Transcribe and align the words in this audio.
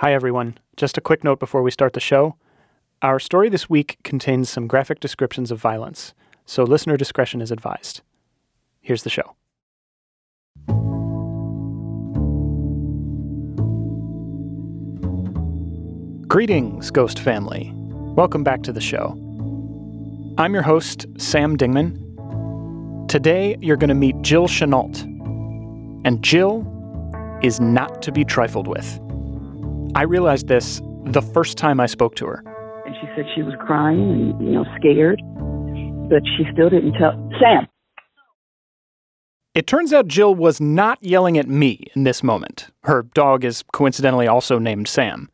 Hi, 0.00 0.12
everyone. 0.12 0.58
Just 0.76 0.98
a 0.98 1.00
quick 1.00 1.24
note 1.24 1.40
before 1.40 1.62
we 1.62 1.70
start 1.70 1.94
the 1.94 2.00
show. 2.00 2.36
Our 3.00 3.18
story 3.18 3.48
this 3.48 3.70
week 3.70 3.96
contains 4.04 4.50
some 4.50 4.66
graphic 4.66 5.00
descriptions 5.00 5.50
of 5.50 5.58
violence, 5.58 6.12
so 6.44 6.64
listener 6.64 6.98
discretion 6.98 7.40
is 7.40 7.50
advised. 7.50 8.02
Here's 8.82 9.04
the 9.04 9.08
show. 9.08 9.36
Greetings, 16.28 16.90
Ghost 16.90 17.18
family. 17.18 17.72
Welcome 17.74 18.44
back 18.44 18.62
to 18.64 18.72
the 18.72 18.82
show. 18.82 19.12
I'm 20.36 20.52
your 20.52 20.62
host, 20.62 21.06
Sam 21.16 21.56
Dingman. 21.56 23.08
Today, 23.08 23.56
you're 23.62 23.78
going 23.78 23.88
to 23.88 23.94
meet 23.94 24.20
Jill 24.20 24.46
Chenault. 24.46 24.92
And 26.04 26.22
Jill 26.22 26.70
is 27.42 27.60
not 27.60 28.02
to 28.02 28.12
be 28.12 28.26
trifled 28.26 28.66
with. 28.66 29.00
I 29.94 30.02
realized 30.02 30.48
this 30.48 30.80
the 31.06 31.22
first 31.22 31.56
time 31.56 31.80
I 31.80 31.86
spoke 31.86 32.16
to 32.16 32.26
her. 32.26 32.42
And 32.84 32.94
she 33.00 33.06
said 33.14 33.24
she 33.34 33.42
was 33.42 33.54
crying 33.60 34.10
and, 34.10 34.46
you 34.46 34.52
know, 34.52 34.64
scared, 34.78 35.20
but 36.08 36.22
she 36.36 36.44
still 36.52 36.68
didn't 36.70 36.92
tell 36.94 37.12
Sam. 37.40 37.66
It 39.54 39.66
turns 39.66 39.92
out 39.92 40.06
Jill 40.06 40.34
was 40.34 40.60
not 40.60 41.02
yelling 41.02 41.38
at 41.38 41.48
me 41.48 41.86
in 41.94 42.04
this 42.04 42.22
moment. 42.22 42.68
Her 42.82 43.04
dog 43.14 43.44
is 43.44 43.64
coincidentally 43.72 44.28
also 44.28 44.58
named 44.58 44.86
Sam. 44.86 45.30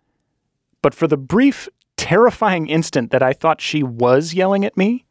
But 0.81 0.95
for 0.95 1.09
the 1.09 1.17
brief, 1.17 1.69
terrifying 1.97 2.69
instant 2.69 3.11
that 3.11 3.23
I 3.23 3.33
thought 3.33 3.61
she 3.61 3.83
was 3.83 4.33
yelling 4.33 4.65
at 4.65 4.77
me, 4.77 5.07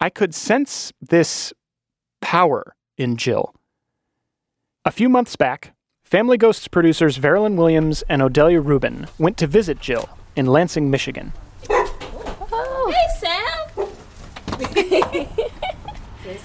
I 0.00 0.10
could 0.10 0.34
sense 0.34 0.92
this 1.00 1.52
power 2.20 2.74
in 2.96 3.16
Jill. 3.16 3.54
A 4.84 4.90
few 4.90 5.08
months 5.08 5.36
back, 5.36 5.74
Family 6.08 6.38
Ghosts 6.38 6.68
producers 6.68 7.18
Veralyn 7.18 7.56
Williams 7.56 8.02
and 8.08 8.22
Odelia 8.22 8.64
Rubin 8.64 9.08
went 9.18 9.36
to 9.36 9.46
visit 9.46 9.78
Jill 9.78 10.08
in 10.36 10.46
Lansing, 10.46 10.90
Michigan. 10.90 11.34
Oh. 11.68 12.94
Hey, 12.94 13.08
Sam. 13.18 13.88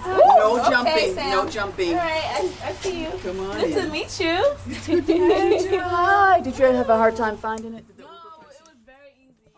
No 0.06 0.60
okay, 0.60 0.70
jumping, 0.70 1.14
Sam. 1.14 1.30
no 1.30 1.50
jumping. 1.50 1.90
All 1.92 1.96
right, 1.96 2.24
I, 2.26 2.52
I 2.62 2.72
see 2.74 3.04
you. 3.04 3.10
Come 3.24 3.40
on 3.40 3.58
Good 3.62 3.74
to 3.76 3.90
meet 3.90 4.20
you. 4.20 4.44
Hi. 5.80 6.42
Did 6.42 6.60
you 6.60 6.66
have 6.66 6.90
a 6.90 6.98
hard 6.98 7.16
time 7.16 7.38
finding 7.38 7.76
it? 7.76 7.86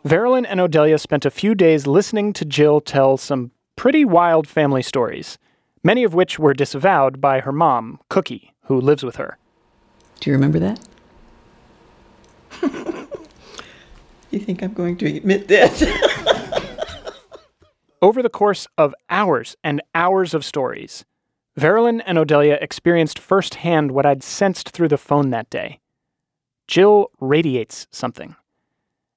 Veralyn 0.07 0.45
and 0.47 0.59
Odelia 0.59 0.99
spent 0.99 1.25
a 1.25 1.31
few 1.31 1.55
days 1.55 1.87
listening 1.87 2.31
to 2.33 2.45
Jill 2.45 2.79
tell 2.79 3.17
some 3.17 3.49
pretty 3.75 4.05
wild 4.05 4.47
family 4.47 4.83
stories, 4.83 5.39
many 5.83 6.03
of 6.03 6.13
which 6.13 6.37
were 6.37 6.53
disavowed 6.53 7.19
by 7.19 7.39
her 7.39 7.51
mom, 7.51 7.99
Cookie, 8.09 8.53
who 8.65 8.79
lives 8.79 9.03
with 9.03 9.15
her. 9.15 9.39
Do 10.19 10.29
you 10.29 10.35
remember 10.35 10.59
that? 10.59 10.79
you 14.31 14.39
think 14.39 14.63
I'm 14.63 14.73
going 14.73 14.97
to 14.97 15.05
admit 15.17 15.47
that? 15.47 17.15
Over 18.01 18.21
the 18.21 18.29
course 18.29 18.67
of 18.77 18.93
hours 19.09 19.55
and 19.63 19.81
hours 19.93 20.33
of 20.33 20.45
stories, 20.45 21.05
Veralyn 21.59 22.03
and 22.05 22.17
Odelia 22.17 22.61
experienced 22.61 23.17
firsthand 23.17 23.91
what 23.91 24.05
I'd 24.05 24.23
sensed 24.23 24.69
through 24.69 24.89
the 24.89 24.97
phone 24.97 25.29
that 25.29 25.49
day. 25.49 25.79
Jill 26.67 27.11
radiates 27.19 27.87
something. 27.91 28.35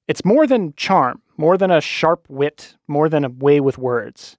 It's 0.07 0.25
more 0.25 0.47
than 0.47 0.73
charm, 0.75 1.21
more 1.37 1.57
than 1.57 1.69
a 1.69 1.81
sharp 1.81 2.25
wit, 2.29 2.77
more 2.87 3.09
than 3.09 3.23
a 3.23 3.29
way 3.29 3.59
with 3.59 3.77
words. 3.77 4.37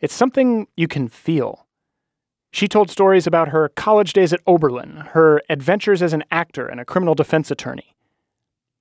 It's 0.00 0.14
something 0.14 0.66
you 0.76 0.88
can 0.88 1.08
feel. 1.08 1.67
She 2.50 2.68
told 2.68 2.90
stories 2.90 3.26
about 3.26 3.48
her 3.48 3.68
college 3.68 4.12
days 4.12 4.32
at 4.32 4.40
Oberlin, 4.46 5.08
her 5.12 5.42
adventures 5.48 6.02
as 6.02 6.12
an 6.12 6.24
actor 6.30 6.66
and 6.66 6.80
a 6.80 6.84
criminal 6.84 7.14
defense 7.14 7.50
attorney. 7.50 7.94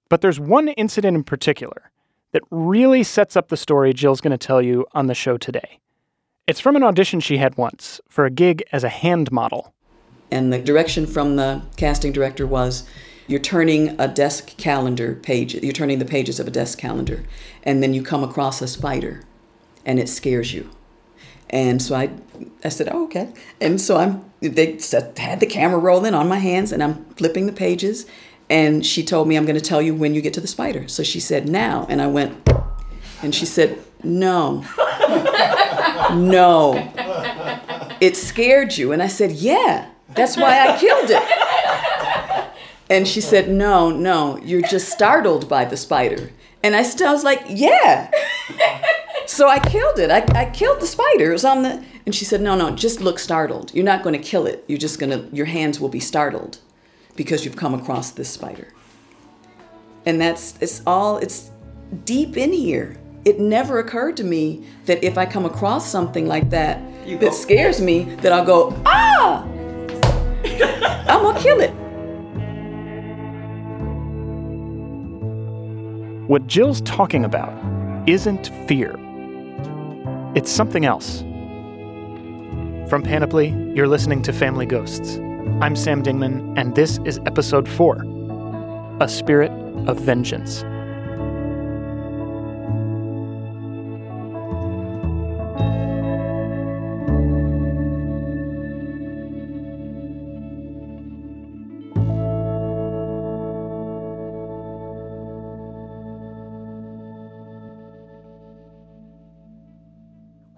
But 0.09 0.21
there's 0.21 0.39
one 0.39 0.69
incident 0.69 1.15
in 1.15 1.23
particular 1.23 1.91
that 2.31 2.43
really 2.49 3.03
sets 3.03 3.35
up 3.35 3.49
the 3.49 3.57
story 3.57 3.93
Jill's 3.93 4.21
going 4.21 4.31
to 4.31 4.37
tell 4.37 4.61
you 4.61 4.85
on 4.93 5.07
the 5.07 5.13
show 5.13 5.37
today. 5.37 5.79
It's 6.47 6.61
from 6.61 6.75
an 6.77 6.83
audition 6.83 7.19
she 7.19 7.37
had 7.37 7.57
once 7.57 7.99
for 8.07 8.25
a 8.25 8.31
gig 8.31 8.63
as 8.71 8.83
a 8.83 8.89
hand 8.89 9.31
model. 9.31 9.73
and 10.31 10.51
the 10.51 10.59
direction 10.59 11.05
from 11.05 11.35
the 11.35 11.61
casting 11.77 12.11
director 12.11 12.45
was 12.45 12.83
you're 13.27 13.39
turning 13.39 13.99
a 13.99 14.07
desk 14.07 14.57
calendar 14.57 15.15
page, 15.15 15.53
you're 15.55 15.73
turning 15.73 15.99
the 15.99 16.05
pages 16.05 16.39
of 16.39 16.47
a 16.47 16.51
desk 16.51 16.77
calendar, 16.77 17.23
and 17.63 17.83
then 17.83 17.93
you 17.93 18.01
come 18.01 18.23
across 18.23 18.61
a 18.61 18.67
spider 18.67 19.23
and 19.85 19.99
it 19.99 20.09
scares 20.09 20.53
you. 20.53 20.69
And 21.49 21.81
so 21.81 21.95
I, 21.95 22.09
I 22.63 22.69
said, 22.69 22.89
oh, 22.91 23.05
okay. 23.05 23.29
And 23.61 23.79
so 23.79 23.97
I'm, 23.97 24.29
they 24.41 24.79
had 25.17 25.39
the 25.39 25.47
camera 25.49 25.79
rolling 25.79 26.13
on 26.13 26.27
my 26.27 26.37
hands 26.37 26.71
and 26.71 26.83
I'm 26.83 27.05
flipping 27.15 27.45
the 27.45 27.53
pages. 27.53 28.05
And 28.49 28.85
she 28.85 29.03
told 29.03 29.27
me, 29.27 29.35
I'm 29.35 29.45
going 29.45 29.59
to 29.59 29.61
tell 29.61 29.81
you 29.81 29.93
when 29.93 30.13
you 30.13 30.21
get 30.21 30.33
to 30.35 30.41
the 30.41 30.47
spider. 30.47 30.87
So 30.87 31.03
she 31.03 31.19
said, 31.19 31.49
now. 31.49 31.85
And 31.89 32.01
I 32.01 32.07
went, 32.07 32.49
and 33.21 33.33
she 33.33 33.45
said, 33.45 33.79
no. 34.03 34.63
no. 36.13 36.91
It 37.99 38.15
scared 38.15 38.77
you. 38.77 38.91
And 38.91 39.01
I 39.01 39.07
said, 39.07 39.31
yeah, 39.31 39.89
that's 40.09 40.37
why 40.37 40.67
I 40.67 40.77
killed 40.77 41.09
it. 41.09 42.53
And 42.89 43.07
she 43.07 43.19
said, 43.19 43.49
no, 43.49 43.89
no, 43.89 44.37
you're 44.37 44.61
just 44.61 44.89
startled 44.89 45.49
by 45.49 45.65
the 45.65 45.75
spider. 45.75 46.29
And 46.63 46.75
I 46.75 46.83
still 46.83 47.11
was 47.11 47.23
like, 47.23 47.43
yeah. 47.47 48.09
So 49.27 49.49
I 49.49 49.59
killed 49.59 49.99
it. 49.99 50.09
I, 50.09 50.25
I 50.33 50.49
killed 50.49 50.79
the 50.79 50.87
spider. 50.87 51.29
It 51.29 51.33
was 51.33 51.45
on 51.45 51.61
the. 51.61 51.83
And 52.05 52.15
she 52.15 52.25
said, 52.25 52.41
no, 52.41 52.55
no, 52.55 52.71
just 52.71 53.01
look 53.01 53.19
startled. 53.19 53.73
You're 53.73 53.85
not 53.85 54.01
going 54.01 54.13
to 54.13 54.25
kill 54.25 54.47
it. 54.47 54.63
You're 54.67 54.79
just 54.79 54.99
going 54.99 55.09
to, 55.11 55.35
your 55.35 55.45
hands 55.45 55.79
will 55.79 55.89
be 55.89 55.99
startled 55.99 56.59
because 57.17 57.43
you've 57.43 57.57
come 57.57 57.73
across 57.73 58.11
this 58.11 58.29
spider. 58.29 58.73
And 60.05 60.21
that's, 60.21 60.57
it's 60.61 60.81
all, 60.87 61.17
it's 61.17 61.51
deep 62.05 62.37
in 62.37 62.53
here. 62.53 62.97
It 63.25 63.41
never 63.41 63.79
occurred 63.79 64.15
to 64.17 64.23
me 64.23 64.65
that 64.85 65.03
if 65.03 65.17
I 65.17 65.25
come 65.25 65.43
across 65.43 65.85
something 65.85 66.27
like 66.27 66.49
that 66.51 66.81
that 67.19 67.33
scares 67.33 67.81
me, 67.81 68.03
that 68.21 68.31
I'll 68.31 68.45
go, 68.45 68.81
ah! 68.85 69.43
I'm 71.09 71.21
going 71.21 71.35
to 71.35 71.41
kill 71.41 71.59
it. 71.59 71.71
What 76.27 76.47
Jill's 76.47 76.81
talking 76.81 77.25
about 77.25 77.53
isn't 78.07 78.51
fear, 78.67 78.97
it's 80.37 80.51
something 80.51 80.85
else. 80.85 81.21
From 82.91 83.01
Panoply, 83.03 83.47
you're 83.73 83.87
listening 83.87 84.21
to 84.21 84.31
Family 84.31 84.67
Ghosts. 84.67 85.17
I'm 85.61 85.75
Sam 85.75 86.03
Dingman, 86.03 86.53
and 86.55 86.75
this 86.75 86.99
is 87.05 87.19
episode 87.25 87.67
4 87.67 88.05
A 89.01 89.09
Spirit 89.09 89.49
of 89.87 89.99
Vengeance. 89.99 90.63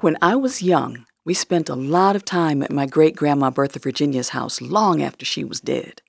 When 0.01 0.17
I 0.21 0.37
was 0.37 0.61
young, 0.61 1.05
we 1.25 1.33
spent 1.33 1.67
a 1.67 1.75
lot 1.75 2.15
of 2.15 2.23
time 2.23 2.63
at 2.63 2.71
my 2.71 2.85
great 2.85 3.17
grandma 3.17 3.49
Bertha 3.49 3.79
Virginia's 3.79 4.29
house 4.29 4.61
long 4.61 5.01
after 5.01 5.25
she 5.25 5.43
was 5.43 5.59
dead. 5.59 6.01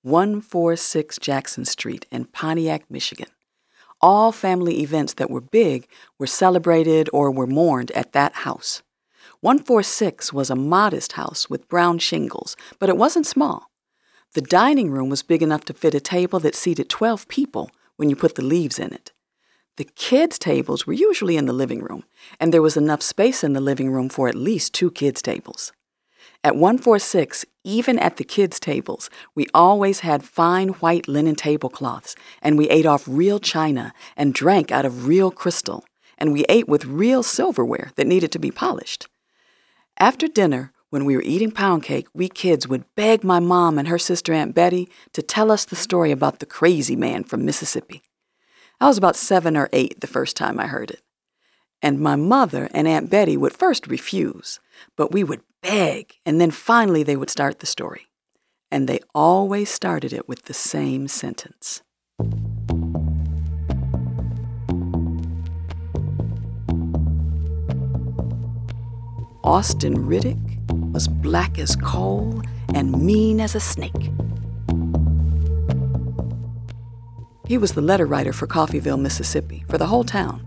146 0.00 1.18
Jackson 1.18 1.66
Street 1.66 2.06
in 2.10 2.24
Pontiac, 2.24 2.90
Michigan. 2.90 3.28
All 4.00 4.32
family 4.32 4.80
events 4.80 5.12
that 5.14 5.28
were 5.28 5.42
big 5.42 5.86
were 6.18 6.26
celebrated 6.26 7.10
or 7.12 7.30
were 7.30 7.46
mourned 7.46 7.90
at 7.90 8.14
that 8.14 8.32
house. 8.36 8.82
146 9.40 10.32
was 10.32 10.48
a 10.48 10.56
modest 10.56 11.12
house 11.12 11.50
with 11.50 11.68
brown 11.68 11.98
shingles, 11.98 12.56
but 12.78 12.88
it 12.88 12.96
wasn't 12.96 13.26
small. 13.26 13.70
The 14.32 14.40
dining 14.40 14.90
room 14.90 15.10
was 15.10 15.22
big 15.22 15.42
enough 15.42 15.66
to 15.66 15.74
fit 15.74 15.94
a 15.94 16.00
table 16.00 16.40
that 16.40 16.54
seated 16.54 16.88
12 16.88 17.28
people 17.28 17.70
when 17.96 18.08
you 18.08 18.16
put 18.16 18.36
the 18.36 18.42
leaves 18.42 18.78
in 18.78 18.94
it. 18.94 19.12
The 19.76 19.84
kids' 19.84 20.38
tables 20.38 20.86
were 20.86 20.94
usually 20.94 21.36
in 21.36 21.44
the 21.44 21.52
living 21.52 21.80
room, 21.80 22.04
and 22.40 22.52
there 22.52 22.62
was 22.62 22.78
enough 22.78 23.02
space 23.02 23.44
in 23.44 23.52
the 23.52 23.60
living 23.60 23.90
room 23.90 24.08
for 24.08 24.26
at 24.26 24.34
least 24.34 24.72
two 24.72 24.90
kids' 24.90 25.20
tables. 25.20 25.72
At 26.42 26.56
146, 26.56 27.44
even 27.64 27.98
at 27.98 28.16
the 28.16 28.24
kids' 28.24 28.58
tables, 28.58 29.10
we 29.34 29.46
always 29.52 30.00
had 30.00 30.24
fine 30.24 30.68
white 30.68 31.08
linen 31.08 31.34
tablecloths, 31.34 32.14
and 32.40 32.56
we 32.56 32.70
ate 32.70 32.86
off 32.86 33.04
real 33.06 33.38
china 33.38 33.92
and 34.16 34.32
drank 34.32 34.72
out 34.72 34.86
of 34.86 35.06
real 35.06 35.30
crystal, 35.30 35.84
and 36.16 36.32
we 36.32 36.44
ate 36.48 36.68
with 36.68 36.86
real 36.86 37.22
silverware 37.22 37.90
that 37.96 38.06
needed 38.06 38.32
to 38.32 38.38
be 38.38 38.50
polished. 38.50 39.08
After 39.98 40.26
dinner, 40.26 40.72
when 40.88 41.04
we 41.04 41.16
were 41.16 41.22
eating 41.22 41.50
pound 41.50 41.82
cake, 41.82 42.06
we 42.14 42.28
kids 42.28 42.66
would 42.66 42.84
beg 42.94 43.24
my 43.24 43.40
mom 43.40 43.78
and 43.78 43.88
her 43.88 43.98
sister 43.98 44.32
Aunt 44.32 44.54
Betty 44.54 44.88
to 45.12 45.20
tell 45.20 45.50
us 45.50 45.64
the 45.64 45.76
story 45.76 46.12
about 46.12 46.38
the 46.38 46.46
crazy 46.46 46.96
man 46.96 47.24
from 47.24 47.44
Mississippi. 47.44 48.02
I 48.78 48.88
was 48.88 48.98
about 48.98 49.16
seven 49.16 49.56
or 49.56 49.70
eight 49.72 50.00
the 50.00 50.06
first 50.06 50.36
time 50.36 50.60
I 50.60 50.66
heard 50.66 50.90
it. 50.90 51.00
And 51.80 51.98
my 51.98 52.14
mother 52.14 52.68
and 52.74 52.86
Aunt 52.86 53.08
Betty 53.08 53.36
would 53.36 53.54
first 53.54 53.86
refuse, 53.86 54.60
but 54.96 55.12
we 55.12 55.24
would 55.24 55.40
beg, 55.62 56.16
and 56.26 56.40
then 56.40 56.50
finally 56.50 57.02
they 57.02 57.16
would 57.16 57.30
start 57.30 57.60
the 57.60 57.66
story. 57.66 58.08
And 58.70 58.86
they 58.86 59.00
always 59.14 59.70
started 59.70 60.12
it 60.12 60.28
with 60.28 60.42
the 60.42 60.54
same 60.54 61.08
sentence. 61.08 61.82
Austin 69.42 70.06
Riddick 70.06 70.92
was 70.92 71.08
black 71.08 71.58
as 71.58 71.76
coal 71.76 72.42
and 72.74 72.92
mean 73.00 73.40
as 73.40 73.54
a 73.54 73.60
snake. 73.60 74.10
He 77.46 77.58
was 77.58 77.72
the 77.72 77.80
letter 77.80 78.06
writer 78.06 78.32
for 78.32 78.46
Coffeeville, 78.48 79.00
Mississippi, 79.00 79.64
for 79.68 79.78
the 79.78 79.86
whole 79.86 80.02
town. 80.02 80.44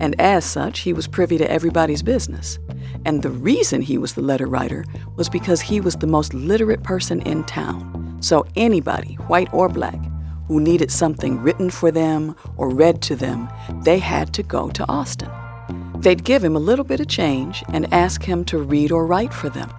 And 0.00 0.18
as 0.20 0.44
such, 0.44 0.80
he 0.80 0.92
was 0.92 1.08
privy 1.08 1.38
to 1.38 1.50
everybody's 1.50 2.02
business. 2.02 2.58
And 3.04 3.22
the 3.22 3.30
reason 3.30 3.82
he 3.82 3.98
was 3.98 4.14
the 4.14 4.22
letter 4.22 4.46
writer 4.46 4.84
was 5.16 5.28
because 5.28 5.60
he 5.60 5.80
was 5.80 5.96
the 5.96 6.06
most 6.06 6.34
literate 6.34 6.84
person 6.84 7.20
in 7.22 7.44
town. 7.44 8.18
So 8.20 8.46
anybody, 8.54 9.14
white 9.26 9.52
or 9.52 9.68
black, 9.68 9.98
who 10.46 10.60
needed 10.60 10.92
something 10.92 11.42
written 11.42 11.68
for 11.68 11.90
them 11.90 12.36
or 12.56 12.70
read 12.70 13.02
to 13.02 13.16
them, 13.16 13.48
they 13.82 13.98
had 13.98 14.32
to 14.34 14.44
go 14.44 14.70
to 14.70 14.88
Austin. 14.88 15.30
They'd 15.98 16.22
give 16.22 16.44
him 16.44 16.54
a 16.54 16.60
little 16.60 16.84
bit 16.84 17.00
of 17.00 17.08
change 17.08 17.64
and 17.72 17.92
ask 17.92 18.22
him 18.22 18.44
to 18.46 18.58
read 18.58 18.92
or 18.92 19.04
write 19.06 19.34
for 19.34 19.48
them. 19.48 19.72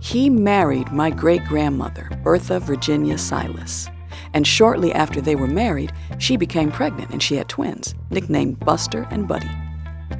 He 0.00 0.28
married 0.28 0.92
my 0.92 1.08
great 1.08 1.44
grandmother, 1.44 2.10
Bertha 2.22 2.60
Virginia 2.60 3.16
Silas. 3.16 3.88
And 4.34 4.46
shortly 4.46 4.92
after 4.92 5.20
they 5.20 5.34
were 5.34 5.46
married, 5.46 5.92
she 6.18 6.36
became 6.36 6.70
pregnant 6.70 7.10
and 7.10 7.22
she 7.22 7.36
had 7.36 7.48
twins, 7.48 7.94
nicknamed 8.10 8.60
Buster 8.60 9.06
and 9.10 9.26
Buddy. 9.26 9.50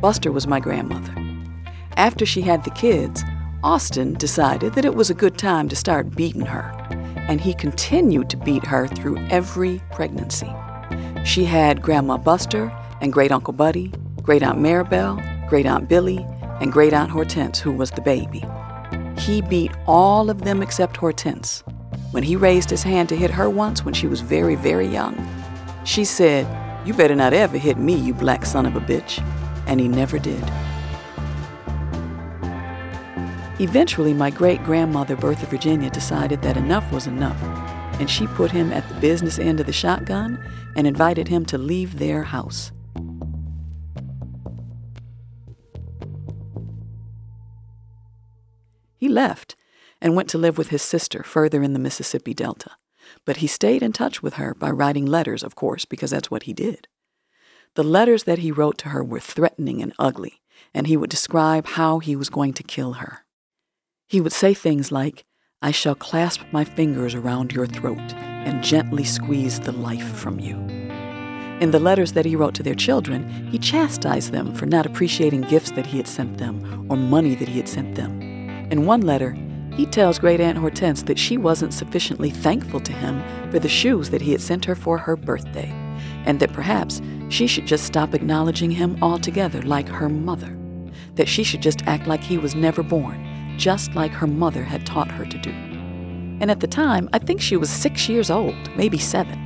Buster 0.01 0.33
was 0.33 0.47
my 0.47 0.61
grandmother. 0.61 1.15
After 1.97 2.25
she 2.25 2.43
had 2.43 2.65
the 2.65 2.71
kids, 2.71 3.23
Austin 3.63 4.15
decided 4.15 4.75
that 4.75 4.85
it 4.85 4.95
was 4.95 5.11
a 5.11 5.15
good 5.15 5.37
time 5.37 5.69
to 5.69 5.77
start 5.77 6.15
beating 6.15 6.47
her, 6.47 6.73
and 7.29 7.41
he 7.41 7.53
continued 7.53 8.31
to 8.31 8.37
beat 8.37 8.65
her 8.65 8.87
through 8.87 9.19
every 9.31 9.83
pregnancy. 9.93 10.51
She 11.25 11.45
had 11.45 11.83
Grandma 11.83 12.17
Buster 12.17 12.73
and 13.01 13.13
Great 13.13 13.33
Uncle 13.33 13.53
Buddy, 13.53 13.93
Great 14.23 14.43
Aunt 14.43 14.59
Maribel, 14.59 15.49
Great 15.49 15.67
Aunt 15.67 15.89
Billy, 15.89 16.25
and 16.61 16.73
Great 16.73 16.93
Aunt 16.93 17.11
Hortense, 17.11 17.59
who 17.59 17.73
was 17.73 17.91
the 17.91 18.01
baby. 18.01 18.45
He 19.19 19.43
beat 19.43 19.73
all 19.87 20.31
of 20.31 20.43
them 20.43 20.63
except 20.63 20.97
Hortense. 20.97 21.65
When 22.11 22.23
he 22.23 22.37
raised 22.37 22.71
his 22.71 22.83
hand 22.83 23.11
to 23.11 23.17
hit 23.17 23.31
her 23.33 23.51
once 23.51 23.85
when 23.85 23.93
she 23.93 24.07
was 24.07 24.23
very, 24.23 24.55
very 24.55 24.87
young, 24.87 25.15
she 25.85 26.07
said, 26.07 26.47
You 26.87 26.95
better 26.95 27.15
not 27.15 27.35
ever 27.35 27.59
hit 27.59 27.77
me, 27.77 27.95
you 27.95 28.15
black 28.15 28.47
son 28.47 28.65
of 28.65 28.77
a 28.77 28.81
bitch. 28.81 29.23
And 29.67 29.79
he 29.79 29.89
never 29.89 30.19
did. 30.19 30.43
Eventually, 33.61 34.15
my 34.15 34.31
great 34.31 34.65
grandmother, 34.65 35.17
Bertha 35.17 35.45
Virginia, 35.47 35.91
decided 35.91 36.41
that 36.41 36.57
enough 36.57 36.91
was 36.93 37.07
enough, 37.07 37.41
and 38.01 38.09
she 38.09 38.27
put 38.29 38.53
him 38.53 38.73
at 38.73 38.89
the 38.89 38.95
business 39.01 39.39
end 39.39 39.61
of 39.61 39.67
the 39.67 39.73
shotgun 39.73 40.43
and 40.77 40.87
invited 40.87 41.29
him 41.29 41.45
to 41.47 41.59
leave 41.59 41.99
their 41.99 42.23
house. 42.23 42.73
He 48.97 49.09
left 49.09 49.58
and 50.01 50.15
went 50.15 50.29
to 50.31 50.39
live 50.39 50.59
with 50.59 50.69
his 50.69 50.83
sister 50.83 51.23
further 51.23 51.63
in 51.63 51.73
the 51.73 51.79
Mississippi 51.79 52.35
Delta. 52.35 52.73
But 53.25 53.39
he 53.39 53.47
stayed 53.47 53.83
in 53.83 53.93
touch 53.93 54.23
with 54.23 54.35
her 54.35 54.55
by 54.55 54.71
writing 54.71 55.07
letters, 55.07 55.43
of 55.43 55.55
course, 55.55 55.85
because 55.85 56.11
that's 56.11 56.31
what 56.31 56.45
he 56.45 56.53
did. 56.53 56.89
The 57.75 57.83
letters 57.83 58.25
that 58.25 58.39
he 58.39 58.53
wrote 58.53 58.79
to 58.79 58.89
her 58.91 59.05
were 59.05 59.21
threatening 59.21 59.83
and 59.83 59.93
ugly, 59.99 60.41
and 60.75 60.87
he 60.87 60.97
would 60.97 61.11
describe 61.11 61.67
how 61.67 61.99
he 61.99 62.17
was 62.17 62.31
going 62.31 62.53
to 62.55 62.63
kill 62.63 62.95
her. 62.95 63.25
He 64.07 64.21
would 64.21 64.33
say 64.33 64.55
things 64.55 64.91
like, 64.91 65.25
I 65.61 65.71
shall 65.71 65.95
clasp 65.95 66.43
my 66.53 66.65
fingers 66.65 67.15
around 67.15 67.53
your 67.53 67.67
throat 67.67 68.15
and 68.15 68.63
gently 68.63 69.05
squeeze 69.05 69.61
the 69.61 69.73
life 69.73 70.17
from 70.17 70.39
you. 70.39 70.57
In 71.61 71.73
the 71.73 71.81
letters 71.81 72.13
that 72.13 72.25
he 72.25 72.37
wrote 72.37 72.55
to 72.55 72.63
their 72.63 72.77
children, 72.77 73.49
he 73.51 73.59
chastised 73.59 74.31
them 74.33 74.55
for 74.55 74.67
not 74.67 74.87
appreciating 74.87 75.41
gifts 75.43 75.73
that 75.73 75.87
he 75.87 75.97
had 75.97 76.07
sent 76.07 76.39
them 76.39 76.87
or 76.89 76.97
money 76.97 77.35
that 77.35 77.49
he 77.49 77.57
had 77.57 77.69
sent 77.69 77.97
them. 77.97 78.21
In 78.71 78.87
one 78.87 79.01
letter, 79.01 79.37
he 79.79 79.87
tells 79.87 80.19
Great 80.19 80.41
Aunt 80.41 80.59
Hortense 80.59 81.05
that 81.05 81.21
she 81.21 81.37
wasn't 81.37 81.73
sufficiently 81.73 82.31
thankful 82.31 82.81
to 82.81 82.93
him 82.93 83.23
for 83.53 83.61
the 83.61 83.69
shoes 83.69 84.11
that 84.11 84.21
he 84.21 84.33
had 84.33 84.41
sent 84.41 84.65
her 84.65 84.75
for 84.75 84.99
her 84.99 85.15
birthday, 85.15 85.71
and 86.27 86.41
that 86.41 86.53
perhaps 86.53 87.01
she 87.29 87.47
should 87.47 87.65
just 87.65 87.85
stop 87.85 88.13
acknowledging 88.13 88.73
him 88.73 89.01
altogether 89.01 89.63
like 89.63 89.89
her 89.89 90.09
mother, 90.09 90.59
that 91.15 91.29
she 91.29 91.45
should 91.45 91.63
just 91.63 91.87
act 91.87 92.09
like 92.09 92.21
he 92.21 92.39
was 92.39 92.57
never 92.57 92.83
born, 92.83 93.57
just 93.57 93.95
like 93.95 94.11
her 94.11 94.27
mother 94.27 94.65
had 94.65 94.85
taught 94.85 95.13
her 95.13 95.25
to 95.25 95.39
do. 95.39 95.53
And 96.41 96.51
at 96.51 96.59
the 96.59 96.67
time, 96.67 97.09
I 97.13 97.21
think 97.21 97.41
she 97.41 97.57
was 97.57 97.71
six 97.71 98.09
years 98.09 98.33
old, 98.33 98.57
maybe 98.77 98.99
seven. 98.99 99.39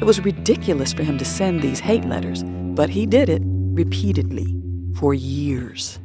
It 0.00 0.04
was 0.04 0.24
ridiculous 0.24 0.92
for 0.92 1.02
him 1.02 1.18
to 1.18 1.24
send 1.24 1.62
these 1.62 1.80
hate 1.80 2.04
letters, 2.04 2.44
but 2.44 2.90
he 2.90 3.06
did 3.06 3.28
it 3.28 3.42
repeatedly 3.44 4.56
for 4.94 5.14
years. 5.14 5.98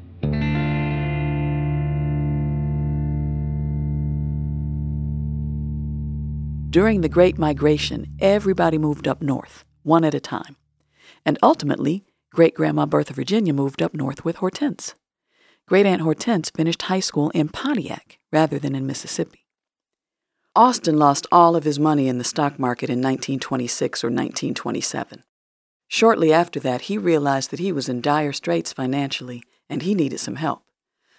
During 6.76 7.00
the 7.00 7.08
Great 7.08 7.38
Migration, 7.38 8.18
everybody 8.20 8.78
moved 8.78 9.08
up 9.08 9.22
north, 9.22 9.64
one 9.84 10.04
at 10.04 10.14
a 10.14 10.20
time. 10.20 10.58
And 11.26 11.40
ultimately, 11.42 12.04
Great 12.34 12.54
Grandma 12.54 12.86
Bertha 12.86 13.14
Virginia 13.14 13.54
moved 13.54 13.82
up 13.82 13.94
north 13.94 14.26
with 14.26 14.36
Hortense. 14.36 14.94
Great 15.70 15.86
Aunt 15.86 16.02
Hortense 16.02 16.50
finished 16.50 16.82
high 16.82 17.00
school 17.00 17.30
in 17.30 17.48
Pontiac 17.48 18.20
rather 18.30 18.60
than 18.60 18.76
in 18.76 18.86
Mississippi. 18.86 19.48
Austin 20.54 21.00
lost 21.00 21.26
all 21.32 21.56
of 21.56 21.64
his 21.64 21.80
money 21.80 22.10
in 22.10 22.18
the 22.18 22.26
stock 22.26 22.60
market 22.60 22.90
in 22.90 23.00
1926 23.00 24.04
or 24.04 24.08
1927. 24.08 25.24
Shortly 25.88 26.34
after 26.34 26.60
that, 26.60 26.82
he 26.82 26.98
realized 26.98 27.52
that 27.52 27.62
he 27.62 27.72
was 27.72 27.88
in 27.88 28.02
dire 28.02 28.34
straits 28.34 28.74
financially 28.74 29.44
and 29.70 29.84
he 29.84 29.96
needed 29.96 30.20
some 30.20 30.36
help. 30.36 30.64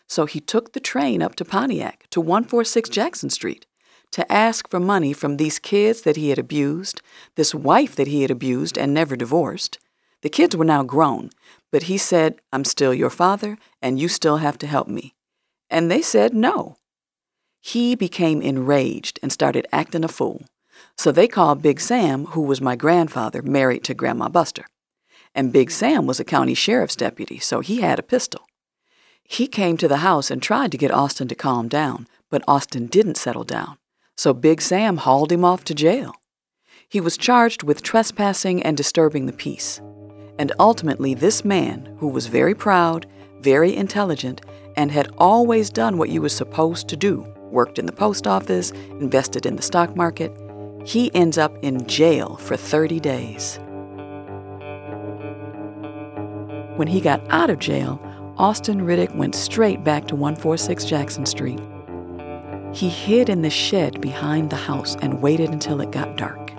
So 0.07 0.27
he 0.27 0.39
took 0.39 0.75
the 0.75 0.81
train 0.81 1.23
up 1.23 1.35
to 1.37 1.47
Pontiac 1.47 2.09
to 2.11 2.21
146 2.21 2.91
Jackson 2.91 3.31
Street 3.31 3.65
to 4.13 4.31
ask 4.33 4.69
for 4.71 4.81
money 4.81 5.13
from 5.13 5.37
these 5.37 5.59
kids 5.59 6.03
that 6.03 6.17
he 6.17 6.31
had 6.31 6.39
abused, 6.39 7.03
this 7.35 7.55
wife 7.55 7.97
that 7.97 8.07
he 8.07 8.23
had 8.23 8.31
abused 8.31 8.79
and 8.79 8.95
never 8.95 9.17
divorced. 9.17 9.79
The 10.23 10.31
kids 10.31 10.57
were 10.57 10.65
now 10.65 10.83
grown, 10.83 11.31
but 11.71 11.85
he 11.85 11.99
said, 11.99 12.41
I'm 12.53 12.65
still 12.65 12.95
your 12.95 13.11
father, 13.11 13.59
and 13.83 13.99
you 14.01 14.09
still 14.09 14.39
have 14.39 14.59
to 14.59 14.67
help 14.67 14.89
me. 14.89 15.15
And 15.69 15.91
they 15.91 16.03
said 16.03 16.35
no. 16.35 16.77
He 17.61 17.95
became 17.95 18.41
enraged 18.41 19.19
and 19.23 19.33
started 19.33 19.67
acting 19.73 20.05
a 20.05 20.09
fool. 20.09 20.45
So 20.97 21.13
they 21.13 21.29
called 21.29 21.63
Big 21.63 21.81
Sam, 21.81 22.27
who 22.27 22.43
was 22.43 22.61
my 22.61 22.77
grandfather, 22.77 23.43
married 23.43 23.85
to 23.85 23.95
Grandma 23.95 24.29
Buster. 24.29 24.67
And 25.35 25.53
Big 25.53 25.71
Sam 25.71 26.07
was 26.07 26.21
a 26.21 26.25
county 26.25 26.55
sheriff's 26.55 26.97
deputy, 26.97 27.39
so 27.39 27.61
he 27.61 27.81
had 27.81 27.99
a 27.99 28.03
pistol. 28.05 28.47
He 29.23 29.47
came 29.47 29.77
to 29.77 29.89
the 29.89 29.99
house 29.99 30.31
and 30.31 30.41
tried 30.41 30.71
to 30.73 30.79
get 30.79 30.91
Austin 30.91 31.29
to 31.29 31.35
calm 31.35 31.69
down, 31.69 32.07
but 32.31 32.43
Austin 32.47 32.87
didn't 32.87 33.17
settle 33.17 33.45
down 33.45 33.77
so 34.17 34.33
Big 34.33 34.61
Sam 34.61 34.97
hauled 34.97 35.31
him 35.31 35.45
off 35.45 35.65
to 35.65 35.75
jail. 35.75 36.15
He 36.89 37.01
was 37.01 37.17
charged 37.17 37.63
with 37.63 37.83
trespassing 37.83 38.63
and 38.63 38.77
disturbing 38.77 39.27
the 39.27 39.33
peace. 39.33 39.81
And 40.39 40.53
ultimately, 40.59 41.15
this 41.15 41.45
man, 41.45 41.97
who 41.99 42.09
was 42.09 42.27
very 42.27 42.55
proud, 42.55 43.07
very 43.41 43.75
intelligent, 43.75 44.43
and 44.77 44.91
had 44.91 45.13
always 45.19 45.71
done 45.71 45.99
what 45.99 46.11
you 46.11 46.21
were 46.21 46.29
supposed 46.29 46.89
to 46.89 46.97
do 46.97 47.27
worked 47.51 47.79
in 47.79 47.87
the 47.87 47.93
post 47.93 48.27
office, 48.27 48.73
invested 49.01 49.47
in 49.47 49.57
the 49.57 49.63
stock 49.63 49.97
market 49.97 50.37
he 50.87 51.13
ends 51.15 51.37
up 51.37 51.53
in 51.63 51.85
jail 51.89 52.37
for 52.37 52.57
30 52.57 53.01
days. 53.01 53.59
When 56.77 56.87
he 56.87 57.01
got 57.01 57.21
out 57.29 57.51
of 57.51 57.59
jail, 57.59 58.01
Austin 58.39 58.83
Riddick 58.83 59.15
went 59.17 59.35
straight 59.35 59.83
back 59.83 60.07
to 60.09 60.15
146 60.15 60.85
Jackson 60.85 61.27
Street 61.27 61.59
he 62.77 62.91
hid 62.91 63.31
in 63.31 63.41
the 63.41 63.49
shed 63.49 63.99
behind 64.03 64.51
the 64.51 64.57
house 64.57 64.97
and 65.01 65.23
waited 65.23 65.49
until 65.49 65.81
it 65.81 65.91
got 65.91 66.19
dark. 66.19 66.55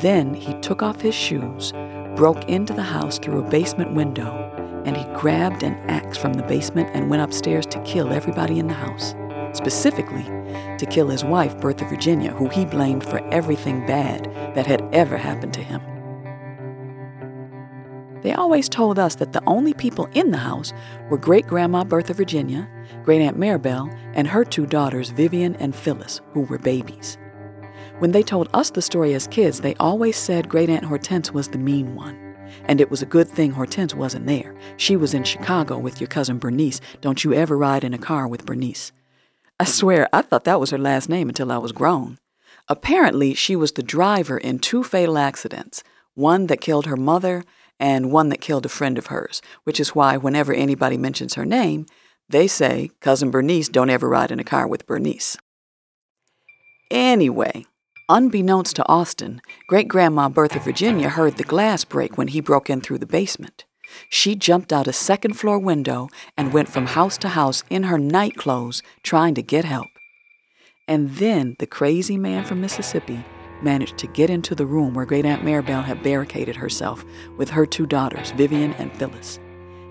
Then 0.00 0.32
he 0.32 0.54
took 0.60 0.82
off 0.82 1.02
his 1.02 1.14
shoes, 1.14 1.72
broke 2.16 2.48
into 2.48 2.72
the 2.72 2.82
house 2.82 3.18
through 3.18 3.44
a 3.44 3.50
basement 3.50 3.92
window, 3.92 4.32
and 4.86 4.96
he 4.96 5.04
grabbed 5.12 5.62
an 5.62 5.74
axe 5.90 6.16
from 6.16 6.32
the 6.32 6.42
basement 6.44 6.88
and 6.94 7.10
went 7.10 7.20
upstairs 7.20 7.66
to 7.66 7.82
kill 7.82 8.14
everybody 8.14 8.58
in 8.58 8.66
the 8.66 8.72
house, 8.72 9.14
specifically 9.52 10.24
to 10.78 10.86
kill 10.88 11.08
his 11.08 11.22
wife, 11.22 11.60
Bertha 11.60 11.84
Virginia, 11.84 12.32
who 12.32 12.48
he 12.48 12.64
blamed 12.64 13.04
for 13.04 13.18
everything 13.30 13.84
bad 13.86 14.24
that 14.54 14.66
had 14.66 14.88
ever 14.94 15.18
happened 15.18 15.52
to 15.52 15.62
him. 15.62 15.82
They 18.26 18.32
always 18.32 18.68
told 18.68 18.98
us 18.98 19.14
that 19.14 19.32
the 19.32 19.42
only 19.46 19.72
people 19.72 20.08
in 20.12 20.32
the 20.32 20.38
house 20.38 20.72
were 21.08 21.16
great 21.16 21.46
grandma 21.46 21.84
Bertha 21.84 22.12
Virginia, 22.12 22.68
great 23.04 23.22
aunt 23.22 23.38
Maribel, 23.38 23.96
and 24.14 24.26
her 24.26 24.44
two 24.44 24.66
daughters 24.66 25.10
Vivian 25.10 25.54
and 25.60 25.76
Phyllis, 25.76 26.20
who 26.32 26.40
were 26.40 26.58
babies. 26.58 27.18
When 28.00 28.10
they 28.10 28.24
told 28.24 28.48
us 28.52 28.70
the 28.70 28.82
story 28.82 29.14
as 29.14 29.28
kids, 29.28 29.60
they 29.60 29.76
always 29.76 30.16
said 30.16 30.48
great 30.48 30.68
aunt 30.68 30.86
Hortense 30.86 31.30
was 31.30 31.46
the 31.46 31.58
mean 31.58 31.94
one. 31.94 32.16
And 32.64 32.80
it 32.80 32.90
was 32.90 33.00
a 33.00 33.06
good 33.06 33.28
thing 33.28 33.52
Hortense 33.52 33.94
wasn't 33.94 34.26
there. 34.26 34.56
She 34.76 34.96
was 34.96 35.14
in 35.14 35.22
Chicago 35.22 35.78
with 35.78 36.00
your 36.00 36.08
cousin 36.08 36.40
Bernice. 36.40 36.80
Don't 37.00 37.22
you 37.22 37.32
ever 37.32 37.56
ride 37.56 37.84
in 37.84 37.94
a 37.94 37.98
car 37.98 38.26
with 38.26 38.44
Bernice. 38.44 38.90
I 39.60 39.66
swear, 39.66 40.08
I 40.12 40.22
thought 40.22 40.42
that 40.46 40.58
was 40.58 40.70
her 40.70 40.78
last 40.78 41.08
name 41.08 41.28
until 41.28 41.52
I 41.52 41.58
was 41.58 41.70
grown. 41.70 42.18
Apparently, 42.66 43.34
she 43.34 43.54
was 43.54 43.70
the 43.70 43.84
driver 43.84 44.36
in 44.36 44.58
two 44.58 44.82
fatal 44.82 45.16
accidents 45.16 45.84
one 46.16 46.46
that 46.46 46.62
killed 46.62 46.86
her 46.86 46.96
mother 46.96 47.44
and 47.78 48.10
one 48.10 48.28
that 48.30 48.40
killed 48.40 48.66
a 48.66 48.70
friend 48.70 48.98
of 48.98 49.06
hers, 49.06 49.42
which 49.64 49.80
is 49.80 49.94
why 49.94 50.16
whenever 50.16 50.52
anybody 50.52 50.96
mentions 50.96 51.34
her 51.34 51.46
name, 51.46 51.86
They 52.28 52.48
say 52.48 52.90
Cousin 53.00 53.30
Bernice 53.30 53.68
don't 53.68 53.90
ever 53.90 54.08
ride 54.08 54.32
in 54.32 54.40
a 54.40 54.44
car 54.44 54.66
with 54.66 54.86
Bernice. 54.86 55.36
Anyway, 56.90 57.66
unbeknownst 58.08 58.76
to 58.76 58.88
Austin, 58.88 59.40
great 59.68 59.86
grandma 59.86 60.28
Bertha 60.28 60.58
Virginia 60.58 61.08
heard 61.08 61.36
the 61.36 61.44
glass 61.44 61.84
break 61.84 62.18
when 62.18 62.28
he 62.28 62.40
broke 62.40 62.68
in 62.68 62.80
through 62.80 62.98
the 62.98 63.06
basement. 63.06 63.64
She 64.10 64.34
jumped 64.34 64.72
out 64.72 64.88
a 64.88 64.92
second 64.92 65.34
floor 65.34 65.58
window 65.58 66.08
and 66.36 66.52
went 66.52 66.68
from 66.68 66.86
house 66.86 67.16
to 67.18 67.28
house 67.28 67.62
in 67.70 67.84
her 67.84 67.98
night 67.98 68.36
clothes 68.36 68.82
trying 69.04 69.34
to 69.34 69.42
get 69.42 69.64
help. 69.64 69.86
And 70.88 71.10
then 71.16 71.54
the 71.60 71.66
crazy 71.66 72.16
man 72.16 72.44
from 72.44 72.60
Mississippi 72.60 73.24
managed 73.62 73.98
to 73.98 74.06
get 74.06 74.30
into 74.30 74.54
the 74.54 74.66
room 74.66 74.94
where 74.94 75.06
Great 75.06 75.26
Aunt 75.26 75.42
Maribel 75.42 75.84
had 75.84 76.02
barricaded 76.02 76.56
herself 76.56 77.04
with 77.36 77.50
her 77.50 77.66
two 77.66 77.86
daughters, 77.86 78.30
Vivian 78.32 78.72
and 78.74 78.92
Phyllis. 78.96 79.38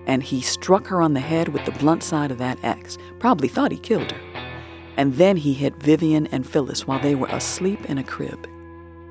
And 0.06 0.22
he 0.22 0.40
struck 0.40 0.86
her 0.86 1.02
on 1.02 1.14
the 1.14 1.20
head 1.20 1.48
with 1.48 1.64
the 1.64 1.72
blunt 1.72 2.02
side 2.02 2.30
of 2.30 2.38
that 2.38 2.62
axe, 2.62 2.96
probably 3.18 3.48
thought 3.48 3.72
he 3.72 3.78
killed 3.78 4.12
her. 4.12 4.20
And 4.96 5.14
then 5.14 5.36
he 5.36 5.52
hit 5.52 5.74
Vivian 5.82 6.26
and 6.28 6.46
Phyllis 6.46 6.86
while 6.86 7.00
they 7.00 7.14
were 7.14 7.26
asleep 7.28 7.84
in 7.86 7.98
a 7.98 8.04
crib. 8.04 8.48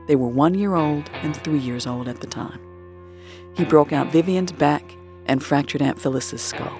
They 0.08 0.16
were 0.16 0.28
one 0.28 0.54
year 0.54 0.76
old 0.76 1.10
and 1.22 1.36
three 1.36 1.60
years 1.60 1.86
old 1.86 2.08
at 2.08 2.22
the 2.22 2.28
time. 2.28 2.60
He 3.54 3.66
broke 3.66 3.92
out 3.94 4.12
Vivian's 4.12 4.52
back 4.52 4.96
and 5.26 5.44
fractured 5.44 5.82
Aunt 5.82 6.00
Phyllis's 6.00 6.42
skull. 6.42 6.80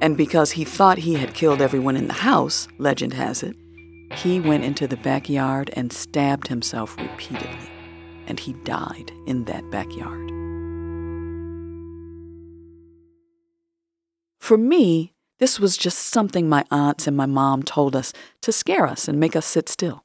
And 0.00 0.16
because 0.16 0.52
he 0.52 0.64
thought 0.64 0.98
he 0.98 1.14
had 1.14 1.34
killed 1.34 1.60
everyone 1.60 1.96
in 1.96 2.06
the 2.06 2.14
house, 2.14 2.68
legend 2.78 3.14
has 3.14 3.42
it, 3.42 3.56
he 4.14 4.40
went 4.40 4.64
into 4.64 4.86
the 4.86 4.96
backyard 4.96 5.70
and 5.74 5.92
stabbed 5.92 6.48
himself 6.48 6.96
repeatedly. 6.98 7.70
And 8.26 8.38
he 8.38 8.52
died 8.64 9.12
in 9.26 9.44
that 9.44 9.70
backyard. 9.70 10.28
For 14.38 14.56
me, 14.56 15.14
this 15.38 15.60
was 15.60 15.76
just 15.76 15.98
something 15.98 16.48
my 16.48 16.64
aunts 16.70 17.06
and 17.06 17.16
my 17.16 17.26
mom 17.26 17.62
told 17.62 17.94
us 17.94 18.12
to 18.42 18.52
scare 18.52 18.86
us 18.86 19.08
and 19.08 19.20
make 19.20 19.36
us 19.36 19.46
sit 19.46 19.68
still. 19.68 20.04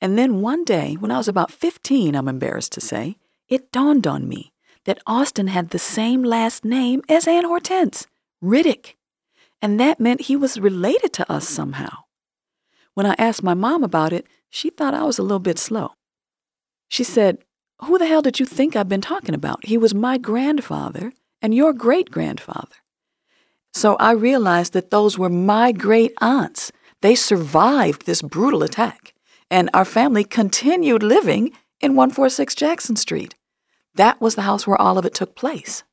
And 0.00 0.18
then 0.18 0.40
one 0.40 0.64
day, 0.64 0.94
when 0.94 1.10
I 1.10 1.18
was 1.18 1.28
about 1.28 1.50
15, 1.50 2.14
I'm 2.14 2.28
embarrassed 2.28 2.72
to 2.72 2.80
say, 2.80 3.16
it 3.48 3.72
dawned 3.72 4.06
on 4.06 4.28
me 4.28 4.52
that 4.84 5.02
Austin 5.06 5.48
had 5.48 5.70
the 5.70 5.78
same 5.78 6.22
last 6.22 6.64
name 6.64 7.02
as 7.08 7.26
Aunt 7.26 7.46
Hortense, 7.46 8.06
Riddick. 8.42 8.94
And 9.62 9.80
that 9.80 10.00
meant 10.00 10.22
he 10.22 10.36
was 10.36 10.60
related 10.60 11.12
to 11.14 11.32
us 11.32 11.48
somehow. 11.48 12.05
When 12.96 13.04
I 13.04 13.14
asked 13.18 13.42
my 13.42 13.52
mom 13.52 13.84
about 13.84 14.14
it, 14.14 14.26
she 14.48 14.70
thought 14.70 14.94
I 14.94 15.04
was 15.04 15.18
a 15.18 15.22
little 15.22 15.38
bit 15.38 15.58
slow. 15.58 15.92
She 16.88 17.04
said, 17.04 17.44
Who 17.82 17.98
the 17.98 18.06
hell 18.06 18.22
did 18.22 18.40
you 18.40 18.46
think 18.46 18.74
I've 18.74 18.88
been 18.88 19.02
talking 19.02 19.34
about? 19.34 19.66
He 19.66 19.76
was 19.76 19.94
my 19.94 20.16
grandfather 20.16 21.12
and 21.42 21.54
your 21.54 21.74
great 21.74 22.10
grandfather. 22.10 22.76
So 23.74 23.96
I 23.96 24.12
realized 24.12 24.72
that 24.72 24.90
those 24.90 25.18
were 25.18 25.28
my 25.28 25.72
great 25.72 26.14
aunts. 26.22 26.72
They 27.02 27.14
survived 27.14 28.06
this 28.06 28.22
brutal 28.22 28.62
attack, 28.62 29.12
and 29.50 29.68
our 29.74 29.84
family 29.84 30.24
continued 30.24 31.02
living 31.02 31.52
in 31.82 31.96
146 31.96 32.54
Jackson 32.54 32.96
Street. 32.96 33.34
That 33.96 34.22
was 34.22 34.36
the 34.36 34.48
house 34.48 34.66
where 34.66 34.80
all 34.80 34.96
of 34.96 35.04
it 35.04 35.12
took 35.12 35.36
place. 35.36 35.84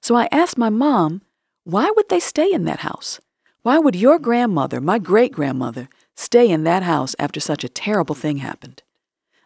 So 0.00 0.14
I 0.14 0.26
asked 0.32 0.56
my 0.56 0.70
mom, 0.70 1.20
why 1.64 1.92
would 1.94 2.08
they 2.08 2.18
stay 2.18 2.50
in 2.50 2.64
that 2.64 2.80
house? 2.80 3.20
Why 3.60 3.78
would 3.78 3.94
your 3.94 4.18
grandmother, 4.18 4.80
my 4.80 4.98
great 4.98 5.32
grandmother, 5.32 5.90
stay 6.20 6.48
in 6.48 6.64
that 6.64 6.82
house 6.82 7.16
after 7.18 7.40
such 7.40 7.64
a 7.64 7.68
terrible 7.68 8.14
thing 8.14 8.38
happened? 8.38 8.82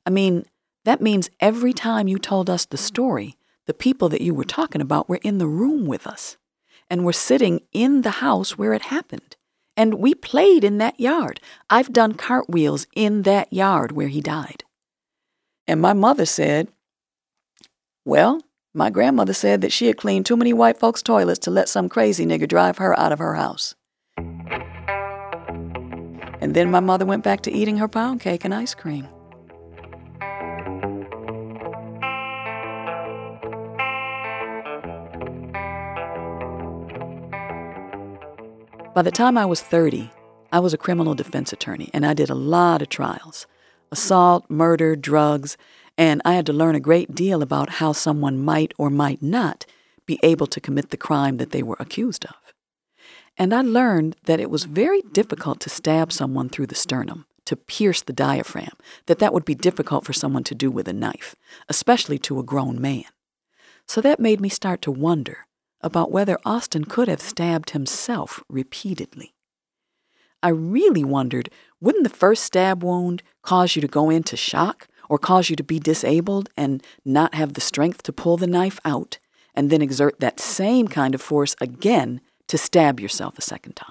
I 0.04 0.10
mean, 0.10 0.44
that 0.84 1.00
means 1.00 1.30
every 1.40 1.72
time 1.72 2.08
you 2.08 2.18
told 2.18 2.50
us 2.50 2.64
the 2.66 2.76
story, 2.76 3.36
the 3.66 3.74
people 3.74 4.08
that 4.10 4.20
you 4.20 4.34
were 4.34 4.44
talking 4.44 4.80
about 4.80 5.08
were 5.08 5.20
in 5.22 5.38
the 5.38 5.46
room 5.46 5.86
with 5.86 6.06
us 6.06 6.36
and 6.90 7.04
were 7.04 7.12
sitting 7.12 7.62
in 7.72 8.02
the 8.02 8.10
house 8.10 8.58
where 8.58 8.74
it 8.74 8.82
happened. 8.82 9.36
And 9.76 9.94
we 9.94 10.14
played 10.14 10.62
in 10.62 10.78
that 10.78 11.00
yard. 11.00 11.40
I've 11.70 11.92
done 11.92 12.14
cartwheels 12.14 12.86
in 12.94 13.22
that 13.22 13.52
yard 13.52 13.92
where 13.92 14.08
he 14.08 14.20
died. 14.20 14.64
And 15.66 15.80
my 15.80 15.94
mother 15.94 16.26
said, 16.26 16.68
Well, 18.04 18.42
my 18.74 18.90
grandmother 18.90 19.32
said 19.32 19.62
that 19.62 19.72
she 19.72 19.86
had 19.86 19.96
cleaned 19.96 20.26
too 20.26 20.36
many 20.36 20.52
white 20.52 20.78
folks' 20.78 21.02
toilets 21.02 21.38
to 21.40 21.50
let 21.50 21.68
some 21.68 21.88
crazy 21.88 22.26
nigger 22.26 22.48
drive 22.48 22.78
her 22.78 22.98
out 22.98 23.12
of 23.12 23.18
her 23.18 23.34
house. 23.34 23.74
And 26.44 26.52
then 26.52 26.70
my 26.70 26.80
mother 26.80 27.06
went 27.06 27.24
back 27.24 27.40
to 27.44 27.50
eating 27.50 27.78
her 27.78 27.88
pound 27.88 28.20
cake 28.20 28.44
and 28.44 28.52
ice 28.52 28.74
cream. 28.74 29.08
By 38.94 39.00
the 39.00 39.10
time 39.10 39.38
I 39.38 39.46
was 39.46 39.62
30, 39.62 40.10
I 40.52 40.60
was 40.60 40.74
a 40.74 40.76
criminal 40.76 41.14
defense 41.14 41.50
attorney 41.50 41.88
and 41.94 42.04
I 42.04 42.12
did 42.12 42.28
a 42.28 42.34
lot 42.34 42.82
of 42.82 42.90
trials 42.90 43.46
assault, 43.90 44.44
murder, 44.50 44.96
drugs, 44.96 45.56
and 45.96 46.20
I 46.26 46.34
had 46.34 46.44
to 46.44 46.52
learn 46.52 46.74
a 46.74 46.80
great 46.80 47.14
deal 47.14 47.40
about 47.40 47.70
how 47.70 47.92
someone 47.92 48.36
might 48.36 48.74
or 48.76 48.90
might 48.90 49.22
not 49.22 49.64
be 50.04 50.20
able 50.22 50.48
to 50.48 50.60
commit 50.60 50.90
the 50.90 50.98
crime 50.98 51.38
that 51.38 51.52
they 51.52 51.62
were 51.62 51.78
accused 51.80 52.26
of. 52.26 52.43
And 53.36 53.52
I 53.52 53.62
learned 53.62 54.16
that 54.24 54.40
it 54.40 54.50
was 54.50 54.64
very 54.64 55.02
difficult 55.12 55.60
to 55.60 55.70
stab 55.70 56.12
someone 56.12 56.48
through 56.48 56.68
the 56.68 56.74
sternum, 56.74 57.26
to 57.46 57.56
pierce 57.56 58.02
the 58.02 58.12
diaphragm, 58.12 58.76
that 59.06 59.18
that 59.18 59.32
would 59.32 59.44
be 59.44 59.54
difficult 59.54 60.04
for 60.04 60.12
someone 60.12 60.44
to 60.44 60.54
do 60.54 60.70
with 60.70 60.86
a 60.88 60.92
knife, 60.92 61.34
especially 61.68 62.18
to 62.20 62.38
a 62.38 62.44
grown 62.44 62.80
man. 62.80 63.04
So 63.86 64.00
that 64.00 64.20
made 64.20 64.40
me 64.40 64.48
start 64.48 64.80
to 64.82 64.90
wonder 64.90 65.46
about 65.80 66.10
whether 66.10 66.38
Austin 66.44 66.84
could 66.84 67.08
have 67.08 67.20
stabbed 67.20 67.70
himself 67.70 68.42
repeatedly. 68.48 69.34
I 70.42 70.48
really 70.48 71.04
wondered 71.04 71.50
wouldn't 71.80 72.04
the 72.04 72.10
first 72.10 72.44
stab 72.44 72.82
wound 72.82 73.22
cause 73.42 73.76
you 73.76 73.82
to 73.82 73.88
go 73.88 74.10
into 74.10 74.36
shock 74.36 74.86
or 75.08 75.18
cause 75.18 75.50
you 75.50 75.56
to 75.56 75.62
be 75.62 75.78
disabled 75.78 76.48
and 76.56 76.82
not 77.04 77.34
have 77.34 77.54
the 77.54 77.60
strength 77.60 78.02
to 78.04 78.12
pull 78.12 78.36
the 78.36 78.46
knife 78.46 78.78
out 78.84 79.18
and 79.54 79.70
then 79.70 79.82
exert 79.82 80.20
that 80.20 80.40
same 80.40 80.88
kind 80.88 81.14
of 81.14 81.20
force 81.20 81.56
again 81.60 82.20
to 82.54 82.58
stab 82.58 83.00
yourself 83.00 83.36
a 83.36 83.42
second 83.42 83.74
time? 83.74 83.90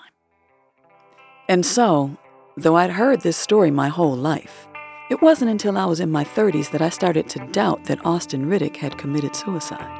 And 1.49 1.65
so, 1.65 2.17
though 2.55 2.77
I'd 2.77 2.91
heard 2.91 3.19
this 3.19 3.35
story 3.35 3.71
my 3.71 3.89
whole 3.89 4.15
life, 4.15 4.69
it 5.09 5.21
wasn't 5.21 5.51
until 5.51 5.77
I 5.77 5.83
was 5.83 5.99
in 5.99 6.09
my 6.09 6.23
30s 6.23 6.71
that 6.71 6.81
I 6.81 6.87
started 6.87 7.27
to 7.27 7.45
doubt 7.51 7.83
that 7.85 8.05
Austin 8.05 8.45
Riddick 8.45 8.77
had 8.77 8.97
committed 8.97 9.35
suicide. 9.35 9.99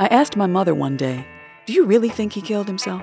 I 0.00 0.08
asked 0.10 0.36
my 0.36 0.48
mother 0.48 0.74
one 0.74 0.96
day, 0.96 1.24
Do 1.66 1.72
you 1.72 1.84
really 1.84 2.08
think 2.08 2.32
he 2.32 2.42
killed 2.42 2.66
himself? 2.66 3.02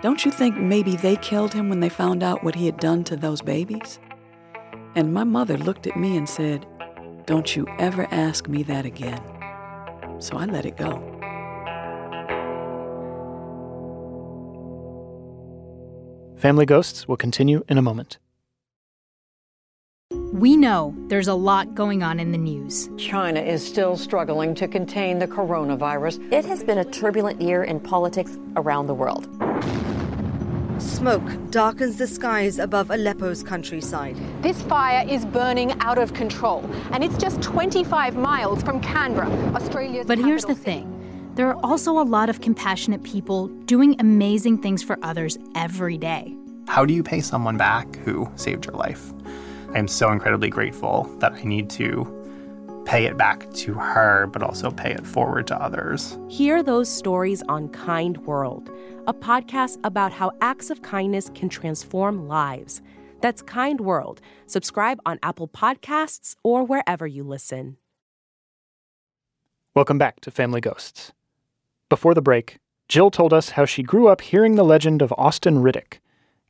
Don't 0.00 0.24
you 0.24 0.30
think 0.30 0.56
maybe 0.56 0.96
they 0.96 1.16
killed 1.16 1.52
him 1.52 1.68
when 1.68 1.80
they 1.80 1.90
found 1.90 2.22
out 2.22 2.42
what 2.42 2.54
he 2.54 2.64
had 2.64 2.78
done 2.78 3.04
to 3.04 3.16
those 3.16 3.42
babies? 3.42 4.00
And 4.94 5.12
my 5.12 5.24
mother 5.24 5.58
looked 5.58 5.86
at 5.86 5.98
me 5.98 6.16
and 6.16 6.26
said, 6.26 6.66
Don't 7.26 7.54
you 7.54 7.66
ever 7.78 8.08
ask 8.10 8.48
me 8.48 8.62
that 8.62 8.86
again. 8.86 9.20
So 10.18 10.38
I 10.38 10.46
let 10.46 10.64
it 10.64 10.78
go. 10.78 11.15
Family 16.36 16.66
Ghosts 16.66 17.08
will 17.08 17.16
continue 17.16 17.64
in 17.66 17.78
a 17.78 17.82
moment. 17.82 18.18
We 20.34 20.54
know 20.54 20.94
there's 21.08 21.28
a 21.28 21.34
lot 21.34 21.74
going 21.74 22.02
on 22.02 22.20
in 22.20 22.30
the 22.30 22.36
news. 22.36 22.90
China 22.98 23.40
is 23.40 23.66
still 23.66 23.96
struggling 23.96 24.54
to 24.56 24.68
contain 24.68 25.18
the 25.18 25.26
coronavirus. 25.26 26.30
It 26.30 26.44
has 26.44 26.62
been 26.62 26.76
a 26.76 26.84
turbulent 26.84 27.40
year 27.40 27.64
in 27.64 27.80
politics 27.80 28.38
around 28.56 28.86
the 28.86 28.92
world. 28.94 29.24
Smoke 30.78 31.50
darkens 31.50 31.96
the 31.96 32.06
skies 32.06 32.58
above 32.58 32.90
Aleppo's 32.90 33.42
countryside. 33.42 34.16
This 34.42 34.60
fire 34.60 35.08
is 35.08 35.24
burning 35.24 35.72
out 35.80 35.96
of 35.96 36.12
control, 36.12 36.68
and 36.92 37.02
it's 37.02 37.16
just 37.16 37.40
25 37.40 38.14
miles 38.14 38.62
from 38.62 38.80
Canberra, 38.82 39.30
Australia's 39.54 40.06
But 40.06 40.18
here's 40.18 40.44
the 40.44 40.54
city. 40.54 40.64
thing 40.64 40.95
there 41.36 41.48
are 41.50 41.60
also 41.62 41.98
a 41.98 42.02
lot 42.02 42.30
of 42.30 42.40
compassionate 42.40 43.02
people 43.02 43.48
doing 43.66 43.94
amazing 44.00 44.56
things 44.56 44.82
for 44.82 44.98
others 45.02 45.36
every 45.54 45.98
day. 45.98 46.34
How 46.66 46.86
do 46.86 46.94
you 46.94 47.02
pay 47.02 47.20
someone 47.20 47.58
back 47.58 47.96
who 47.96 48.26
saved 48.36 48.64
your 48.64 48.74
life? 48.74 49.12
I 49.74 49.78
am 49.78 49.86
so 49.86 50.10
incredibly 50.10 50.48
grateful 50.48 51.04
that 51.18 51.32
I 51.32 51.42
need 51.42 51.68
to 51.70 52.10
pay 52.86 53.04
it 53.04 53.18
back 53.18 53.52
to 53.52 53.74
her, 53.74 54.28
but 54.28 54.42
also 54.42 54.70
pay 54.70 54.92
it 54.92 55.06
forward 55.06 55.46
to 55.48 55.62
others. 55.62 56.18
Hear 56.28 56.62
those 56.62 56.88
stories 56.88 57.42
on 57.50 57.68
Kind 57.68 58.16
World, 58.24 58.70
a 59.06 59.12
podcast 59.12 59.78
about 59.84 60.12
how 60.12 60.32
acts 60.40 60.70
of 60.70 60.80
kindness 60.80 61.30
can 61.34 61.50
transform 61.50 62.28
lives. 62.28 62.80
That's 63.20 63.42
Kind 63.42 63.82
World. 63.82 64.22
Subscribe 64.46 65.00
on 65.04 65.18
Apple 65.22 65.48
Podcasts 65.48 66.34
or 66.42 66.64
wherever 66.64 67.06
you 67.06 67.24
listen. 67.24 67.76
Welcome 69.74 69.98
back 69.98 70.20
to 70.20 70.30
Family 70.30 70.62
Ghosts. 70.62 71.12
Before 71.88 72.14
the 72.14 72.22
break, 72.22 72.58
Jill 72.88 73.10
told 73.10 73.32
us 73.32 73.50
how 73.50 73.64
she 73.64 73.82
grew 73.82 74.08
up 74.08 74.20
hearing 74.20 74.54
the 74.54 74.64
legend 74.64 75.02
of 75.02 75.14
Austin 75.16 75.62
Riddick, 75.62 76.00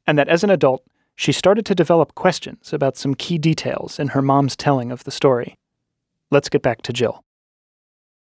and 0.06 0.18
that 0.18 0.28
as 0.28 0.44
an 0.44 0.50
adult, 0.50 0.82
she 1.14 1.32
started 1.32 1.64
to 1.66 1.74
develop 1.74 2.14
questions 2.14 2.72
about 2.72 2.96
some 2.96 3.14
key 3.14 3.38
details 3.38 3.98
in 3.98 4.08
her 4.08 4.22
mom's 4.22 4.56
telling 4.56 4.92
of 4.92 5.04
the 5.04 5.10
story. 5.10 5.58
Let's 6.30 6.48
get 6.48 6.62
back 6.62 6.82
to 6.82 6.92
Jill. 6.92 7.24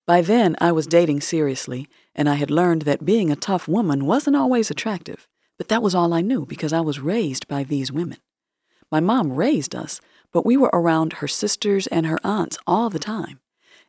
By 0.06 0.20
then, 0.20 0.56
I 0.60 0.72
was 0.72 0.86
dating 0.86 1.20
seriously, 1.20 1.86
and 2.14 2.28
I 2.28 2.34
had 2.34 2.50
learned 2.50 2.82
that 2.82 3.04
being 3.04 3.30
a 3.30 3.36
tough 3.36 3.68
woman 3.68 4.04
wasn't 4.04 4.36
always 4.36 4.70
attractive, 4.70 5.28
but 5.56 5.68
that 5.68 5.82
was 5.82 5.94
all 5.94 6.12
I 6.12 6.22
knew 6.22 6.44
because 6.44 6.72
I 6.72 6.80
was 6.80 6.98
raised 7.00 7.46
by 7.46 7.62
these 7.62 7.92
women. 7.92 8.18
My 8.90 9.00
mom 9.00 9.32
raised 9.32 9.74
us, 9.74 10.00
but 10.32 10.44
we 10.44 10.56
were 10.56 10.70
around 10.72 11.14
her 11.14 11.28
sisters 11.28 11.86
and 11.86 12.04
her 12.06 12.18
aunts 12.24 12.58
all 12.66 12.90
the 12.90 12.98
time, 12.98 13.40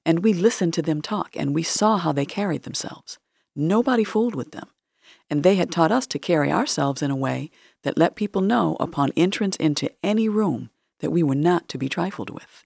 and 0.06 0.24
we 0.24 0.34
listened 0.34 0.74
to 0.74 0.82
them 0.82 1.02
talk 1.02 1.36
and 1.36 1.54
we 1.54 1.64
saw 1.64 1.98
how 1.98 2.12
they 2.12 2.26
carried 2.26 2.64
themselves. 2.64 3.20
Nobody 3.56 4.04
fooled 4.04 4.36
with 4.36 4.52
them, 4.52 4.68
and 5.30 5.44
they 5.44 5.56
had 5.56 5.72
taught 5.72 5.92
us 5.92 6.08
to 6.08 6.20
carry 6.20 6.52
ourselves 6.52 7.02
in 7.02 7.12
a 7.12 7.16
way 7.16 7.52
that 7.84 7.98
let 7.98 8.16
people 8.16 8.42
know 8.42 8.78
upon 8.80 9.12
entrance 9.16 9.56
into 9.58 9.92
any 10.04 10.28
room 10.28 10.70
that 11.00 11.12
we 11.12 11.24
were 11.24 11.36
not 11.36 11.70
to 11.70 11.78
be 11.78 11.90
trifled 11.90 12.30
with. 12.30 12.64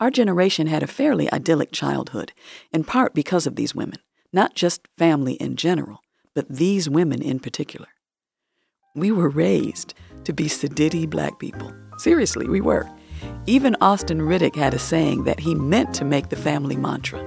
Our 0.00 0.10
generation 0.10 0.66
had 0.66 0.82
a 0.82 0.88
fairly 0.88 1.32
idyllic 1.32 1.72
childhood, 1.72 2.32
in 2.72 2.84
part 2.84 3.14
because 3.14 3.46
of 3.46 3.56
these 3.56 3.74
women, 3.74 3.98
not 4.32 4.54
just 4.54 4.86
family 4.96 5.34
in 5.34 5.56
general, 5.56 6.02
but 6.34 6.48
these 6.48 6.88
women 6.88 7.20
in 7.20 7.40
particular. 7.40 7.88
We 8.94 9.10
were 9.10 9.28
raised 9.28 9.94
to 10.24 10.32
be 10.32 10.44
sedity 10.44 11.08
black 11.08 11.38
people. 11.38 11.72
Seriously, 11.96 12.46
we 12.46 12.60
were. 12.60 12.88
Even 13.48 13.76
Austin 13.80 14.20
Riddick 14.20 14.54
had 14.54 14.74
a 14.74 14.78
saying 14.78 15.24
that 15.24 15.40
he 15.40 15.54
meant 15.54 15.94
to 15.94 16.04
make 16.04 16.28
the 16.28 16.36
family 16.36 16.76
mantra 16.76 17.24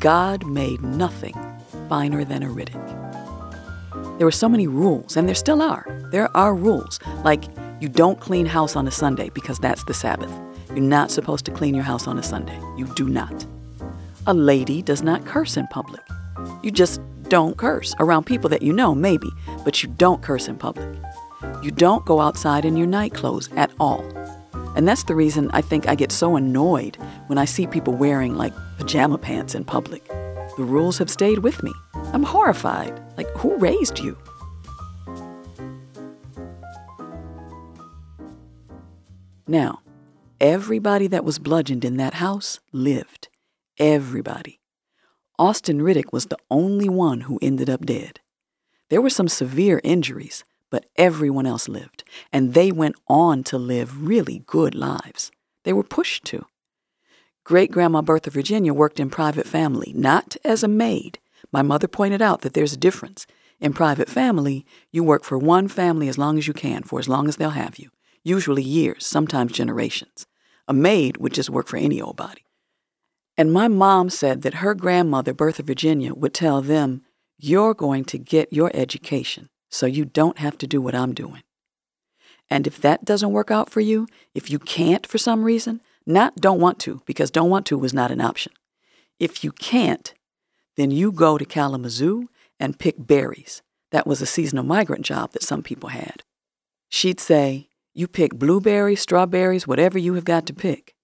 God 0.00 0.46
made 0.46 0.80
nothing 0.80 1.34
finer 1.90 2.24
than 2.24 2.42
a 2.42 2.46
Riddick. 2.46 4.16
There 4.16 4.26
were 4.26 4.30
so 4.30 4.48
many 4.48 4.66
rules, 4.66 5.14
and 5.14 5.28
there 5.28 5.34
still 5.34 5.60
are. 5.60 5.84
There 6.10 6.34
are 6.34 6.54
rules, 6.54 6.98
like 7.22 7.44
you 7.80 7.90
don't 7.90 8.18
clean 8.18 8.46
house 8.46 8.76
on 8.76 8.88
a 8.88 8.90
Sunday 8.90 9.28
because 9.28 9.58
that's 9.58 9.84
the 9.84 9.92
Sabbath. 9.92 10.32
You're 10.70 10.78
not 10.78 11.10
supposed 11.10 11.44
to 11.44 11.50
clean 11.50 11.74
your 11.74 11.84
house 11.84 12.06
on 12.06 12.18
a 12.18 12.22
Sunday. 12.22 12.58
You 12.78 12.86
do 12.94 13.06
not. 13.06 13.44
A 14.26 14.32
lady 14.32 14.80
does 14.80 15.02
not 15.02 15.26
curse 15.26 15.58
in 15.58 15.66
public. 15.66 16.00
You 16.62 16.70
just 16.70 16.98
don't 17.28 17.58
curse 17.58 17.94
around 18.00 18.24
people 18.24 18.48
that 18.48 18.62
you 18.62 18.72
know, 18.72 18.94
maybe, 18.94 19.28
but 19.66 19.82
you 19.82 19.90
don't 19.98 20.22
curse 20.22 20.48
in 20.48 20.56
public. 20.56 20.98
You 21.62 21.72
don't 21.72 22.06
go 22.06 22.22
outside 22.22 22.64
in 22.64 22.78
your 22.78 22.86
night 22.86 23.12
clothes 23.12 23.50
at 23.52 23.70
all. 23.78 24.02
And 24.76 24.86
that's 24.86 25.04
the 25.04 25.14
reason 25.14 25.50
I 25.52 25.62
think 25.62 25.88
I 25.88 25.94
get 25.94 26.12
so 26.12 26.36
annoyed 26.36 26.96
when 27.28 27.38
I 27.38 27.46
see 27.46 27.66
people 27.66 27.94
wearing 27.94 28.36
like 28.36 28.52
pajama 28.78 29.16
pants 29.16 29.54
in 29.54 29.64
public. 29.64 30.06
The 30.06 30.64
rules 30.64 30.98
have 30.98 31.10
stayed 31.10 31.38
with 31.38 31.62
me. 31.62 31.72
I'm 32.12 32.22
horrified. 32.22 33.02
Like, 33.16 33.28
who 33.38 33.56
raised 33.56 33.98
you? 33.98 34.18
Now, 39.46 39.80
everybody 40.40 41.06
that 41.06 41.24
was 41.24 41.38
bludgeoned 41.38 41.84
in 41.84 41.96
that 41.96 42.14
house 42.14 42.60
lived. 42.72 43.28
Everybody. 43.78 44.60
Austin 45.38 45.80
Riddick 45.80 46.12
was 46.12 46.26
the 46.26 46.38
only 46.50 46.88
one 46.88 47.22
who 47.22 47.38
ended 47.40 47.70
up 47.70 47.86
dead. 47.86 48.20
There 48.88 49.02
were 49.02 49.10
some 49.10 49.28
severe 49.28 49.80
injuries, 49.84 50.44
but 50.70 50.86
everyone 50.96 51.46
else 51.46 51.68
lived, 51.68 52.04
and 52.32 52.54
they 52.54 52.72
went 52.72 52.96
on 53.08 53.44
to 53.44 53.58
live 53.58 54.06
really 54.06 54.42
good 54.46 54.74
lives. 54.74 55.30
They 55.64 55.72
were 55.72 55.82
pushed 55.82 56.24
to. 56.26 56.46
Great 57.44 57.70
Grandma 57.70 58.02
Bertha 58.02 58.30
Virginia 58.30 58.74
worked 58.74 58.98
in 58.98 59.08
private 59.08 59.46
family, 59.46 59.92
not 59.94 60.36
as 60.44 60.64
a 60.64 60.68
maid. 60.68 61.20
My 61.52 61.62
mother 61.62 61.86
pointed 61.86 62.20
out 62.20 62.40
that 62.40 62.54
there's 62.54 62.72
a 62.72 62.76
difference. 62.76 63.26
In 63.60 63.72
private 63.72 64.08
family, 64.08 64.66
you 64.90 65.04
work 65.04 65.24
for 65.24 65.38
one 65.38 65.68
family 65.68 66.08
as 66.08 66.18
long 66.18 66.38
as 66.38 66.48
you 66.48 66.52
can, 66.52 66.82
for 66.82 66.98
as 66.98 67.08
long 67.08 67.28
as 67.28 67.36
they'll 67.36 67.50
have 67.50 67.78
you, 67.78 67.90
usually 68.24 68.62
years, 68.62 69.06
sometimes 69.06 69.52
generations. 69.52 70.26
A 70.68 70.72
maid 70.72 71.18
would 71.18 71.32
just 71.32 71.48
work 71.48 71.68
for 71.68 71.76
any 71.76 72.00
old 72.00 72.16
body. 72.16 72.44
And 73.36 73.52
my 73.52 73.68
mom 73.68 74.10
said 74.10 74.42
that 74.42 74.54
her 74.54 74.74
grandmother, 74.74 75.32
Bertha 75.32 75.62
Virginia, 75.62 76.14
would 76.14 76.34
tell 76.34 76.62
them, 76.62 77.02
You're 77.38 77.74
going 77.74 78.04
to 78.06 78.18
get 78.18 78.52
your 78.52 78.70
education, 78.74 79.50
so 79.76 79.86
you 79.86 80.04
don't 80.04 80.38
have 80.38 80.56
to 80.58 80.66
do 80.66 80.80
what 80.80 80.94
I'm 80.94 81.12
doing. 81.12 81.42
And 82.48 82.66
if 82.66 82.80
that 82.80 83.04
doesn't 83.04 83.32
work 83.32 83.50
out 83.50 83.70
for 83.70 83.80
you, 83.80 84.06
if 84.34 84.50
you 84.50 84.58
can't 84.58 85.06
for 85.06 85.18
some 85.18 85.44
reason, 85.44 85.80
not 86.06 86.36
don't 86.36 86.60
want 86.60 86.78
to, 86.80 87.02
because 87.04 87.30
don't 87.30 87.50
want 87.50 87.66
to 87.66 87.78
was 87.78 87.92
not 87.92 88.10
an 88.10 88.20
option. 88.20 88.52
If 89.18 89.42
you 89.42 89.52
can't, 89.52 90.14
then 90.76 90.90
you 90.90 91.10
go 91.12 91.36
to 91.38 91.44
Kalamazoo 91.44 92.28
and 92.60 92.78
pick 92.78 92.94
berries. 92.98 93.62
That 93.90 94.06
was 94.06 94.22
a 94.22 94.26
seasonal 94.26 94.64
migrant 94.64 95.04
job 95.04 95.32
that 95.32 95.42
some 95.42 95.62
people 95.62 95.90
had. 95.90 96.22
She'd 96.88 97.20
say, 97.20 97.68
You 97.94 98.08
pick 98.08 98.34
blueberries, 98.34 99.00
strawberries, 99.00 99.66
whatever 99.66 99.98
you 99.98 100.14
have 100.14 100.24
got 100.24 100.46
to 100.46 100.54
pick. 100.54 100.94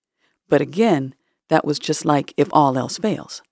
But 0.49 0.61
again, 0.61 1.15
that 1.49 1.65
was 1.65 1.79
just 1.79 2.05
like 2.05 2.33
if 2.37 2.49
all 2.53 2.79
else 2.79 2.99
fails. 2.99 3.43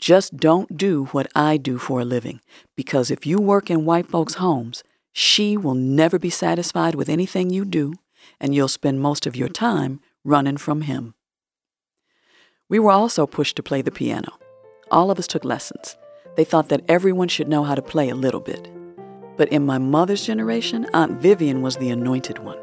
Just 0.00 0.38
don't 0.38 0.78
do 0.78 1.04
what 1.06 1.30
I 1.34 1.58
do 1.58 1.76
for 1.76 2.00
a 2.00 2.06
living, 2.06 2.40
because 2.74 3.10
if 3.10 3.26
you 3.26 3.38
work 3.38 3.70
in 3.70 3.84
white 3.84 4.06
folks' 4.06 4.34
homes, 4.34 4.82
she 5.12 5.58
will 5.58 5.74
never 5.74 6.18
be 6.18 6.30
satisfied 6.30 6.94
with 6.94 7.10
anything 7.10 7.50
you 7.50 7.66
do, 7.66 7.92
and 8.40 8.54
you'll 8.54 8.68
spend 8.68 9.00
most 9.00 9.26
of 9.26 9.36
your 9.36 9.48
time 9.48 10.00
running 10.24 10.56
from 10.56 10.82
him. 10.82 11.14
We 12.70 12.78
were 12.78 12.92
also 12.92 13.26
pushed 13.26 13.56
to 13.56 13.62
play 13.62 13.82
the 13.82 13.90
piano. 13.90 14.38
All 14.90 15.10
of 15.10 15.18
us 15.18 15.26
took 15.26 15.44
lessons. 15.44 15.98
They 16.36 16.44
thought 16.44 16.70
that 16.70 16.84
everyone 16.88 17.28
should 17.28 17.48
know 17.48 17.64
how 17.64 17.74
to 17.74 17.82
play 17.82 18.08
a 18.08 18.14
little 18.14 18.40
bit. 18.40 18.70
But 19.36 19.50
in 19.50 19.66
my 19.66 19.76
mother's 19.76 20.24
generation, 20.24 20.86
Aunt 20.94 21.20
Vivian 21.20 21.60
was 21.60 21.76
the 21.76 21.90
anointed 21.90 22.38
one. 22.38 22.58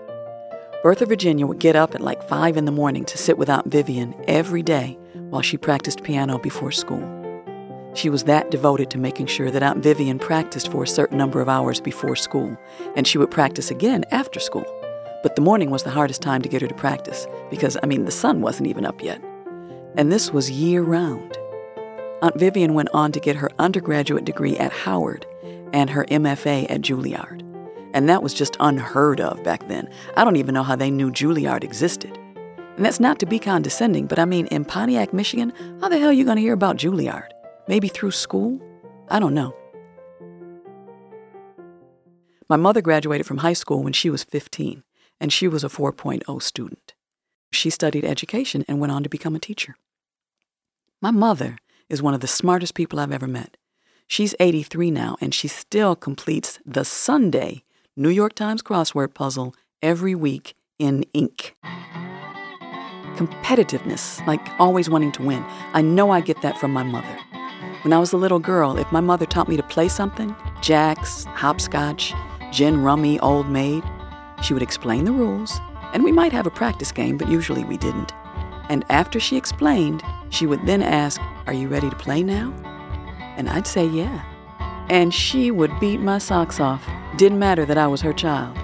Bertha 0.82 1.06
Virginia 1.06 1.46
would 1.46 1.60
get 1.60 1.76
up 1.76 1.94
at 1.94 2.02
like 2.02 2.28
5 2.28 2.58
in 2.58 2.66
the 2.66 2.72
morning 2.72 3.06
to 3.06 3.18
sit 3.18 3.38
with 3.38 3.50
Aunt 3.50 3.68
Vivian 3.68 4.16
every 4.28 4.64
day 4.64 4.98
while 5.30 5.42
she 5.44 5.58
practiced 5.58 6.04
piano 6.04 6.40
before 6.40 6.72
school. 6.72 7.27
She 7.98 8.12
was 8.12 8.26
that 8.26 8.52
devoted 8.52 8.92
to 8.92 9.00
making 9.00 9.26
sure 9.26 9.50
that 9.50 9.64
Aunt 9.64 9.82
Vivian 9.82 10.20
practiced 10.20 10.72
for 10.72 10.84
a 10.84 10.88
certain 10.88 11.18
number 11.18 11.42
of 11.42 11.50
hours 11.50 11.82
before 11.82 12.16
school, 12.16 12.56
and 12.96 13.08
she 13.08 13.18
would 13.18 13.32
practice 13.32 13.72
again 13.72 14.06
after 14.12 14.40
school. 14.40 14.66
But 15.24 15.36
the 15.36 15.42
morning 15.42 15.72
was 15.72 15.82
the 15.82 15.90
hardest 15.90 16.22
time 16.22 16.44
to 16.44 16.48
get 16.50 16.62
her 16.62 16.68
to 16.68 16.76
practice 16.76 17.26
because, 17.50 17.76
I 17.82 17.88
mean, 17.88 18.06
the 18.06 18.12
sun 18.12 18.42
wasn't 18.42 18.68
even 18.68 18.86
up 18.86 19.02
yet. 19.02 19.20
And 19.96 20.12
this 20.12 20.32
was 20.32 20.52
year 20.52 20.84
round. 20.84 21.40
Aunt 22.22 22.38
Vivian 22.38 22.76
went 22.76 22.90
on 22.94 23.12
to 23.14 23.20
get 23.20 23.36
her 23.38 23.50
undergraduate 23.58 24.26
degree 24.26 24.56
at 24.58 24.72
Howard 24.72 25.26
and 25.74 25.90
her 25.90 26.06
MFA 26.06 26.70
at 26.70 26.82
Juilliard. 26.82 27.42
And 27.96 28.08
that 28.08 28.22
was 28.22 28.36
just 28.36 28.58
unheard 28.60 29.20
of 29.20 29.44
back 29.44 29.68
then. 29.70 29.90
I 30.16 30.24
don't 30.24 30.36
even 30.36 30.54
know 30.54 30.62
how 30.62 30.76
they 30.76 30.92
knew 30.92 31.10
Juilliard 31.10 31.64
existed. 31.64 32.16
And 32.76 32.86
that's 32.86 33.00
not 33.00 33.18
to 33.22 33.26
be 33.26 33.40
condescending, 33.40 34.06
but 34.06 34.20
I 34.20 34.26
mean, 34.26 34.46
in 34.48 34.66
Pontiac, 34.66 35.14
Michigan, 35.14 35.52
how 35.82 35.90
the 35.90 35.98
hell 35.98 36.10
are 36.10 36.14
you 36.14 36.26
going 36.26 36.38
to 36.38 36.44
hear 36.44 36.54
about 36.54 36.78
Juilliard? 36.78 37.32
Maybe 37.68 37.90
through 37.90 38.12
school? 38.12 38.62
I 39.10 39.20
don't 39.20 39.34
know. 39.34 39.54
My 42.50 42.56
mother 42.56 42.82
graduated 42.82 43.28
from 43.28 43.40
high 43.40 43.54
school 43.54 43.84
when 43.84 43.92
she 43.92 44.10
was 44.10 44.24
15, 44.24 44.84
and 45.20 45.34
she 45.34 45.50
was 45.50 45.66
a 45.66 45.70
4.0 45.70 46.42
student. 46.42 46.94
She 47.52 47.70
studied 47.70 48.06
education 48.06 48.64
and 48.68 48.80
went 48.80 48.94
on 48.94 49.04
to 49.04 49.10
become 49.10 49.36
a 49.36 49.40
teacher. 49.40 49.76
My 51.02 51.12
mother 51.12 51.58
is 51.90 52.02
one 52.02 52.14
of 52.14 52.22
the 52.22 52.28
smartest 52.28 52.74
people 52.74 53.00
I've 53.00 53.12
ever 53.12 53.28
met. 53.28 53.58
She's 54.08 54.34
83 54.40 54.92
now, 54.92 55.18
and 55.20 55.34
she 55.34 55.50
still 55.50 55.96
completes 55.96 56.60
the 56.66 56.86
Sunday 56.86 57.64
New 57.98 58.10
York 58.10 58.34
Times 58.34 58.62
crossword 58.62 59.14
puzzle 59.14 59.54
every 59.82 60.16
week 60.16 60.56
in 60.80 61.04
ink. 61.14 61.56
Competitiveness, 63.18 64.26
like 64.26 64.48
always 64.60 64.90
wanting 64.90 65.12
to 65.14 65.24
win. 65.24 65.44
I 65.74 65.82
know 65.82 66.12
I 66.12 66.22
get 66.22 66.42
that 66.44 66.58
from 66.58 66.72
my 66.72 66.84
mother. 66.84 67.18
When 67.88 67.94
I 67.94 68.00
was 68.00 68.12
a 68.12 68.18
little 68.18 68.40
girl, 68.40 68.78
if 68.78 68.92
my 68.92 69.00
mother 69.00 69.26
taught 69.26 69.48
me 69.48 69.56
to 69.56 69.64
play 69.64 69.88
something 69.88 70.36
jacks, 70.60 71.24
hopscotch, 71.24 72.14
gin 72.52 72.84
rummy, 72.84 73.18
old 73.22 73.48
maid 73.48 73.82
she 74.44 74.54
would 74.54 74.62
explain 74.62 75.06
the 75.06 75.14
rules, 75.14 75.62
and 75.94 76.04
we 76.04 76.12
might 76.12 76.34
have 76.34 76.46
a 76.46 76.52
practice 76.52 76.92
game, 76.92 77.16
but 77.16 77.30
usually 77.30 77.64
we 77.64 77.78
didn't. 77.78 78.12
And 78.68 78.84
after 78.90 79.22
she 79.22 79.38
explained, 79.38 80.04
she 80.32 80.46
would 80.46 80.66
then 80.66 80.84
ask, 80.84 81.22
Are 81.46 81.54
you 81.54 81.70
ready 81.70 81.90
to 81.90 81.96
play 81.96 82.24
now? 82.24 82.52
And 83.38 83.48
I'd 83.48 83.66
say, 83.66 83.86
Yeah. 83.86 84.22
And 84.90 85.14
she 85.14 85.50
would 85.50 85.72
beat 85.80 86.02
my 86.02 86.18
socks 86.18 86.60
off. 86.60 86.86
Didn't 87.16 87.40
matter 87.40 87.64
that 87.64 87.78
I 87.78 87.88
was 87.88 88.02
her 88.02 88.12
child. 88.12 88.58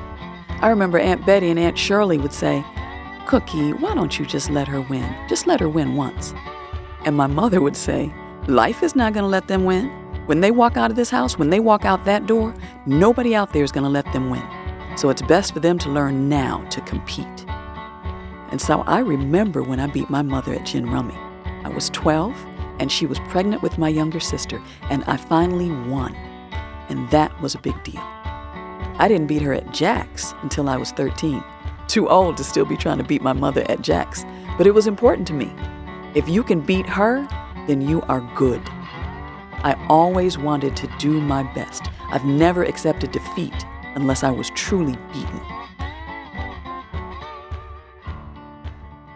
I 0.49 0.67
remember 0.67 0.99
Aunt 0.99 1.25
Betty 1.25 1.49
and 1.49 1.57
Aunt 1.57 1.77
Shirley 1.77 2.17
would 2.17 2.33
say, 2.33 2.61
Cookie, 3.27 3.71
why 3.71 3.95
don't 3.95 4.19
you 4.19 4.25
just 4.25 4.49
let 4.49 4.67
her 4.67 4.81
win? 4.81 5.15
Just 5.29 5.47
let 5.47 5.61
her 5.61 5.69
win 5.69 5.95
once. 5.95 6.33
And 7.05 7.15
my 7.15 7.27
mother 7.27 7.61
would 7.61 7.77
say, 7.77 8.13
Life 8.47 8.83
is 8.83 8.93
not 8.93 9.13
going 9.13 9.23
to 9.23 9.29
let 9.29 9.47
them 9.47 9.63
win. 9.63 9.87
When 10.25 10.41
they 10.41 10.51
walk 10.51 10.75
out 10.75 10.91
of 10.91 10.97
this 10.97 11.09
house, 11.09 11.39
when 11.39 11.49
they 11.49 11.61
walk 11.61 11.85
out 11.85 12.03
that 12.03 12.27
door, 12.27 12.53
nobody 12.85 13.33
out 13.33 13.53
there 13.53 13.63
is 13.63 13.71
going 13.71 13.85
to 13.85 13.89
let 13.89 14.03
them 14.11 14.29
win. 14.29 14.45
So 14.97 15.09
it's 15.09 15.21
best 15.21 15.53
for 15.53 15.61
them 15.61 15.79
to 15.79 15.89
learn 15.89 16.27
now 16.27 16.61
to 16.65 16.81
compete. 16.81 17.45
And 18.51 18.59
so 18.59 18.81
I 18.81 18.99
remember 18.99 19.63
when 19.63 19.79
I 19.79 19.87
beat 19.87 20.09
my 20.09 20.21
mother 20.21 20.53
at 20.53 20.65
Gin 20.65 20.89
Rummy. 20.89 21.17
I 21.63 21.69
was 21.69 21.89
12 21.91 22.35
and 22.79 22.91
she 22.91 23.05
was 23.05 23.17
pregnant 23.29 23.61
with 23.61 23.77
my 23.77 23.87
younger 23.87 24.19
sister, 24.19 24.61
and 24.89 25.05
I 25.05 25.15
finally 25.15 25.71
won. 25.89 26.13
And 26.89 27.09
that 27.11 27.39
was 27.41 27.55
a 27.55 27.59
big 27.59 27.81
deal. 27.85 28.01
I 28.01 29.07
didn't 29.07 29.27
beat 29.27 29.41
her 29.41 29.53
at 29.53 29.71
Jack's 29.71 30.33
until 30.41 30.67
I 30.67 30.75
was 30.75 30.91
13. 30.91 31.41
Too 31.87 32.09
old 32.09 32.35
to 32.37 32.43
still 32.43 32.65
be 32.65 32.75
trying 32.75 32.97
to 32.97 33.05
beat 33.05 33.21
my 33.21 33.31
mother 33.31 33.63
at 33.69 33.81
Jack's, 33.81 34.25
but 34.57 34.67
it 34.67 34.73
was 34.73 34.85
important 34.85 35.27
to 35.29 35.33
me. 35.33 35.53
If 36.13 36.27
you 36.27 36.43
can 36.43 36.59
beat 36.59 36.87
her, 36.87 37.25
then 37.67 37.81
you 37.81 38.01
are 38.03 38.21
good. 38.35 38.61
I 39.63 39.75
always 39.89 40.37
wanted 40.37 40.75
to 40.75 40.87
do 40.99 41.21
my 41.21 41.43
best. 41.53 41.83
I've 42.09 42.25
never 42.25 42.63
accepted 42.63 43.11
defeat 43.11 43.65
unless 43.95 44.23
I 44.23 44.31
was 44.31 44.49
truly 44.51 44.97
beaten. 45.13 45.39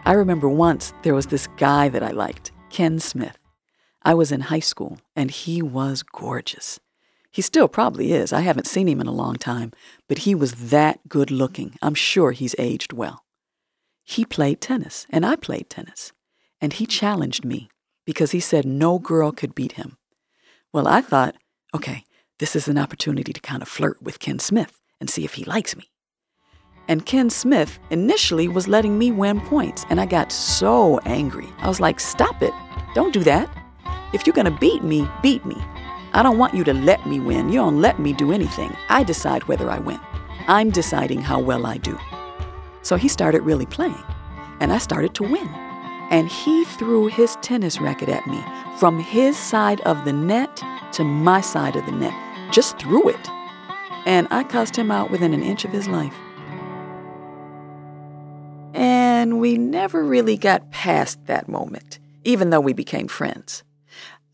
I 0.04 0.12
remember 0.12 0.48
once 0.48 0.94
there 1.02 1.14
was 1.14 1.26
this 1.26 1.48
guy 1.58 1.90
that 1.90 2.02
I 2.02 2.12
liked, 2.12 2.50
Ken 2.70 2.98
Smith. 2.98 3.36
I 4.02 4.14
was 4.14 4.32
in 4.32 4.40
high 4.40 4.60
school, 4.60 4.98
and 5.14 5.30
he 5.30 5.60
was 5.60 6.02
gorgeous. 6.02 6.80
He 7.30 7.42
still 7.42 7.68
probably 7.68 8.12
is. 8.12 8.32
I 8.32 8.40
haven't 8.40 8.66
seen 8.66 8.88
him 8.88 9.02
in 9.02 9.06
a 9.06 9.12
long 9.12 9.36
time, 9.36 9.72
but 10.08 10.18
he 10.18 10.34
was 10.34 10.70
that 10.70 11.10
good 11.10 11.30
looking. 11.30 11.76
I'm 11.82 11.94
sure 11.94 12.32
he's 12.32 12.54
aged 12.58 12.94
well. 12.94 13.26
He 14.02 14.24
played 14.24 14.62
tennis, 14.62 15.06
and 15.10 15.26
I 15.26 15.36
played 15.36 15.68
tennis. 15.68 16.12
And 16.58 16.72
he 16.72 16.86
challenged 16.86 17.44
me 17.44 17.68
because 18.08 18.30
he 18.30 18.40
said 18.40 18.64
no 18.64 18.98
girl 18.98 19.30
could 19.30 19.54
beat 19.54 19.72
him. 19.72 19.98
Well, 20.72 20.88
I 20.88 21.02
thought, 21.02 21.34
okay, 21.74 22.04
this 22.38 22.56
is 22.56 22.66
an 22.66 22.78
opportunity 22.78 23.34
to 23.34 23.40
kind 23.42 23.60
of 23.60 23.68
flirt 23.68 24.02
with 24.02 24.18
Ken 24.18 24.38
Smith 24.38 24.80
and 24.98 25.10
see 25.10 25.26
if 25.26 25.34
he 25.34 25.44
likes 25.44 25.76
me. 25.76 25.90
And 26.88 27.04
Ken 27.04 27.28
Smith 27.28 27.78
initially 27.90 28.48
was 28.48 28.66
letting 28.66 28.98
me 28.98 29.12
win 29.12 29.42
points, 29.42 29.84
and 29.90 30.00
I 30.00 30.06
got 30.06 30.32
so 30.32 31.00
angry. 31.00 31.48
I 31.58 31.68
was 31.68 31.80
like, 31.80 32.00
stop 32.00 32.40
it. 32.40 32.54
Don't 32.94 33.12
do 33.12 33.22
that. 33.24 33.46
If 34.14 34.26
you're 34.26 34.32
going 34.32 34.50
to 34.50 34.58
beat 34.58 34.82
me, 34.82 35.06
beat 35.22 35.44
me. 35.44 35.58
I 36.14 36.22
don't 36.22 36.38
want 36.38 36.54
you 36.54 36.64
to 36.64 36.72
let 36.72 37.06
me 37.06 37.20
win. 37.20 37.50
You 37.50 37.58
don't 37.58 37.82
let 37.82 37.98
me 37.98 38.14
do 38.14 38.32
anything. 38.32 38.74
I 38.88 39.04
decide 39.04 39.44
whether 39.44 39.68
I 39.68 39.80
win. 39.80 40.00
I'm 40.46 40.70
deciding 40.70 41.20
how 41.20 41.40
well 41.40 41.66
I 41.66 41.76
do. 41.76 41.98
So 42.80 42.96
he 42.96 43.06
started 43.08 43.42
really 43.42 43.66
playing, 43.66 44.02
and 44.60 44.72
I 44.72 44.78
started 44.78 45.14
to 45.16 45.24
win. 45.24 45.67
And 46.10 46.28
he 46.28 46.64
threw 46.64 47.06
his 47.08 47.36
tennis 47.42 47.80
racket 47.80 48.08
at 48.08 48.26
me 48.26 48.42
from 48.78 48.98
his 48.98 49.36
side 49.36 49.80
of 49.82 50.04
the 50.04 50.12
net 50.12 50.62
to 50.92 51.04
my 51.04 51.40
side 51.40 51.76
of 51.76 51.84
the 51.86 51.92
net. 51.92 52.14
Just 52.52 52.78
threw 52.78 53.08
it. 53.08 53.28
And 54.06 54.26
I 54.30 54.44
cussed 54.44 54.76
him 54.76 54.90
out 54.90 55.10
within 55.10 55.34
an 55.34 55.42
inch 55.42 55.64
of 55.64 55.70
his 55.70 55.86
life. 55.86 56.14
And 58.74 59.40
we 59.40 59.58
never 59.58 60.04
really 60.04 60.36
got 60.36 60.70
past 60.70 61.26
that 61.26 61.48
moment, 61.48 61.98
even 62.24 62.50
though 62.50 62.60
we 62.60 62.72
became 62.72 63.08
friends. 63.08 63.64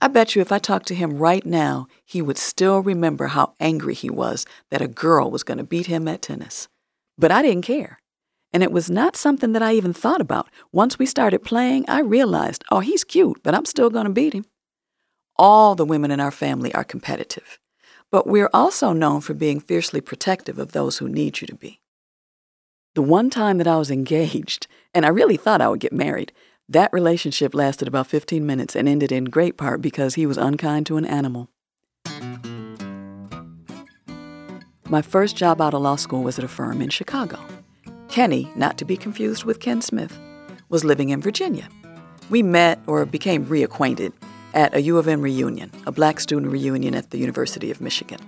I 0.01 0.09
bet 0.09 0.37
you 0.37 0.43
if 0.43 0.53
I 0.53 0.59
talked 0.59 0.87
to 0.89 0.95
him 0.95 1.17
right 1.17 1.45
now, 1.47 1.87
he 2.05 2.21
would 2.21 2.37
still 2.37 2.81
remember 2.81 3.29
how 3.29 3.55
angry 3.59 3.95
he 3.95 4.11
was 4.11 4.45
that 4.71 4.83
a 4.83 4.87
girl 4.87 5.31
was 5.31 5.43
going 5.43 5.59
to 5.59 5.65
beat 5.65 5.87
him 5.87 6.07
at 6.07 6.21
tennis. 6.23 6.69
But 7.17 7.33
I 7.33 7.41
didn't 7.41 7.63
care. 7.63 7.99
And 8.55 8.63
it 8.63 8.71
was 8.71 8.89
not 8.89 9.17
something 9.17 9.53
that 9.53 9.63
I 9.63 9.75
even 9.75 9.93
thought 9.93 10.21
about. 10.21 10.49
Once 10.71 10.97
we 10.97 11.07
started 11.07 11.41
playing, 11.41 11.85
I 11.89 12.01
realized, 12.01 12.63
oh, 12.71 12.79
he's 12.79 13.03
cute, 13.03 13.43
but 13.43 13.53
I'm 13.53 13.65
still 13.65 13.91
going 13.91 14.07
to 14.07 14.13
beat 14.13 14.33
him. 14.33 14.45
All 15.37 15.75
the 15.75 15.85
women 15.85 16.13
in 16.13 16.21
our 16.21 16.31
family 16.31 16.73
are 16.73 16.85
competitive, 16.85 17.59
but 18.13 18.29
we're 18.29 18.49
also 18.55 18.93
known 18.93 19.23
for 19.23 19.35
being 19.35 19.59
fiercely 19.59 20.01
protective 20.01 20.61
of 20.61 20.71
those 20.71 20.99
who 20.99 21.09
need 21.09 21.41
you 21.41 21.49
to 21.49 21.57
be. 21.57 21.81
The 22.95 23.03
one 23.03 23.29
time 23.29 23.59
that 23.59 23.67
I 23.67 23.77
was 23.77 23.91
engaged, 23.91 24.69
and 24.95 25.05
I 25.05 25.09
really 25.09 25.37
thought 25.37 25.61
I 25.61 25.69
would 25.69 25.81
get 25.81 25.93
married, 25.93 26.33
that 26.69 26.93
relationship 26.93 27.57
lasted 27.57 27.89
about 27.89 28.07
15 28.07 28.47
minutes 28.47 28.77
and 28.77 28.89
ended 28.89 29.11
in 29.11 29.25
great 29.25 29.57
part 29.57 29.83
because 29.83 30.15
he 30.15 30.27
was 30.27 30.39
unkind 30.39 30.87
to 30.87 30.97
an 30.97 31.05
animal. 31.05 31.51
My 34.89 35.03
first 35.03 35.35
job 35.35 35.61
out 35.61 35.75
of 35.75 35.83
law 35.83 35.97
school 35.97 36.23
was 36.23 36.39
at 36.39 36.45
a 36.45 36.49
firm 36.49 36.81
in 36.81 36.91
Chicago. 36.91 37.41
Kenny, 38.15 38.49
not 38.55 38.79
to 38.79 38.85
be 38.85 38.97
confused 38.97 39.43
with 39.43 39.59
Ken 39.59 39.83
Smith, 39.83 40.17
was 40.69 40.85
living 40.85 41.09
in 41.09 41.21
Virginia. 41.21 41.69
We 42.31 42.45
met 42.45 42.79
or 42.87 43.05
became 43.05 43.45
reacquainted 43.45 44.13
at 44.55 44.73
a 44.73 44.83
U 44.83 44.99
of 44.99 45.09
M 45.09 45.21
reunion, 45.21 45.73
a 45.85 45.91
black 45.91 46.21
student 46.21 46.53
reunion 46.53 46.95
at 46.95 47.11
the 47.11 47.19
University 47.19 47.73
of 47.73 47.81
Michigan. 47.81 48.21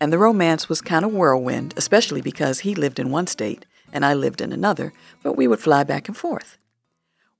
And 0.00 0.12
the 0.12 0.18
romance 0.18 0.68
was 0.68 0.80
kind 0.80 1.04
of 1.04 1.12
whirlwind, 1.12 1.74
especially 1.76 2.22
because 2.22 2.58
he 2.58 2.74
lived 2.74 2.98
in 2.98 3.12
one 3.12 3.28
state 3.28 3.64
and 3.92 4.04
I 4.04 4.14
lived 4.14 4.40
in 4.40 4.52
another, 4.52 4.92
but 5.22 5.36
we 5.36 5.46
would 5.46 5.60
fly 5.60 5.84
back 5.84 6.08
and 6.08 6.16
forth. 6.16 6.58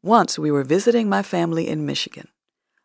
Once 0.01 0.39
we 0.39 0.53
were 0.53 0.63
visiting 0.63 1.09
my 1.09 1.23
family 1.25 1.67
in 1.67 1.85
Michigan. 1.85 2.29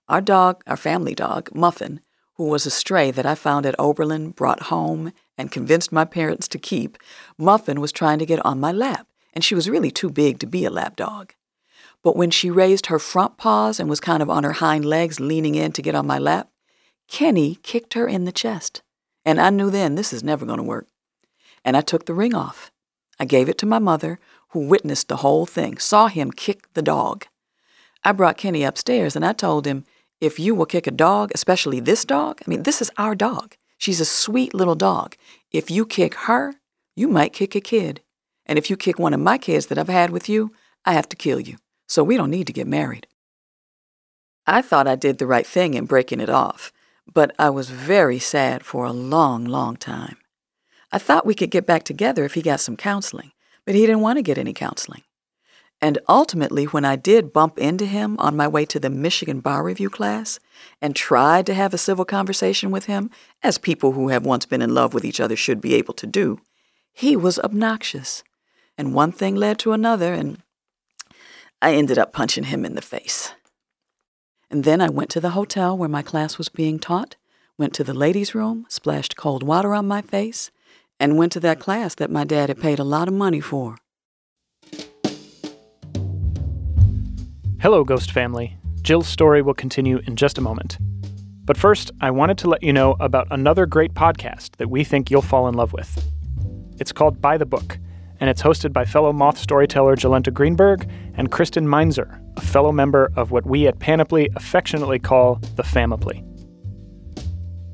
Our 0.07 0.19
dog, 0.19 0.63
our 0.65 0.77
family 0.77 1.13
dog, 1.13 1.51
Muffin, 1.53 2.01
who 2.37 2.45
was 2.45 2.65
a 2.65 2.71
stray 2.71 3.11
that 3.11 3.27
I 3.27 3.35
found 3.35 3.67
at 3.67 3.75
Oberlin, 3.77 4.31
brought 4.31 4.63
home, 4.63 5.13
and 5.39 5.51
convinced 5.51 5.91
my 5.91 6.03
parents 6.03 6.47
to 6.49 6.59
keep, 6.59 6.97
Muffin 7.37 7.79
was 7.79 7.93
trying 7.93 8.19
to 8.19 8.25
get 8.25 8.45
on 8.45 8.59
my 8.59 8.73
lap, 8.73 9.07
and 9.33 9.43
she 9.43 9.55
was 9.55 9.69
really 9.69 9.89
too 9.89 10.09
big 10.09 10.37
to 10.39 10.45
be 10.45 10.65
a 10.65 10.69
lap 10.69 10.97
dog. 10.97 11.33
But 12.03 12.17
when 12.17 12.29
she 12.29 12.51
raised 12.51 12.87
her 12.87 12.99
front 12.99 13.37
paws 13.37 13.79
and 13.79 13.89
was 13.89 14.01
kind 14.01 14.21
of 14.21 14.29
on 14.29 14.43
her 14.43 14.53
hind 14.53 14.83
legs, 14.83 15.19
leaning 15.19 15.55
in 15.55 15.71
to 15.71 15.81
get 15.81 15.95
on 15.95 16.05
my 16.05 16.19
lap, 16.19 16.49
Kenny 17.07 17.55
kicked 17.63 17.93
her 17.93 18.07
in 18.07 18.25
the 18.25 18.31
chest. 18.31 18.81
And 19.25 19.39
I 19.39 19.49
knew 19.49 19.69
then 19.69 19.95
this 19.95 20.13
is 20.13 20.23
never 20.23 20.45
going 20.45 20.57
to 20.57 20.63
work. 20.63 20.87
And 21.63 21.75
I 21.75 21.81
took 21.81 22.05
the 22.05 22.13
ring 22.13 22.35
off. 22.35 22.71
I 23.19 23.25
gave 23.25 23.49
it 23.49 23.57
to 23.59 23.65
my 23.65 23.79
mother, 23.79 24.19
who 24.49 24.67
witnessed 24.67 25.07
the 25.07 25.17
whole 25.17 25.45
thing, 25.45 25.77
saw 25.77 26.07
him 26.07 26.31
kick 26.31 26.73
the 26.73 26.81
dog. 26.81 27.25
I 28.03 28.11
brought 28.11 28.37
Kenny 28.37 28.63
upstairs 28.63 29.15
and 29.15 29.25
I 29.25 29.33
told 29.33 29.65
him, 29.65 29.85
if 30.19 30.39
you 30.39 30.53
will 30.53 30.65
kick 30.65 30.87
a 30.87 30.91
dog, 30.91 31.31
especially 31.33 31.79
this 31.79 32.03
dog, 32.03 32.41
I 32.45 32.49
mean, 32.49 32.63
this 32.63 32.81
is 32.81 32.91
our 32.97 33.15
dog. 33.15 33.55
She's 33.79 34.01
a 34.01 34.05
sweet 34.05 34.53
little 34.53 34.75
dog. 34.75 35.15
If 35.51 35.71
you 35.71 35.85
kick 35.85 36.13
her, 36.13 36.53
you 36.95 37.07
might 37.07 37.33
kick 37.33 37.55
a 37.55 37.61
kid. 37.61 38.01
And 38.45 38.59
if 38.59 38.69
you 38.69 38.75
kick 38.75 38.99
one 38.99 39.13
of 39.13 39.21
my 39.21 39.37
kids 39.37 39.67
that 39.67 39.77
I've 39.77 39.87
had 39.87 40.11
with 40.11 40.27
you, 40.27 40.51
I 40.85 40.93
have 40.93 41.07
to 41.09 41.15
kill 41.15 41.39
you. 41.39 41.57
So 41.87 42.03
we 42.03 42.17
don't 42.17 42.29
need 42.29 42.45
to 42.47 42.53
get 42.53 42.67
married. 42.67 43.07
I 44.45 44.61
thought 44.61 44.87
I 44.87 44.95
did 44.95 45.17
the 45.17 45.27
right 45.27 45.47
thing 45.47 45.75
in 45.75 45.85
breaking 45.85 46.19
it 46.19 46.29
off, 46.29 46.73
but 47.11 47.33
I 47.39 47.49
was 47.49 47.69
very 47.69 48.19
sad 48.19 48.65
for 48.65 48.83
a 48.83 48.91
long, 48.91 49.45
long 49.45 49.77
time. 49.77 50.17
I 50.91 50.97
thought 50.97 51.25
we 51.25 51.35
could 51.35 51.51
get 51.51 51.65
back 51.65 51.83
together 51.83 52.25
if 52.25 52.33
he 52.33 52.41
got 52.41 52.59
some 52.59 52.75
counseling, 52.75 53.31
but 53.65 53.75
he 53.75 53.81
didn't 53.81 54.01
want 54.01 54.17
to 54.17 54.23
get 54.23 54.37
any 54.37 54.53
counseling. 54.53 55.03
And 55.81 55.97
ultimately, 56.09 56.65
when 56.65 56.83
I 56.83 56.97
did 56.97 57.31
bump 57.31 57.57
into 57.57 57.85
him 57.85 58.17
on 58.19 58.35
my 58.35 58.47
way 58.47 58.65
to 58.65 58.79
the 58.79 58.89
Michigan 58.89 59.39
Bar 59.39 59.63
Review 59.63 59.89
class 59.89 60.39
and 60.81 60.95
tried 60.95 61.45
to 61.45 61.53
have 61.53 61.73
a 61.73 61.77
civil 61.77 62.03
conversation 62.03 62.69
with 62.69 62.85
him, 62.85 63.09
as 63.41 63.57
people 63.57 63.93
who 63.93 64.09
have 64.09 64.25
once 64.25 64.45
been 64.45 64.61
in 64.61 64.73
love 64.73 64.93
with 64.93 65.05
each 65.05 65.21
other 65.21 65.37
should 65.37 65.61
be 65.61 65.75
able 65.75 65.93
to 65.93 66.07
do, 66.07 66.39
he 66.91 67.15
was 67.15 67.39
obnoxious. 67.39 68.23
And 68.77 68.93
one 68.93 69.13
thing 69.13 69.35
led 69.35 69.57
to 69.59 69.71
another, 69.71 70.13
and 70.13 70.41
I 71.61 71.73
ended 71.73 71.97
up 71.97 72.11
punching 72.11 72.45
him 72.45 72.65
in 72.65 72.75
the 72.75 72.81
face. 72.81 73.33
And 74.51 74.63
then 74.63 74.81
I 74.81 74.89
went 74.89 75.09
to 75.11 75.21
the 75.21 75.31
hotel 75.31 75.77
where 75.77 75.89
my 75.89 76.01
class 76.01 76.37
was 76.37 76.49
being 76.49 76.79
taught, 76.79 77.15
went 77.57 77.73
to 77.75 77.83
the 77.83 77.93
ladies' 77.93 78.35
room, 78.35 78.65
splashed 78.67 79.15
cold 79.15 79.43
water 79.43 79.73
on 79.73 79.87
my 79.87 80.01
face, 80.01 80.51
and 80.99 81.17
went 81.17 81.31
to 81.33 81.39
that 81.41 81.59
class 81.59 81.95
that 81.95 82.11
my 82.11 82.25
dad 82.25 82.49
had 82.49 82.59
paid 82.59 82.79
a 82.79 82.83
lot 82.83 83.07
of 83.07 83.13
money 83.13 83.39
for. 83.39 83.77
Hello, 87.61 87.83
Ghost 87.83 88.13
Family. 88.13 88.55
Jill's 88.83 89.09
story 89.09 89.41
will 89.41 89.53
continue 89.53 89.99
in 90.07 90.15
just 90.15 90.37
a 90.37 90.41
moment. 90.41 90.77
But 91.43 91.57
first, 91.57 91.91
I 91.99 92.09
wanted 92.09 92.37
to 92.37 92.47
let 92.47 92.63
you 92.63 92.71
know 92.71 92.95
about 93.01 93.27
another 93.31 93.65
great 93.65 93.93
podcast 93.93 94.55
that 94.55 94.69
we 94.69 94.85
think 94.85 95.11
you'll 95.11 95.21
fall 95.21 95.45
in 95.49 95.55
love 95.55 95.73
with. 95.73 96.09
It's 96.79 96.93
called 96.93 97.19
By 97.19 97.35
the 97.35 97.45
Book, 97.45 97.77
and 98.21 98.29
it's 98.29 98.41
hosted 98.41 98.71
by 98.71 98.85
fellow 98.85 99.11
Moth 99.11 99.37
storyteller 99.37 99.97
Jolenta 99.97 100.33
Greenberg 100.33 100.89
and 101.15 101.31
Kristen 101.31 101.67
Meinzer, 101.67 102.21
a 102.37 102.41
fellow 102.41 102.71
member 102.71 103.11
of 103.17 103.31
what 103.31 103.45
we 103.45 103.67
at 103.67 103.79
Panoply 103.79 104.29
affectionately 104.37 104.97
call 104.97 105.41
the 105.57 105.63
Family. 105.63 106.23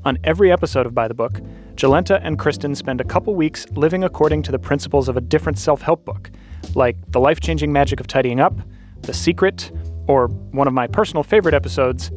On 0.04 0.18
every 0.24 0.50
episode 0.50 0.86
of 0.86 0.96
By 0.96 1.06
the 1.06 1.14
Book, 1.14 1.40
Jolenta 1.76 2.18
and 2.24 2.40
Kristen 2.40 2.74
spend 2.74 3.00
a 3.00 3.04
couple 3.04 3.36
weeks 3.36 3.70
living 3.70 4.02
according 4.02 4.42
to 4.42 4.50
the 4.50 4.58
principles 4.58 5.08
of 5.08 5.16
a 5.16 5.20
different 5.20 5.58
self 5.58 5.80
help 5.82 6.04
book, 6.04 6.32
like 6.74 6.96
The 7.12 7.20
Life 7.20 7.38
Changing 7.38 7.72
Magic 7.72 8.00
of 8.00 8.08
Tidying 8.08 8.40
Up, 8.40 8.58
The 9.06 9.14
Secret, 9.14 9.70
or 10.08 10.26
one 10.26 10.66
of 10.66 10.74
my 10.74 10.88
personal 10.88 11.22
favorite 11.22 11.54
episodes, 11.54 12.10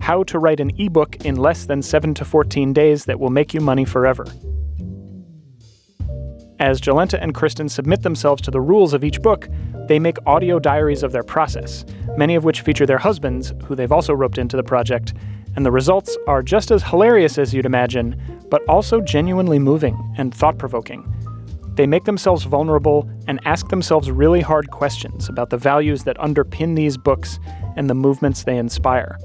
How 0.00 0.24
to 0.24 0.40
Write 0.40 0.58
an 0.58 0.72
Ebook 0.76 1.24
in 1.24 1.36
Less 1.36 1.66
Than 1.66 1.82
7 1.82 2.14
to 2.14 2.24
14 2.24 2.72
Days 2.72 3.04
That 3.04 3.20
Will 3.20 3.30
Make 3.30 3.54
You 3.54 3.60
Money 3.60 3.84
Forever. 3.84 4.26
As 6.58 6.80
Jolenta 6.80 7.16
and 7.22 7.32
Kristen 7.32 7.68
submit 7.68 8.02
themselves 8.02 8.42
to 8.42 8.50
the 8.50 8.60
rules 8.60 8.92
of 8.92 9.04
each 9.04 9.22
book, 9.22 9.48
they 9.86 10.00
make 10.00 10.16
audio 10.26 10.58
diaries 10.58 11.04
of 11.04 11.12
their 11.12 11.22
process, 11.22 11.84
many 12.16 12.34
of 12.34 12.42
which 12.42 12.62
feature 12.62 12.86
their 12.86 12.98
husbands, 12.98 13.52
who 13.64 13.76
they've 13.76 13.92
also 13.92 14.12
roped 14.12 14.38
into 14.38 14.56
the 14.56 14.64
project, 14.64 15.14
and 15.54 15.64
the 15.64 15.70
results 15.70 16.16
are 16.26 16.42
just 16.42 16.72
as 16.72 16.82
hilarious 16.82 17.38
as 17.38 17.54
you'd 17.54 17.66
imagine, 17.66 18.20
but 18.50 18.66
also 18.68 19.00
genuinely 19.00 19.60
moving 19.60 19.96
and 20.18 20.34
thought 20.34 20.58
provoking. 20.58 21.04
They 21.74 21.86
make 21.86 22.04
themselves 22.04 22.44
vulnerable 22.44 23.08
and 23.26 23.40
ask 23.44 23.68
themselves 23.68 24.10
really 24.10 24.40
hard 24.40 24.70
questions 24.70 25.28
about 25.28 25.50
the 25.50 25.56
values 25.56 26.04
that 26.04 26.18
underpin 26.18 26.76
these 26.76 26.96
books 26.96 27.38
and 27.76 27.88
the 27.88 27.94
movements 27.94 28.44
they 28.44 28.58
inspire. 28.58 29.18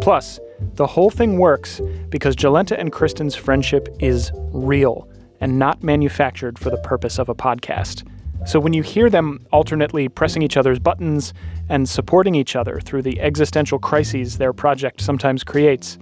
Plus, 0.00 0.38
the 0.74 0.86
whole 0.86 1.10
thing 1.10 1.38
works 1.38 1.80
because 2.08 2.36
Jolenta 2.36 2.78
and 2.78 2.92
Kristen's 2.92 3.34
friendship 3.34 3.88
is 3.98 4.30
real 4.52 5.08
and 5.40 5.58
not 5.58 5.82
manufactured 5.82 6.58
for 6.58 6.70
the 6.70 6.78
purpose 6.78 7.18
of 7.18 7.28
a 7.28 7.34
podcast. 7.34 8.08
So 8.46 8.60
when 8.60 8.72
you 8.72 8.82
hear 8.82 9.10
them 9.10 9.44
alternately 9.50 10.08
pressing 10.08 10.42
each 10.42 10.56
other's 10.56 10.78
buttons 10.78 11.34
and 11.68 11.88
supporting 11.88 12.36
each 12.36 12.54
other 12.54 12.80
through 12.80 13.02
the 13.02 13.20
existential 13.20 13.78
crises 13.78 14.38
their 14.38 14.52
project 14.52 15.00
sometimes 15.00 15.42
creates, 15.42 15.98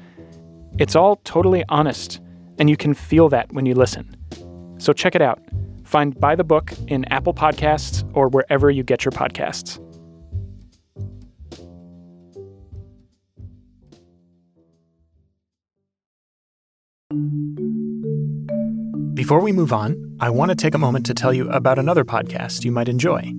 It's 0.79 0.95
all 0.95 1.17
totally 1.25 1.65
honest, 1.69 2.21
and 2.59 2.69
you 2.69 2.77
can 2.77 2.93
feel 2.93 3.29
that 3.31 3.53
when 3.53 3.65
you 3.65 3.75
listen. 3.75 4.17
So 4.79 4.93
check 4.93 5.15
it 5.15 5.23
out. 5.23 5.41
Find 5.85 6.19
By 6.19 6.35
the 6.35 6.45
Book 6.45 6.73
in 6.89 7.05
Apple 7.07 7.35
Podcasts 7.35 8.09
or 8.15 8.29
wherever 8.29 8.71
you 8.71 8.83
get 8.83 9.05
your 9.05 9.13
podcasts. 9.13 9.81
Before 19.15 19.41
we 19.41 19.53
move 19.53 19.73
on, 19.73 20.17
I 20.21 20.31
want 20.31 20.51
to 20.51 20.55
take 20.55 20.75
a 20.75 20.79
moment 20.79 21.07
to 21.07 21.15
tell 21.15 21.33
you 21.33 21.49
about 21.51 21.79
another 21.79 22.05
podcast 22.05 22.65
you 22.65 22.73
might 22.73 22.89
enjoy. 22.89 23.33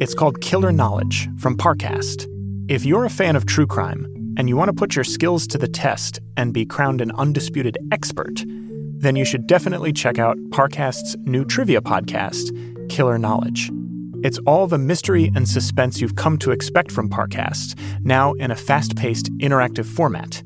It's 0.00 0.14
called 0.14 0.40
Killer 0.40 0.72
Knowledge 0.72 1.28
from 1.38 1.56
Parcast. 1.56 2.26
If 2.68 2.84
you're 2.84 3.04
a 3.04 3.10
fan 3.10 3.36
of 3.36 3.44
true 3.44 3.66
crime 3.66 4.04
and 4.38 4.48
you 4.48 4.56
want 4.56 4.68
to 4.68 4.72
put 4.72 4.94
your 4.94 5.04
skills 5.04 5.46
to 5.48 5.58
the 5.58 5.68
test 5.68 6.20
and 6.36 6.52
be 6.52 6.64
crowned 6.64 7.00
an 7.00 7.10
undisputed 7.12 7.76
expert, 7.90 8.44
then 8.98 9.16
you 9.16 9.24
should 9.24 9.46
definitely 9.46 9.92
check 9.92 10.18
out 10.18 10.36
Parcast's 10.50 11.16
new 11.24 11.44
trivia 11.44 11.80
podcast, 11.80 12.50
Killer 12.88 13.18
Knowledge. 13.18 13.70
It's 14.22 14.38
all 14.46 14.66
the 14.66 14.78
mystery 14.78 15.30
and 15.34 15.48
suspense 15.48 16.00
you've 16.00 16.16
come 16.16 16.38
to 16.38 16.50
expect 16.50 16.90
from 16.90 17.08
Parcast, 17.08 17.78
now 18.00 18.32
in 18.34 18.50
a 18.50 18.56
fast 18.56 18.96
paced, 18.96 19.32
interactive 19.38 19.84
format. 19.84 20.42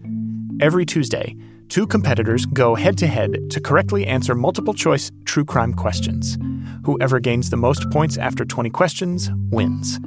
Every 0.60 0.84
Tuesday, 0.84 1.36
two 1.68 1.86
competitors 1.86 2.44
go 2.46 2.74
head 2.74 2.98
to 2.98 3.06
head 3.06 3.50
to 3.50 3.60
correctly 3.60 4.06
answer 4.06 4.34
multiple 4.34 4.74
choice 4.74 5.10
true 5.24 5.44
crime 5.44 5.72
questions. 5.72 6.36
Whoever 6.84 7.20
gains 7.20 7.50
the 7.50 7.56
most 7.56 7.88
points 7.90 8.18
after 8.18 8.44
20 8.44 8.70
questions 8.70 9.30
wins. 9.50 9.98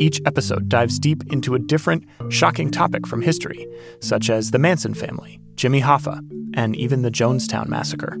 Each 0.00 0.20
episode 0.26 0.68
dives 0.68 0.98
deep 0.98 1.22
into 1.32 1.54
a 1.54 1.58
different, 1.60 2.04
shocking 2.28 2.70
topic 2.70 3.06
from 3.06 3.22
history, 3.22 3.66
such 4.00 4.28
as 4.28 4.50
the 4.50 4.58
Manson 4.58 4.92
family, 4.92 5.38
Jimmy 5.56 5.80
Hoffa, 5.80 6.20
and 6.54 6.76
even 6.76 7.02
the 7.02 7.10
Jonestown 7.10 7.68
Massacre. 7.68 8.16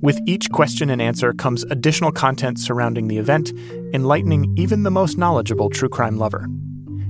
With 0.00 0.20
each 0.26 0.50
question 0.50 0.90
and 0.90 1.00
answer 1.00 1.32
comes 1.32 1.64
additional 1.64 2.12
content 2.12 2.58
surrounding 2.58 3.08
the 3.08 3.18
event, 3.18 3.52
enlightening 3.94 4.54
even 4.56 4.82
the 4.82 4.90
most 4.90 5.16
knowledgeable 5.16 5.70
true 5.70 5.88
crime 5.88 6.18
lover. 6.18 6.46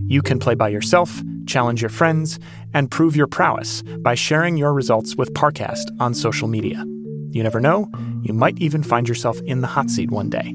You 0.07 0.23
can 0.23 0.39
play 0.39 0.55
by 0.55 0.69
yourself, 0.69 1.21
challenge 1.47 1.83
your 1.83 1.91
friends, 1.91 2.39
and 2.75 2.91
prove 2.91 3.17
your 3.17 3.27
prowess 3.27 3.83
by 4.01 4.15
sharing 4.15 4.57
your 4.57 4.73
results 4.73 5.17
with 5.17 5.35
Parcast 5.35 5.91
on 5.99 6.15
social 6.15 6.49
media. 6.49 6.85
You 7.33 7.43
never 7.43 7.61
know, 7.61 7.91
you 8.23 8.33
might 8.33 8.59
even 8.59 8.83
find 8.83 9.09
yourself 9.09 9.41
in 9.43 9.61
the 9.61 9.67
hot 9.67 9.91
seat 9.91 10.11
one 10.11 10.31
day. 10.31 10.55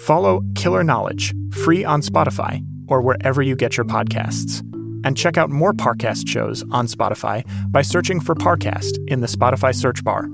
Follow 0.00 0.42
Killer 0.56 0.84
Knowledge, 0.84 1.32
free 1.52 1.84
on 1.84 2.02
Spotify 2.02 2.62
or 2.88 3.00
wherever 3.00 3.40
you 3.40 3.56
get 3.56 3.76
your 3.76 3.86
podcasts. 3.86 4.62
And 5.06 5.16
check 5.16 5.38
out 5.38 5.50
more 5.50 5.72
Parcast 5.72 6.26
shows 6.26 6.64
on 6.72 6.88
Spotify 6.88 7.44
by 7.70 7.82
searching 7.82 8.18
for 8.18 8.34
Parcast 8.34 8.98
in 9.06 9.20
the 9.20 9.28
Spotify 9.28 9.72
search 9.72 10.02
bar, 10.02 10.28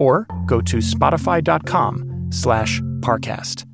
or 0.00 0.26
go 0.46 0.60
to 0.62 0.78
spotify.com 0.78 2.30
slash 2.32 2.80
Parcast. 3.02 3.64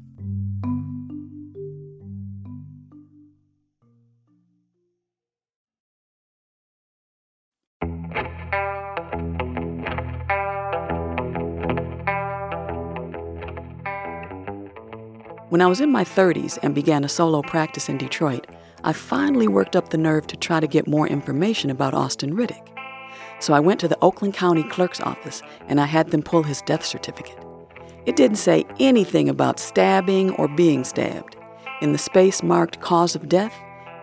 When 15.49 15.63
I 15.63 15.67
was 15.67 15.81
in 15.81 15.91
my 15.91 16.05
30s 16.05 16.59
and 16.63 16.75
began 16.75 17.05
a 17.05 17.09
solo 17.09 17.41
practice 17.41 17.89
in 17.89 17.97
Detroit, 17.97 18.47
I 18.85 18.93
finally 18.93 19.47
worked 19.47 19.77
up 19.77 19.91
the 19.91 19.99
nerve 19.99 20.27
to 20.27 20.37
try 20.37 20.59
to 20.59 20.67
get 20.67 20.89
more 20.89 21.07
information 21.07 21.71
about 21.71 21.95
Austin 21.95 22.35
Riddick. 22.35 22.69
So 23.39 23.55
I 23.55 23.61
went 23.61 23.79
to 23.81 23.89
the 23.89 23.99
Oakland 24.03 24.35
County 24.35 24.65
Clerk's 24.65 25.01
office 25.01 25.43
and 25.69 25.81
I 25.81 25.87
had 25.87 26.11
them 26.11 26.23
pull 26.23 26.43
his 26.43 26.63
death 26.63 26.85
certificate. 26.85 27.39
It 28.07 28.17
didn't 28.17 28.39
say 28.39 28.65
anything 28.81 29.29
about 29.29 29.61
stabbing 29.61 30.31
or 30.33 30.49
being 30.49 30.83
stabbed. 30.83 31.37
In 31.81 31.93
the 31.93 31.99
space 31.99 32.43
marked 32.43 32.81
cause 32.81 33.15
of 33.15 33.29
death, 33.29 33.55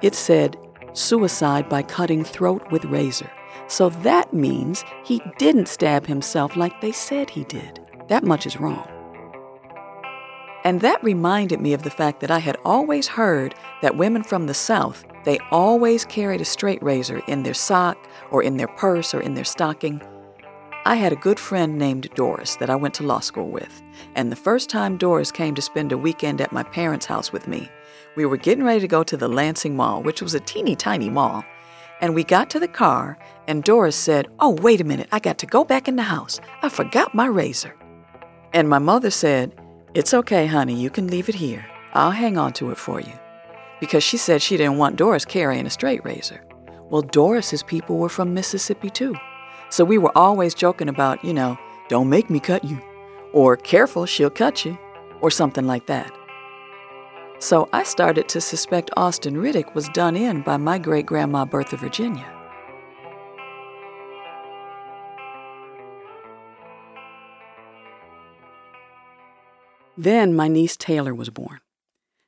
it 0.02 0.16
said 0.16 0.58
suicide 0.94 1.68
by 1.68 1.84
cutting 1.84 2.24
throat 2.24 2.72
with 2.72 2.86
razor. 2.86 3.30
So 3.68 3.90
that 3.90 4.34
means 4.34 4.86
he 5.04 5.22
didn't 5.38 5.68
stab 5.68 6.08
himself 6.08 6.56
like 6.56 6.80
they 6.80 6.94
said 6.94 7.30
he 7.30 7.44
did. 7.44 7.80
That 8.08 8.24
much 8.24 8.46
is 8.46 8.60
wrong. 8.60 8.90
And 10.64 10.82
that 10.82 11.04
reminded 11.04 11.62
me 11.62 11.74
of 11.74 11.84
the 11.84 11.90
fact 11.90 12.20
that 12.20 12.32
I 12.32 12.40
had 12.40 12.58
always 12.66 13.08
heard 13.08 13.56
that 13.82 13.98
women 13.98 14.24
from 14.24 14.48
the 14.48 14.54
South, 14.54 15.06
they 15.24 15.40
always 15.52 16.06
carried 16.06 16.42
a 16.42 16.46
straight 16.46 16.84
razor 16.84 17.22
in 17.28 17.44
their 17.44 17.54
sock 17.54 17.98
or 18.30 18.44
in 18.44 18.58
their 18.58 18.68
purse 18.68 19.14
or 19.14 19.22
in 19.22 19.36
their 19.36 19.46
stocking. 19.46 20.02
I 20.86 20.96
had 20.96 21.14
a 21.14 21.18
good 21.18 21.40
friend 21.40 21.78
named 21.78 22.10
Doris 22.16 22.56
that 22.58 22.70
I 22.70 22.76
went 22.76 22.94
to 22.96 23.04
law 23.04 23.20
school 23.20 23.50
with. 23.50 23.82
And 24.16 24.32
the 24.32 24.36
first 24.36 24.70
time 24.70 24.98
Doris 24.98 25.32
came 25.32 25.56
to 25.56 25.62
spend 25.62 25.92
a 25.92 25.98
weekend 25.98 26.42
at 26.42 26.52
my 26.52 26.64
parents' 26.64 27.06
house 27.06 27.32
with 27.32 27.48
me, 27.48 27.70
we 28.16 28.26
were 28.26 28.38
getting 28.38 28.64
ready 28.64 28.80
to 28.80 28.88
go 28.88 29.04
to 29.04 29.16
the 29.16 29.28
Lansing 29.28 29.76
Mall, 29.76 30.04
which 30.04 30.22
was 30.22 30.34
a 30.34 30.40
teeny 30.40 30.76
tiny 30.76 31.10
mall. 31.10 31.44
And 32.02 32.16
we 32.16 32.24
got 32.24 32.50
to 32.50 32.60
the 32.60 32.68
car, 32.68 33.18
and 33.48 33.64
Doris 33.64 33.96
said, 33.96 34.28
Oh, 34.40 34.52
wait 34.62 34.82
a 34.82 34.86
minute, 34.86 35.10
I 35.12 35.20
got 35.20 35.38
to 35.40 35.46
go 35.46 35.64
back 35.64 35.88
in 35.88 35.96
the 35.96 36.04
house. 36.04 36.40
I 36.62 36.70
forgot 36.70 37.14
my 37.14 37.28
razor. 37.28 37.76
And 38.54 38.68
my 38.68 38.80
mother 38.80 39.12
said, 39.12 39.54
It's 39.96 40.14
okay, 40.14 40.46
honey, 40.46 40.76
you 40.76 40.92
can 40.92 41.08
leave 41.08 41.30
it 41.30 41.36
here. 41.36 41.66
I'll 41.94 42.12
hang 42.12 42.38
on 42.38 42.54
to 42.54 42.70
it 42.70 42.78
for 42.78 43.02
you. 43.02 43.14
Because 43.80 44.04
she 44.04 44.18
said 44.18 44.42
she 44.42 44.56
didn't 44.56 44.78
want 44.78 44.98
Doris 44.98 45.26
carrying 45.26 45.66
a 45.66 45.70
straight 45.72 46.06
razor. 46.06 46.44
Well, 46.92 47.02
Doris's 47.02 47.64
people 47.64 47.98
were 47.98 48.10
from 48.10 48.34
Mississippi 48.34 48.90
too. 48.92 49.16
So 49.70 49.84
we 49.84 49.98
were 49.98 50.16
always 50.16 50.54
joking 50.54 50.90
about, 50.90 51.24
you 51.24 51.34
know, 51.34 51.58
don't 51.88 52.10
make 52.10 52.30
me 52.30 52.40
cut 52.40 52.64
you, 52.64 52.80
or 53.34 53.58
careful, 53.58 54.06
she'll 54.06 54.30
cut 54.30 54.64
you, 54.64 54.78
or 55.22 55.32
something 55.32 55.66
like 55.66 55.88
that. 55.88 56.12
So 57.40 57.68
I 57.74 57.84
started 57.84 58.28
to 58.30 58.42
suspect 58.42 58.92
Austin 58.96 59.36
Riddick 59.36 59.74
was 59.74 59.90
done 59.90 60.16
in 60.16 60.42
by 60.42 60.58
my 60.58 60.78
great 60.78 61.06
grandma 61.08 61.46
Bertha 61.46 61.78
Virginia. 61.78 62.39
Then 70.00 70.34
my 70.34 70.48
niece 70.48 70.78
Taylor 70.78 71.14
was 71.14 71.30
born. 71.30 71.60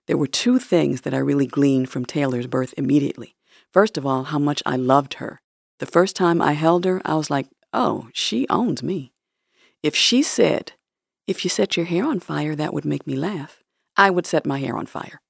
There 0.06 0.18
were 0.18 0.28
two 0.28 0.60
things 0.60 1.02
that 1.02 1.14
I 1.14 1.20
really 1.20 1.48
gleaned 1.48 1.90
from 1.90 2.04
Taylor's 2.04 2.46
birth 2.46 2.74
immediately. 2.76 3.38
First 3.72 3.98
of 3.98 4.06
all, 4.06 4.24
how 4.26 4.40
much 4.40 4.62
I 4.66 4.76
loved 4.76 5.14
her. 5.16 5.40
The 5.80 5.86
first 5.86 6.18
time 6.18 6.42
I 6.42 6.52
held 6.52 6.84
her, 6.84 7.02
I 7.06 7.16
was 7.16 7.30
like, 7.30 7.48
oh, 7.72 8.10
she 8.12 8.46
owns 8.50 8.84
me. 8.84 9.14
If 9.82 9.96
she 9.96 10.22
said, 10.22 10.74
if 11.28 11.46
you 11.46 11.50
set 11.50 11.78
your 11.78 11.86
hair 11.86 12.04
on 12.04 12.20
fire, 12.20 12.58
that 12.58 12.74
would 12.74 12.84
make 12.84 13.08
me 13.08 13.16
laugh, 13.16 13.64
I 13.96 14.10
would 14.10 14.26
set 14.26 14.46
my 14.46 14.60
hair 14.60 14.76
on 14.76 14.86
fire. 14.86 15.22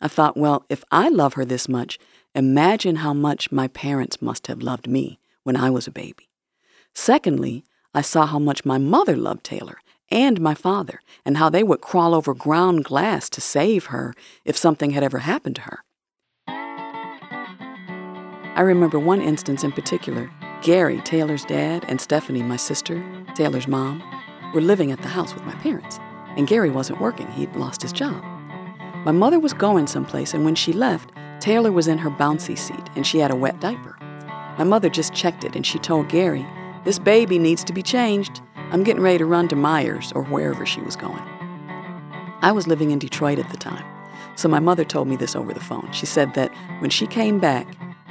I 0.00 0.06
thought, 0.06 0.36
well, 0.36 0.64
if 0.68 0.84
I 0.92 1.08
love 1.08 1.34
her 1.34 1.44
this 1.44 1.68
much, 1.68 1.98
imagine 2.36 2.96
how 2.96 3.14
much 3.14 3.50
my 3.50 3.66
parents 3.66 4.22
must 4.22 4.46
have 4.46 4.62
loved 4.62 4.86
me 4.86 5.18
when 5.42 5.56
I 5.56 5.70
was 5.70 5.88
a 5.88 5.90
baby. 5.90 6.30
Secondly, 6.94 7.64
I 7.92 8.02
saw 8.02 8.26
how 8.26 8.38
much 8.38 8.64
my 8.64 8.78
mother 8.78 9.16
loved 9.16 9.42
Taylor 9.42 9.78
and 10.10 10.40
my 10.40 10.54
father, 10.54 11.00
and 11.24 11.36
how 11.36 11.48
they 11.48 11.62
would 11.62 11.80
crawl 11.80 12.14
over 12.14 12.34
ground 12.34 12.84
glass 12.84 13.28
to 13.30 13.40
save 13.40 13.86
her 13.86 14.14
if 14.44 14.56
something 14.56 14.90
had 14.90 15.02
ever 15.02 15.18
happened 15.18 15.56
to 15.56 15.62
her. 15.62 15.84
I 18.56 18.62
remember 18.62 18.98
one 18.98 19.20
instance 19.20 19.64
in 19.64 19.72
particular. 19.72 20.30
Gary, 20.62 21.00
Taylor's 21.02 21.44
dad, 21.44 21.84
and 21.88 22.00
Stephanie, 22.00 22.42
my 22.42 22.56
sister, 22.56 23.02
Taylor's 23.34 23.68
mom, 23.68 24.02
were 24.52 24.60
living 24.60 24.92
at 24.92 25.00
the 25.02 25.08
house 25.08 25.34
with 25.34 25.44
my 25.44 25.54
parents, 25.54 25.98
and 26.36 26.46
Gary 26.46 26.70
wasn't 26.70 27.00
working. 27.00 27.30
He'd 27.30 27.56
lost 27.56 27.82
his 27.82 27.92
job. 27.92 28.22
My 29.04 29.12
mother 29.12 29.38
was 29.38 29.54
going 29.54 29.86
someplace, 29.86 30.34
and 30.34 30.44
when 30.44 30.54
she 30.54 30.72
left, 30.72 31.10
Taylor 31.40 31.72
was 31.72 31.88
in 31.88 31.96
her 31.98 32.10
bouncy 32.10 32.56
seat 32.56 32.86
and 32.94 33.06
she 33.06 33.18
had 33.18 33.30
a 33.30 33.36
wet 33.36 33.60
diaper. 33.60 33.96
My 34.58 34.64
mother 34.64 34.90
just 34.90 35.14
checked 35.14 35.42
it 35.42 35.56
and 35.56 35.66
she 35.66 35.78
told 35.78 36.10
Gary, 36.10 36.46
This 36.84 36.98
baby 36.98 37.38
needs 37.38 37.64
to 37.64 37.72
be 37.72 37.82
changed. 37.82 38.42
I'm 38.72 38.84
getting 38.84 39.02
ready 39.02 39.18
to 39.18 39.26
run 39.26 39.48
to 39.48 39.56
Meijer's 39.56 40.12
or 40.12 40.22
wherever 40.22 40.64
she 40.64 40.80
was 40.80 40.96
going. 40.96 41.22
I 42.42 42.52
was 42.52 42.66
living 42.66 42.90
in 42.90 42.98
Detroit 42.98 43.38
at 43.38 43.50
the 43.50 43.56
time, 43.56 43.84
so 44.36 44.48
my 44.48 44.60
mother 44.60 44.84
told 44.84 45.08
me 45.08 45.16
this 45.16 45.34
over 45.34 45.52
the 45.52 45.60
phone. 45.60 45.90
She 45.92 46.06
said 46.06 46.34
that 46.34 46.52
when 46.78 46.90
she 46.90 47.06
came 47.06 47.38
back, 47.38 47.66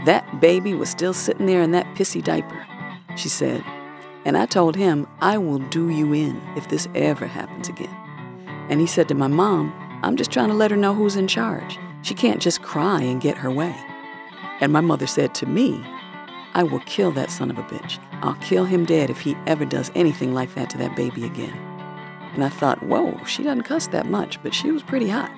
that 0.06 0.41
baby 0.41 0.74
was 0.74 0.89
still 0.89 1.13
sitting 1.13 1.45
there 1.45 1.62
in 1.62 1.72
that 1.72 1.88
pissy 1.95 2.24
diaper. 2.24 2.65
She 3.15 3.30
said, 3.30 3.63
and 4.26 4.38
I 4.38 4.45
told 4.45 4.76
him, 4.76 5.08
I 5.22 5.38
will 5.38 5.60
do 5.60 5.89
you 5.89 6.13
in 6.13 6.41
if 6.58 6.67
this 6.67 6.88
ever 6.93 7.26
happens 7.26 7.69
again. 7.69 7.95
And 8.69 8.82
he 8.82 8.88
said 8.88 9.08
to 9.08 9.15
my 9.15 9.28
mom, 9.28 9.74
I'm 10.04 10.17
just 10.17 10.32
trying 10.32 10.50
to 10.50 10.54
let 10.54 10.72
her 10.72 10.78
know 10.78 10.93
who's 10.93 11.15
in 11.15 11.28
charge. 11.28 11.80
She 12.02 12.13
can't 12.13 12.41
just 12.41 12.62
cry 12.62 13.02
and 13.02 13.22
get 13.22 13.38
her 13.38 13.50
way. 13.50 13.76
And 14.62 14.74
my 14.74 14.82
mother 14.82 15.08
said 15.08 15.34
to 15.36 15.45
me, 15.45 15.82
I 16.54 16.63
will 16.63 16.82
kill 16.82 17.12
that 17.13 17.32
son 17.32 17.50
of 17.50 17.58
a 17.58 17.63
bitch. 17.63 17.98
I'll 18.21 18.36
kill 18.36 18.65
him 18.65 18.86
dead 18.86 19.10
if 19.10 19.21
he 19.21 19.36
ever 19.47 19.65
does 19.65 19.91
anything 19.95 20.34
like 20.34 20.53
that 20.55 20.69
to 20.71 20.77
that 20.79 20.95
baby 20.95 21.25
again. 21.25 21.58
And 22.34 22.43
I 22.43 22.49
thought, 22.49 22.84
whoa, 22.84 23.23
she 23.25 23.43
doesn't 23.43 23.63
cuss 23.63 23.88
that 23.88 24.05
much, 24.05 24.41
but 24.43 24.53
she 24.53 24.71
was 24.71 24.84
pretty 24.84 25.10
hot. 25.10 25.32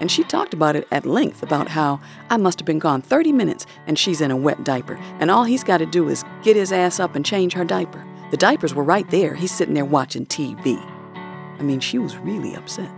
And 0.00 0.10
she 0.10 0.24
talked 0.24 0.54
about 0.54 0.76
it 0.76 0.88
at 0.90 1.04
length 1.04 1.42
about 1.42 1.68
how 1.68 2.00
I 2.30 2.36
must 2.36 2.58
have 2.58 2.66
been 2.66 2.78
gone 2.78 3.02
30 3.02 3.32
minutes 3.32 3.66
and 3.86 3.98
she's 3.98 4.20
in 4.20 4.30
a 4.30 4.36
wet 4.36 4.64
diaper, 4.64 4.96
and 5.18 5.30
all 5.30 5.44
he's 5.44 5.64
got 5.64 5.78
to 5.78 5.86
do 5.86 6.08
is 6.08 6.24
get 6.42 6.56
his 6.56 6.72
ass 6.72 7.00
up 7.00 7.14
and 7.14 7.24
change 7.24 7.52
her 7.52 7.64
diaper. 7.64 8.06
The 8.30 8.36
diapers 8.36 8.74
were 8.74 8.84
right 8.84 9.08
there. 9.10 9.34
He's 9.34 9.52
sitting 9.52 9.74
there 9.74 9.84
watching 9.84 10.24
TV. 10.24 10.78
I 11.58 11.62
mean, 11.62 11.80
she 11.80 11.98
was 11.98 12.16
really 12.16 12.54
upset. 12.54 12.90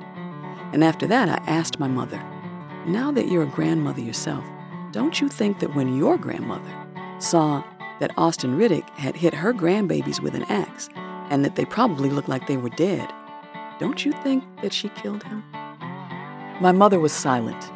And 0.72 0.85
after 0.85 1.06
that, 1.06 1.28
I 1.28 1.42
asked 1.50 1.80
my 1.80 1.88
mother, 1.88 2.22
Now 2.87 3.11
that 3.12 3.28
you're 3.28 3.42
a 3.42 3.46
grandmother 3.46 4.00
yourself, 4.00 4.44
don't 4.92 5.20
you 5.20 5.28
think 5.28 5.58
that 5.61 5.74
when 5.74 5.96
your 5.96 6.18
grandmother 6.18 6.72
saw 7.18 7.64
that 8.00 8.12
Austin 8.16 8.57
Riddick 8.59 8.88
had 8.90 9.16
hit 9.16 9.35
her 9.35 9.52
grandbabies 9.52 10.20
with 10.20 10.35
an 10.35 10.44
axe 10.44 10.88
and 11.31 11.44
that 11.44 11.57
they 11.57 11.64
probably 11.64 12.11
looked 12.11 12.28
like 12.28 12.46
they 12.46 12.57
were 12.57 12.70
dead, 12.70 13.12
don't 13.78 14.05
you 14.05 14.12
think 14.22 14.44
that 14.62 14.72
she 14.72 14.88
killed 14.90 15.22
him? 15.22 15.42
My 16.61 16.72
mother 16.72 17.00
was 17.00 17.12
silent. 17.12 17.70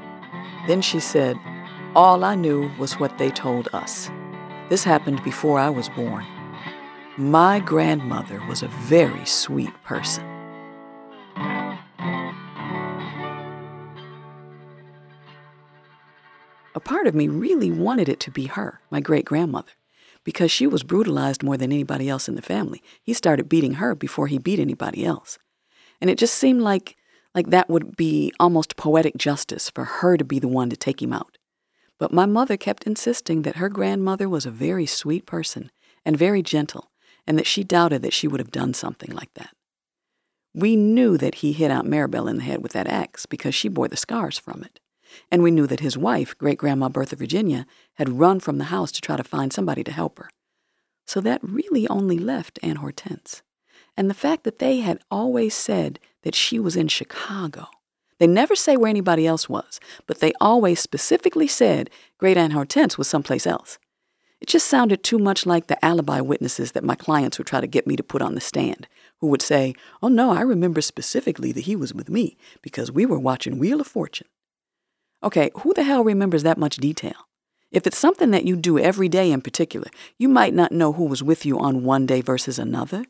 Then 0.67 0.81
she 0.81 1.01
said, 1.01 1.37
All 1.95 2.25
I 2.25 2.35
knew 2.35 2.71
was 2.79 3.01
what 3.01 3.19
they 3.19 3.31
told 3.31 3.69
us. 3.73 4.11
This 4.69 4.85
happened 4.85 5.23
before 5.25 5.59
I 5.59 5.71
was 5.71 5.89
born. 5.89 6.25
My 7.17 7.61
grandmother 7.61 8.45
was 8.47 8.63
a 8.63 8.69
very 8.69 9.25
sweet 9.25 9.73
person. 9.85 10.25
A 16.75 16.81
part 16.81 17.07
of 17.07 17.15
me 17.15 17.27
really 17.27 17.73
wanted 17.73 18.09
it 18.09 18.21
to 18.21 18.31
be 18.31 18.47
her, 18.47 18.81
my 18.91 19.01
great 19.01 19.25
grandmother, 19.25 19.73
because 20.27 20.51
she 20.51 20.67
was 20.67 20.83
brutalized 20.83 21.45
more 21.45 21.57
than 21.57 21.73
anybody 21.73 22.09
else 22.09 22.29
in 22.29 22.35
the 22.35 22.43
family. 22.43 22.83
He 23.01 23.13
started 23.13 23.49
beating 23.49 23.75
her 23.75 23.95
before 23.95 24.27
he 24.27 24.39
beat 24.39 24.59
anybody 24.59 25.07
else. 25.07 25.39
And 26.01 26.11
it 26.11 26.19
just 26.19 26.35
seemed 26.35 26.63
like, 26.63 26.97
like 27.33 27.51
that 27.51 27.71
would 27.71 27.97
be 27.97 28.33
almost 28.41 28.77
poetic 28.77 29.17
justice 29.17 29.71
for 29.71 29.85
her 29.85 30.17
to 30.17 30.25
be 30.25 30.41
the 30.41 30.49
one 30.49 30.69
to 30.69 30.77
take 30.77 31.01
him 31.01 31.13
out. 31.13 31.39
But 32.01 32.13
my 32.13 32.27
mother 32.27 32.57
kept 32.57 32.89
insisting 32.89 33.43
that 33.43 33.57
her 33.57 33.69
grandmother 33.69 34.29
was 34.29 34.45
a 34.45 34.51
very 34.51 34.85
sweet 34.85 35.27
person 35.27 35.71
and 36.05 36.19
very 36.19 36.43
gentle, 36.43 36.91
and 37.25 37.39
that 37.39 37.47
she 37.47 37.63
doubted 37.63 38.03
that 38.03 38.13
she 38.13 38.27
would 38.27 38.41
have 38.41 38.51
done 38.51 38.75
something 38.75 39.13
like 39.13 39.33
that. 39.35 39.55
We 40.53 40.75
knew 40.75 41.17
that 41.19 41.37
he 41.37 41.53
hit 41.53 41.71
Aunt 41.71 41.89
Maribel 41.89 42.29
in 42.29 42.39
the 42.39 42.43
head 42.43 42.65
with 42.65 42.73
that 42.73 42.89
axe 42.89 43.27
because 43.27 43.55
she 43.55 43.69
bore 43.69 43.89
the 43.89 43.97
scars 43.97 44.39
from 44.39 44.65
it. 44.65 44.81
And 45.31 45.43
we 45.43 45.51
knew 45.53 45.67
that 45.69 45.81
his 45.81 45.97
wife, 45.97 46.37
great 46.37 46.59
grandma 46.59 46.89
Bertha 46.89 47.15
Virginia, 47.15 47.65
had 47.97 48.19
run 48.19 48.41
from 48.41 48.59
the 48.59 48.65
house 48.65 48.93
to 48.93 49.01
try 49.01 49.17
to 49.17 49.25
find 49.25 49.53
somebody 49.53 49.85
to 49.85 49.93
help 49.93 50.19
her. 50.19 50.31
So 51.07 51.21
that 51.21 51.43
really 51.43 51.89
only 51.89 52.19
left 52.19 52.59
Aunt 52.63 52.79
Hortense. 52.79 53.43
And 53.97 54.11
the 54.11 54.15
fact 54.15 54.45
that 54.45 54.59
they 54.59 54.81
had 54.81 55.01
always 55.11 55.55
said 55.55 55.99
that 56.23 56.35
she 56.35 56.59
was 56.59 56.77
in 56.77 56.89
Chicago. 56.89 57.69
They 58.19 58.27
never 58.27 58.57
say 58.57 58.77
where 58.77 58.89
anybody 58.89 59.27
else 59.27 59.49
was, 59.49 59.79
but 60.07 60.21
they 60.21 60.33
always 60.41 60.81
specifically 60.81 61.47
said 61.47 61.91
Great 62.19 62.37
Aunt 62.37 62.53
Hortense 62.53 62.97
was 62.97 63.09
someplace 63.09 63.47
else. 63.47 63.79
It 64.41 64.49
just 64.49 64.67
sounded 64.67 65.03
too 65.03 65.19
much 65.19 65.47
like 65.47 65.67
the 65.67 65.83
alibi 65.85 66.21
witnesses 66.21 66.73
that 66.73 66.85
my 66.85 66.95
clients 66.95 67.39
would 67.39 67.47
try 67.47 67.61
to 67.61 67.67
get 67.67 67.87
me 67.87 67.97
to 67.97 68.03
put 68.03 68.23
on 68.23 68.35
the 68.35 68.41
stand, 68.41 68.87
who 69.21 69.29
would 69.29 69.43
say, 69.43 69.75
Oh, 70.03 70.09
no, 70.09 70.31
I 70.31 70.43
remember 70.43 70.81
specifically 70.83 71.53
that 71.53 71.65
he 71.65 71.77
was 71.77 71.95
with 71.95 72.11
me 72.11 72.37
because 72.61 72.93
we 72.93 73.07
were 73.07 73.19
watching 73.19 73.59
Wheel 73.59 73.81
of 73.81 73.87
Fortune. 73.87 74.29
Okay, 75.23 75.51
who 75.61 75.73
the 75.73 75.85
hell 75.85 76.05
remembers 76.05 76.43
that 76.43 76.59
much 76.59 76.77
detail? 76.77 77.27
If 77.73 77.87
it's 77.87 77.99
something 77.99 78.31
that 78.31 78.45
you 78.45 78.57
do 78.57 78.79
every 78.79 79.09
day 79.09 79.33
in 79.33 79.41
particular, 79.41 79.89
you 80.19 80.29
might 80.29 80.55
not 80.55 80.73
know 80.73 80.93
who 80.93 81.05
was 81.05 81.23
with 81.23 81.45
you 81.45 81.59
on 81.59 81.85
one 81.85 82.07
day 82.07 82.21
versus 82.21 82.59
another. 82.59 83.05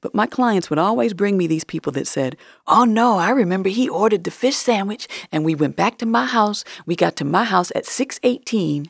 But 0.00 0.14
my 0.14 0.26
clients 0.26 0.68
would 0.68 0.78
always 0.78 1.14
bring 1.14 1.38
me 1.38 1.46
these 1.46 1.64
people 1.64 1.92
that 1.92 2.06
said, 2.06 2.36
Oh 2.66 2.84
no, 2.84 3.18
I 3.18 3.30
remember 3.30 3.68
he 3.68 3.88
ordered 3.88 4.24
the 4.24 4.30
fish 4.30 4.56
sandwich 4.56 5.08
and 5.30 5.44
we 5.44 5.54
went 5.54 5.76
back 5.76 5.96
to 5.98 6.06
my 6.06 6.26
house. 6.26 6.64
We 6.86 6.96
got 6.96 7.16
to 7.16 7.24
my 7.24 7.44
house 7.44 7.72
at 7.74 7.86
618. 7.86 8.86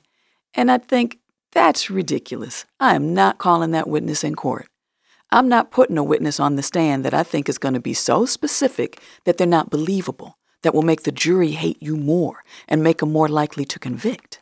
And 0.55 0.71
I'd 0.71 0.87
think, 0.87 1.19
that's 1.53 1.91
ridiculous. 1.91 2.65
I 2.81 2.95
am 2.95 3.13
not 3.13 3.39
calling 3.39 3.73
that 3.73 3.89
witness 3.89 4.25
in 4.25 4.35
court. 4.35 4.69
I'm 5.31 5.49
not 5.49 5.71
putting 5.71 5.99
a 5.99 6.05
witness 6.05 6.41
on 6.41 6.57
the 6.57 6.63
stand 6.63 7.05
that 7.05 7.15
I 7.15 7.23
think 7.23 7.49
is 7.49 7.59
going 7.59 7.75
to 7.75 7.81
be 7.81 7.95
so 7.95 8.27
specific 8.27 9.01
that 9.25 9.39
they're 9.39 9.47
not 9.47 9.71
believable 9.71 10.39
that 10.63 10.75
will 10.75 10.83
make 10.83 11.03
the 11.03 11.13
jury 11.13 11.53
hate 11.53 11.83
you 11.83 11.97
more 11.97 12.43
and 12.69 12.83
make 12.83 12.99
them 12.99 13.13
more 13.13 13.29
likely 13.29 13.65
to 13.67 13.79
convict. 13.79 14.42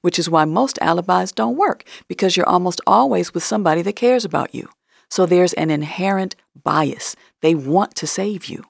Which 0.00 0.18
is 0.18 0.30
why 0.30 0.44
most 0.44 0.78
alibis 0.80 1.32
don't 1.32 1.56
work, 1.56 1.84
because 2.08 2.36
you're 2.36 2.48
almost 2.48 2.80
always 2.86 3.34
with 3.34 3.44
somebody 3.44 3.82
that 3.82 3.96
cares 3.96 4.24
about 4.24 4.54
you. 4.54 4.68
So 5.10 5.26
there's 5.26 5.54
an 5.54 5.70
inherent 5.70 6.36
bias. 6.62 7.16
They 7.40 7.54
want 7.54 7.94
to 7.96 8.06
save 8.06 8.46
you. 8.46 8.64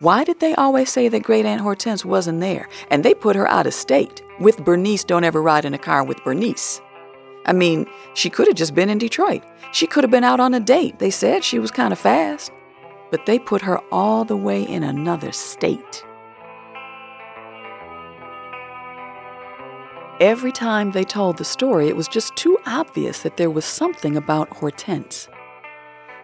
Why 0.00 0.24
did 0.24 0.40
they 0.40 0.54
always 0.56 0.90
say 0.90 1.08
that 1.08 1.22
Great 1.22 1.46
Aunt 1.46 1.60
Hortense 1.60 2.04
wasn't 2.04 2.40
there? 2.40 2.68
And 2.90 3.04
they 3.04 3.14
put 3.14 3.36
her 3.36 3.48
out 3.48 3.68
of 3.68 3.74
state 3.74 4.20
with 4.40 4.64
Bernice 4.64 5.04
Don't 5.04 5.22
Ever 5.22 5.40
Ride 5.40 5.64
in 5.64 5.74
a 5.74 5.78
Car 5.78 6.02
with 6.02 6.22
Bernice. 6.24 6.80
I 7.46 7.52
mean, 7.52 7.86
she 8.14 8.28
could 8.28 8.48
have 8.48 8.56
just 8.56 8.74
been 8.74 8.90
in 8.90 8.98
Detroit. 8.98 9.44
She 9.72 9.86
could 9.86 10.02
have 10.02 10.10
been 10.10 10.24
out 10.24 10.40
on 10.40 10.54
a 10.54 10.60
date. 10.60 10.98
They 10.98 11.10
said 11.10 11.44
she 11.44 11.60
was 11.60 11.70
kind 11.70 11.92
of 11.92 11.98
fast. 11.98 12.50
But 13.12 13.26
they 13.26 13.38
put 13.38 13.62
her 13.62 13.78
all 13.92 14.24
the 14.24 14.36
way 14.36 14.64
in 14.64 14.82
another 14.82 15.30
state. 15.30 16.04
Every 20.22 20.52
time 20.52 20.92
they 20.92 21.02
told 21.02 21.36
the 21.36 21.44
story, 21.44 21.88
it 21.88 21.96
was 21.96 22.06
just 22.06 22.36
too 22.36 22.56
obvious 22.64 23.22
that 23.22 23.38
there 23.38 23.50
was 23.50 23.64
something 23.64 24.16
about 24.16 24.48
Hortense. 24.50 25.26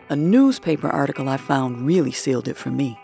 A 0.09 0.15
newspaper 0.15 0.89
article 0.89 1.29
I 1.29 1.37
found 1.37 1.85
really 1.85 2.13
sealed 2.13 2.47
it 2.47 2.57
for 2.57 2.71
me. 2.71 2.97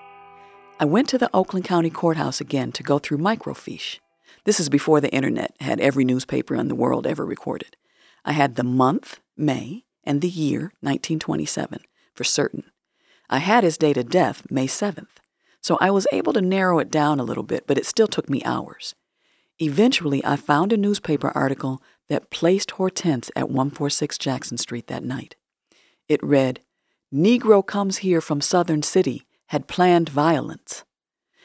I 0.78 0.84
went 0.84 1.08
to 1.08 1.18
the 1.18 1.30
Oakland 1.34 1.64
County 1.64 1.90
Courthouse 1.90 2.40
again 2.40 2.70
to 2.70 2.84
go 2.84 3.00
through 3.00 3.18
microfiche. 3.18 3.98
This 4.44 4.60
is 4.60 4.68
before 4.68 5.00
the 5.00 5.12
internet 5.12 5.56
had 5.58 5.80
every 5.80 6.04
newspaper 6.04 6.54
in 6.54 6.68
the 6.68 6.76
world 6.76 7.08
ever 7.08 7.26
recorded. 7.26 7.76
I 8.24 8.30
had 8.30 8.54
the 8.54 8.62
month, 8.62 9.18
May, 9.36 9.86
and 10.04 10.20
the 10.20 10.28
year, 10.28 10.74
1927, 10.82 11.80
for 12.14 12.22
certain. 12.22 12.70
I 13.28 13.38
had 13.38 13.64
his 13.64 13.76
date 13.76 13.96
of 13.96 14.10
death, 14.10 14.44
May 14.48 14.68
7th, 14.68 15.08
so 15.60 15.76
I 15.80 15.90
was 15.90 16.06
able 16.12 16.34
to 16.34 16.40
narrow 16.40 16.78
it 16.78 16.92
down 16.92 17.18
a 17.18 17.24
little 17.24 17.42
bit, 17.42 17.66
but 17.66 17.78
it 17.78 17.84
still 17.84 18.06
took 18.06 18.30
me 18.30 18.44
hours. 18.44 18.94
Eventually, 19.60 20.24
I 20.24 20.36
found 20.36 20.72
a 20.72 20.76
newspaper 20.76 21.30
article 21.34 21.82
that 22.08 22.30
placed 22.30 22.72
Hortense 22.72 23.30
at 23.36 23.48
146 23.48 24.18
Jackson 24.18 24.58
Street 24.58 24.88
that 24.88 25.04
night. 25.04 25.36
It 26.08 26.22
read, 26.22 26.60
Negro 27.12 27.64
comes 27.64 27.98
here 27.98 28.20
from 28.20 28.40
Southern 28.40 28.82
City, 28.82 29.24
had 29.48 29.68
planned 29.68 30.08
violence. 30.08 30.84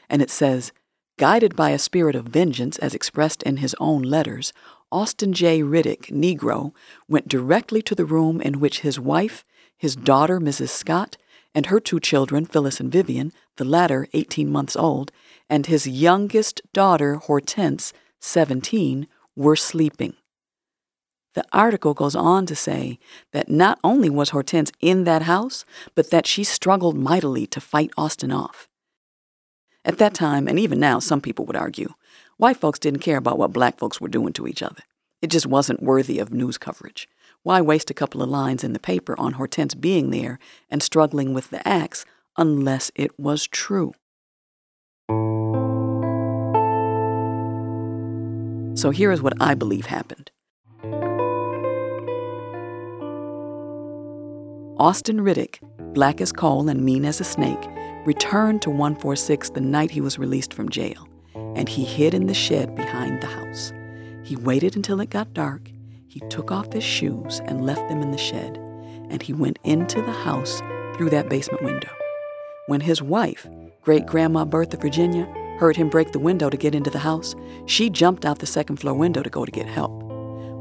And 0.09 0.21
it 0.21 0.31
says, 0.31 0.71
guided 1.17 1.55
by 1.55 1.69
a 1.69 1.79
spirit 1.79 2.15
of 2.15 2.25
vengeance 2.25 2.79
as 2.79 2.95
expressed 2.95 3.43
in 3.43 3.57
his 3.57 3.75
own 3.79 4.01
letters, 4.01 4.53
Austin 4.91 5.33
J. 5.33 5.61
Riddick, 5.61 6.07
Negro, 6.07 6.73
went 7.07 7.27
directly 7.27 7.81
to 7.83 7.93
the 7.93 8.05
room 8.05 8.41
in 8.41 8.59
which 8.59 8.79
his 8.79 8.99
wife, 8.99 9.45
his 9.77 9.95
daughter, 9.95 10.39
Mrs. 10.39 10.69
Scott, 10.69 11.17
and 11.53 11.67
her 11.67 11.79
two 11.79 11.99
children, 11.99 12.45
Phyllis 12.45 12.79
and 12.79 12.91
Vivian, 12.91 13.31
the 13.57 13.65
latter 13.65 14.07
18 14.13 14.49
months 14.49 14.75
old, 14.75 15.11
and 15.49 15.65
his 15.65 15.87
youngest 15.87 16.61
daughter, 16.73 17.15
Hortense, 17.15 17.93
17, 18.19 19.07
were 19.35 19.55
sleeping. 19.55 20.13
The 21.35 21.45
article 21.53 21.93
goes 21.93 22.15
on 22.15 22.45
to 22.47 22.55
say 22.55 22.99
that 23.33 23.49
not 23.49 23.79
only 23.83 24.09
was 24.09 24.31
Hortense 24.31 24.71
in 24.81 25.03
that 25.05 25.23
house, 25.23 25.63
but 25.95 26.09
that 26.09 26.27
she 26.27 26.43
struggled 26.43 26.97
mightily 26.97 27.45
to 27.47 27.61
fight 27.61 27.91
Austin 27.97 28.31
off. 28.31 28.67
At 29.85 29.97
that 29.99 30.13
time, 30.13 30.47
and 30.47 30.59
even 30.59 30.79
now, 30.79 30.99
some 30.99 31.21
people 31.21 31.45
would 31.45 31.55
argue, 31.55 31.93
white 32.37 32.57
folks 32.57 32.79
didn't 32.79 32.99
care 32.99 33.17
about 33.17 33.37
what 33.37 33.53
black 33.53 33.77
folks 33.77 34.01
were 34.01 34.09
doing 34.09 34.33
to 34.33 34.47
each 34.47 34.61
other. 34.61 34.83
It 35.21 35.27
just 35.27 35.45
wasn't 35.45 35.83
worthy 35.83 36.19
of 36.19 36.33
news 36.33 36.57
coverage. 36.57 37.07
Why 37.43 37.61
waste 37.61 37.89
a 37.89 37.93
couple 37.93 38.21
of 38.21 38.29
lines 38.29 38.63
in 38.63 38.73
the 38.73 38.79
paper 38.79 39.17
on 39.19 39.33
Hortense 39.33 39.75
being 39.75 40.09
there 40.09 40.39
and 40.69 40.83
struggling 40.83 41.33
with 41.33 41.49
the 41.49 41.65
axe 41.67 42.05
unless 42.37 42.91
it 42.95 43.17
was 43.17 43.47
true? 43.47 43.93
So 48.75 48.91
here 48.91 49.11
is 49.11 49.21
what 49.21 49.33
I 49.41 49.55
believe 49.55 49.85
happened. 49.85 50.31
Austin 54.79 55.19
Riddick, 55.19 55.59
black 55.93 56.21
as 56.21 56.31
coal 56.31 56.69
and 56.69 56.85
mean 56.85 57.03
as 57.03 57.19
a 57.19 57.25
snake, 57.25 57.67
returned 58.05 58.61
to 58.61 58.69
146 58.69 59.49
the 59.49 59.59
night 59.59 59.91
he 59.91 59.99
was 59.99 60.17
released 60.17 60.53
from 60.53 60.69
jail, 60.69 61.07
and 61.35 61.67
he 61.67 61.83
hid 61.83 62.13
in 62.13 62.27
the 62.27 62.33
shed 62.33 62.75
behind 62.75 63.21
the 63.21 63.27
house. 63.27 63.73
He 64.23 64.37
waited 64.37 64.77
until 64.77 65.01
it 65.01 65.09
got 65.09 65.33
dark. 65.33 65.69
He 66.07 66.21
took 66.29 66.51
off 66.51 66.71
his 66.71 66.83
shoes 66.83 67.41
and 67.45 67.65
left 67.65 67.89
them 67.89 68.01
in 68.01 68.11
the 68.11 68.17
shed, 68.17 68.57
and 69.09 69.21
he 69.21 69.33
went 69.33 69.59
into 69.65 70.01
the 70.01 70.13
house 70.13 70.61
through 70.95 71.09
that 71.09 71.29
basement 71.29 71.63
window. 71.63 71.91
When 72.67 72.81
his 72.81 73.01
wife, 73.01 73.47
great 73.81 74.05
grandma 74.05 74.45
Bertha 74.45 74.77
Virginia, 74.77 75.27
heard 75.59 75.75
him 75.75 75.89
break 75.89 76.13
the 76.13 76.19
window 76.19 76.49
to 76.49 76.55
get 76.55 76.73
into 76.73 76.89
the 76.89 76.99
house, 76.99 77.35
she 77.65 77.89
jumped 77.89 78.25
out 78.25 78.39
the 78.39 78.45
second 78.45 78.77
floor 78.77 78.93
window 78.93 79.21
to 79.21 79.29
go 79.29 79.43
to 79.45 79.51
get 79.51 79.67
help. 79.67 79.91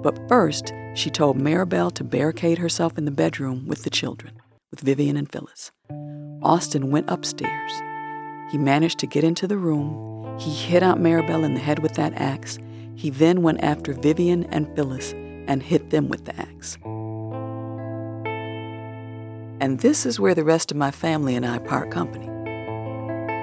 But 0.03 0.19
first, 0.29 0.73
she 0.95 1.09
told 1.09 1.39
Maribel 1.39 1.93
to 1.95 2.05
barricade 2.05 2.59
herself 2.59 2.99
in 2.99 3.05
the 3.05 3.13
bedroom 3.13 3.67
with 3.69 3.85
the 3.85 3.91
children, 3.91 4.41
with 4.71 4.81
Vivian 4.81 5.17
and 5.17 5.31
Phyllis. 5.31 5.71
Austin 6.43 6.91
went 6.91 7.09
upstairs. 7.09 7.73
He 8.51 8.59
managed 8.59 8.99
to 8.99 9.07
get 9.07 9.23
into 9.23 9.47
the 9.47 9.57
room. 9.57 10.37
He 10.39 10.51
hit 10.51 10.83
Aunt 10.83 11.01
Maribel 11.01 11.45
in 11.45 11.55
the 11.55 11.61
head 11.61 11.79
with 11.79 11.95
that 11.95 12.15
axe. 12.15 12.59
He 12.97 13.11
then 13.11 13.43
went 13.43 13.63
after 13.63 13.93
Vivian 13.93 14.45
and 14.45 14.75
Phyllis 14.75 15.13
and 15.47 15.63
hit 15.63 15.91
them 15.91 16.09
with 16.09 16.25
the 16.25 16.37
axe. 16.37 16.77
And 19.61 19.81
this 19.81 20.07
is 20.07 20.19
where 20.19 20.35
the 20.35 20.45
rest 20.45 20.71
of 20.71 20.77
my 20.77 20.91
family 20.91 21.37
and 21.37 21.47
I 21.47 21.59
part 21.59 21.91
company. 21.91 22.38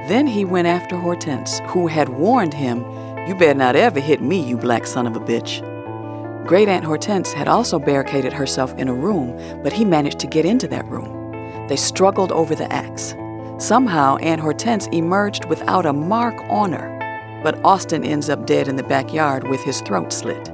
Then 0.07 0.27
he 0.27 0.45
went 0.45 0.67
after 0.67 0.95
Hortense, 0.95 1.61
who 1.67 1.87
had 1.87 2.09
warned 2.09 2.53
him, 2.53 2.85
You 3.27 3.33
better 3.33 3.57
not 3.57 3.75
ever 3.75 3.99
hit 3.99 4.21
me, 4.21 4.39
you 4.39 4.55
black 4.55 4.85
son 4.85 5.07
of 5.07 5.15
a 5.15 5.19
bitch. 5.19 5.63
Great 6.45 6.69
Aunt 6.69 6.85
Hortense 6.85 7.33
had 7.33 7.47
also 7.47 7.79
barricaded 7.79 8.31
herself 8.31 8.71
in 8.75 8.87
a 8.87 8.93
room, 8.93 9.35
but 9.63 9.73
he 9.73 9.83
managed 9.83 10.19
to 10.19 10.27
get 10.27 10.45
into 10.45 10.67
that 10.67 10.85
room. 10.85 11.67
They 11.67 11.75
struggled 11.75 12.31
over 12.31 12.53
the 12.53 12.71
axe. 12.71 13.15
Somehow, 13.57 14.17
Aunt 14.17 14.41
Hortense 14.41 14.85
emerged 14.91 15.45
without 15.45 15.87
a 15.87 15.93
mark 15.93 16.35
on 16.49 16.73
her, 16.73 17.41
but 17.41 17.59
Austin 17.65 18.03
ends 18.03 18.29
up 18.29 18.45
dead 18.45 18.67
in 18.67 18.75
the 18.75 18.83
backyard 18.83 19.47
with 19.47 19.63
his 19.63 19.81
throat 19.81 20.13
slit. 20.13 20.51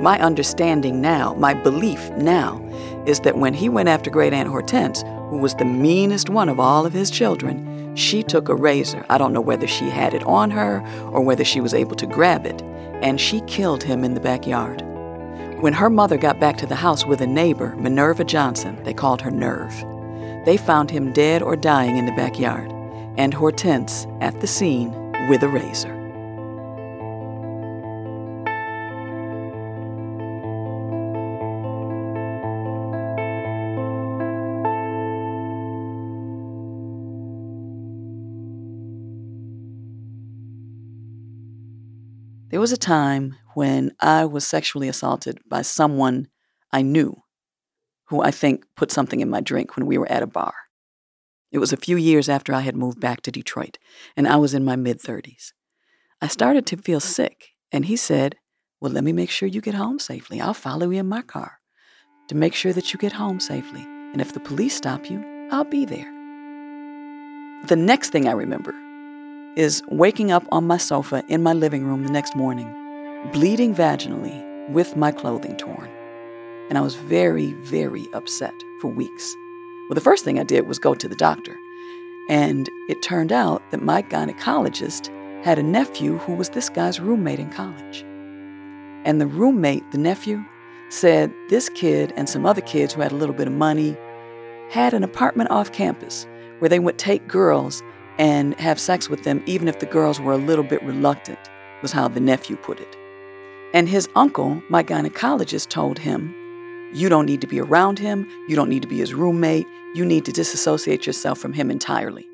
My 0.00 0.18
understanding 0.18 1.02
now, 1.02 1.34
my 1.34 1.52
belief 1.52 2.08
now, 2.12 2.58
is 3.04 3.20
that 3.20 3.36
when 3.36 3.52
he 3.52 3.68
went 3.68 3.90
after 3.90 4.08
Great 4.08 4.32
Aunt 4.32 4.48
Hortense, 4.48 5.02
who 5.28 5.36
was 5.36 5.54
the 5.56 5.66
meanest 5.66 6.30
one 6.30 6.48
of 6.48 6.58
all 6.58 6.86
of 6.86 6.94
his 6.94 7.10
children, 7.10 7.77
she 7.98 8.22
took 8.22 8.48
a 8.48 8.54
razor. 8.54 9.04
I 9.08 9.18
don't 9.18 9.32
know 9.32 9.40
whether 9.40 9.66
she 9.66 9.90
had 9.90 10.14
it 10.14 10.22
on 10.24 10.50
her 10.52 10.82
or 11.10 11.20
whether 11.20 11.44
she 11.44 11.60
was 11.60 11.74
able 11.74 11.96
to 11.96 12.06
grab 12.06 12.46
it, 12.46 12.62
and 13.02 13.20
she 13.20 13.40
killed 13.42 13.82
him 13.82 14.04
in 14.04 14.14
the 14.14 14.20
backyard. 14.20 14.82
When 15.60 15.72
her 15.72 15.90
mother 15.90 16.16
got 16.16 16.38
back 16.38 16.56
to 16.58 16.66
the 16.66 16.76
house 16.76 17.04
with 17.04 17.20
a 17.20 17.26
neighbor, 17.26 17.74
Minerva 17.76 18.24
Johnson, 18.24 18.82
they 18.84 18.94
called 18.94 19.20
her 19.22 19.30
Nerve, 19.30 19.74
they 20.44 20.56
found 20.56 20.90
him 20.90 21.12
dead 21.12 21.42
or 21.42 21.56
dying 21.56 21.96
in 21.96 22.06
the 22.06 22.12
backyard, 22.12 22.70
and 23.16 23.34
Hortense 23.34 24.06
at 24.20 24.40
the 24.40 24.46
scene 24.46 24.92
with 25.28 25.42
a 25.42 25.48
razor. 25.48 25.97
There 42.50 42.60
was 42.60 42.72
a 42.72 42.78
time 42.78 43.36
when 43.54 43.92
I 44.00 44.24
was 44.24 44.46
sexually 44.46 44.88
assaulted 44.88 45.38
by 45.46 45.60
someone 45.60 46.28
I 46.72 46.80
knew, 46.80 47.22
who 48.06 48.22
I 48.22 48.30
think 48.30 48.64
put 48.74 48.90
something 48.90 49.20
in 49.20 49.28
my 49.28 49.42
drink 49.42 49.76
when 49.76 49.84
we 49.84 49.98
were 49.98 50.10
at 50.10 50.22
a 50.22 50.26
bar. 50.26 50.54
It 51.52 51.58
was 51.58 51.74
a 51.74 51.76
few 51.76 51.96
years 51.96 52.26
after 52.28 52.54
I 52.54 52.60
had 52.60 52.74
moved 52.74 53.00
back 53.00 53.20
to 53.22 53.30
Detroit, 53.30 53.76
and 54.16 54.26
I 54.26 54.36
was 54.36 54.54
in 54.54 54.64
my 54.64 54.76
mid 54.76 54.98
30s. 54.98 55.52
I 56.22 56.28
started 56.28 56.64
to 56.66 56.78
feel 56.78 57.00
sick, 57.00 57.48
and 57.70 57.84
he 57.84 57.96
said, 57.96 58.36
Well, 58.80 58.92
let 58.92 59.04
me 59.04 59.12
make 59.12 59.30
sure 59.30 59.48
you 59.48 59.60
get 59.60 59.74
home 59.74 59.98
safely. 59.98 60.40
I'll 60.40 60.54
follow 60.54 60.88
you 60.88 61.00
in 61.00 61.08
my 61.08 61.22
car 61.22 61.60
to 62.28 62.34
make 62.34 62.54
sure 62.54 62.72
that 62.72 62.94
you 62.94 62.98
get 62.98 63.12
home 63.12 63.40
safely. 63.40 63.82
And 63.82 64.22
if 64.22 64.32
the 64.32 64.40
police 64.40 64.76
stop 64.76 65.10
you, 65.10 65.22
I'll 65.50 65.64
be 65.64 65.84
there. 65.84 66.10
The 67.66 67.76
next 67.76 68.10
thing 68.10 68.26
I 68.26 68.32
remember 68.32 68.74
is 69.58 69.82
waking 69.88 70.30
up 70.30 70.46
on 70.52 70.64
my 70.64 70.76
sofa 70.76 71.24
in 71.26 71.42
my 71.42 71.52
living 71.52 71.84
room 71.84 72.04
the 72.04 72.12
next 72.12 72.36
morning, 72.36 72.72
bleeding 73.32 73.74
vaginally 73.74 74.70
with 74.70 74.94
my 74.94 75.10
clothing 75.10 75.56
torn. 75.56 75.90
And 76.68 76.78
I 76.78 76.80
was 76.80 76.94
very, 76.94 77.54
very 77.54 78.06
upset 78.12 78.54
for 78.80 78.86
weeks. 78.86 79.34
Well, 79.88 79.96
the 79.96 80.00
first 80.00 80.24
thing 80.24 80.38
I 80.38 80.44
did 80.44 80.68
was 80.68 80.78
go 80.78 80.94
to 80.94 81.08
the 81.08 81.16
doctor. 81.16 81.58
And 82.30 82.70
it 82.88 83.02
turned 83.02 83.32
out 83.32 83.68
that 83.72 83.82
my 83.82 84.00
gynecologist 84.00 85.12
had 85.44 85.58
a 85.58 85.62
nephew 85.64 86.18
who 86.18 86.34
was 86.34 86.50
this 86.50 86.68
guy's 86.68 87.00
roommate 87.00 87.40
in 87.40 87.50
college. 87.50 88.04
And 89.04 89.20
the 89.20 89.26
roommate, 89.26 89.90
the 89.90 89.98
nephew, 89.98 90.44
said 90.88 91.34
this 91.48 91.68
kid 91.68 92.12
and 92.14 92.28
some 92.28 92.46
other 92.46 92.60
kids 92.60 92.94
who 92.94 93.00
had 93.00 93.10
a 93.10 93.16
little 93.16 93.34
bit 93.34 93.48
of 93.48 93.54
money 93.54 93.96
had 94.70 94.94
an 94.94 95.02
apartment 95.02 95.50
off 95.50 95.72
campus 95.72 96.28
where 96.60 96.68
they 96.68 96.78
would 96.78 96.96
take 96.96 97.26
girls 97.26 97.82
and 98.18 98.58
have 98.58 98.80
sex 98.80 99.08
with 99.08 99.24
them, 99.24 99.42
even 99.46 99.68
if 99.68 99.78
the 99.78 99.86
girls 99.86 100.20
were 100.20 100.32
a 100.32 100.38
little 100.38 100.64
bit 100.64 100.82
reluctant, 100.82 101.38
was 101.82 101.92
how 101.92 102.08
the 102.08 102.20
nephew 102.20 102.56
put 102.56 102.80
it. 102.80 102.96
And 103.74 103.88
his 103.88 104.08
uncle, 104.16 104.62
my 104.68 104.82
gynecologist, 104.82 105.68
told 105.68 105.98
him, 105.98 106.34
You 106.92 107.08
don't 107.08 107.26
need 107.26 107.40
to 107.42 107.46
be 107.46 107.60
around 107.60 107.98
him. 107.98 108.28
You 108.48 108.56
don't 108.56 108.70
need 108.70 108.82
to 108.82 108.88
be 108.88 108.98
his 108.98 109.14
roommate. 109.14 109.66
You 109.94 110.04
need 110.04 110.24
to 110.24 110.32
disassociate 110.32 111.06
yourself 111.06 111.38
from 111.38 111.52
him 111.52 111.70
entirely. 111.70 112.26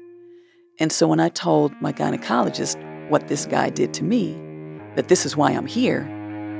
And 0.79 0.91
so 0.91 1.07
when 1.07 1.21
I 1.21 1.29
told 1.29 1.73
my 1.81 1.93
gynecologist 1.93 2.79
what 3.11 3.29
this 3.29 3.47
guy 3.47 3.71
did 3.71 3.93
to 3.95 4.05
me, 4.05 4.41
that 4.97 5.09
this 5.09 5.27
is 5.27 5.37
why 5.37 5.51
I'm 5.51 5.67
here, 5.67 6.05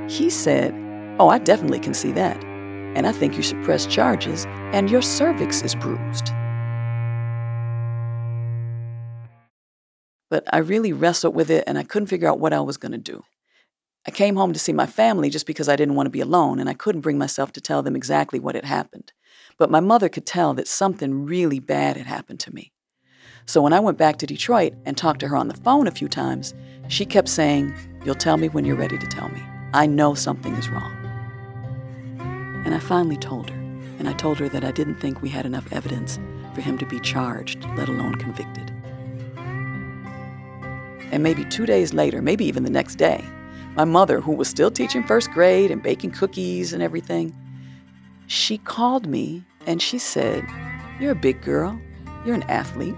he 0.09 0.29
said, 0.29 0.73
Oh, 1.19 1.29
I 1.29 1.37
definitely 1.39 1.79
can 1.79 1.93
see 1.93 2.11
that. 2.11 2.43
And 2.43 3.07
I 3.07 3.11
think 3.11 3.35
you 3.35 3.43
should 3.43 3.63
press 3.63 3.85
charges, 3.85 4.45
and 4.73 4.89
your 4.89 5.01
cervix 5.01 5.63
is 5.63 5.75
bruised. 5.75 6.31
But 10.29 10.43
I 10.51 10.57
really 10.57 10.93
wrestled 10.93 11.35
with 11.35 11.49
it 11.49 11.63
and 11.67 11.77
I 11.77 11.83
couldn't 11.83 12.07
figure 12.07 12.27
out 12.27 12.39
what 12.39 12.53
I 12.53 12.59
was 12.59 12.77
going 12.77 12.91
to 12.91 12.97
do. 12.97 13.23
I 14.07 14.11
came 14.11 14.35
home 14.35 14.53
to 14.53 14.59
see 14.59 14.73
my 14.73 14.85
family 14.85 15.29
just 15.29 15.47
because 15.47 15.67
I 15.67 15.75
didn't 15.75 15.95
want 15.95 16.05
to 16.05 16.11
be 16.11 16.21
alone, 16.21 16.59
and 16.59 16.69
I 16.69 16.75
couldn't 16.75 17.01
bring 17.01 17.17
myself 17.17 17.51
to 17.53 17.61
tell 17.61 17.81
them 17.81 17.95
exactly 17.95 18.39
what 18.39 18.53
had 18.53 18.65
happened. 18.65 19.11
But 19.57 19.71
my 19.71 19.79
mother 19.79 20.09
could 20.09 20.27
tell 20.27 20.53
that 20.53 20.67
something 20.67 21.25
really 21.25 21.59
bad 21.59 21.97
had 21.97 22.05
happened 22.05 22.39
to 22.41 22.53
me. 22.53 22.71
So 23.47 23.61
when 23.61 23.73
I 23.73 23.79
went 23.79 23.97
back 23.97 24.17
to 24.17 24.27
Detroit 24.27 24.73
and 24.85 24.95
talked 24.95 25.21
to 25.21 25.27
her 25.27 25.35
on 25.35 25.47
the 25.47 25.55
phone 25.55 25.87
a 25.87 25.91
few 25.91 26.07
times, 26.07 26.53
she 26.87 27.05
kept 27.05 27.29
saying, 27.29 27.73
You'll 28.03 28.15
tell 28.15 28.37
me 28.37 28.49
when 28.49 28.65
you're 28.65 28.75
ready 28.75 28.97
to 28.97 29.07
tell 29.07 29.29
me. 29.29 29.41
I 29.73 29.87
know 29.87 30.13
something 30.13 30.53
is 30.55 30.69
wrong. 30.69 30.91
And 32.65 32.75
I 32.75 32.79
finally 32.79 33.17
told 33.17 33.49
her, 33.49 33.59
and 33.97 34.07
I 34.07 34.13
told 34.13 34.37
her 34.37 34.49
that 34.49 34.63
I 34.63 34.71
didn't 34.71 34.95
think 34.95 35.21
we 35.21 35.29
had 35.29 35.45
enough 35.45 35.71
evidence 35.71 36.19
for 36.53 36.61
him 36.61 36.77
to 36.77 36.85
be 36.85 36.99
charged, 36.99 37.63
let 37.75 37.89
alone 37.89 38.15
convicted. 38.15 38.74
And 41.15 41.23
maybe 41.23 41.45
two 41.45 41.65
days 41.65 41.93
later, 41.93 42.21
maybe 42.21 42.43
even 42.43 42.63
the 42.63 42.69
next 42.69 42.95
day, 42.95 43.23
my 43.77 43.85
mother, 43.85 44.19
who 44.19 44.33
was 44.33 44.49
still 44.49 44.69
teaching 44.69 45.01
first 45.01 45.31
grade 45.31 45.71
and 45.71 45.81
baking 45.81 46.11
cookies 46.11 46.73
and 46.73 46.83
everything, 46.83 47.33
she 48.27 48.57
called 48.57 49.07
me 49.07 49.41
and 49.65 49.81
she 49.81 49.97
said, 49.97 50.43
You're 50.99 51.13
a 51.13 51.15
big 51.15 51.41
girl. 51.41 51.79
You're 52.25 52.35
an 52.35 52.43
athlete. 52.43 52.95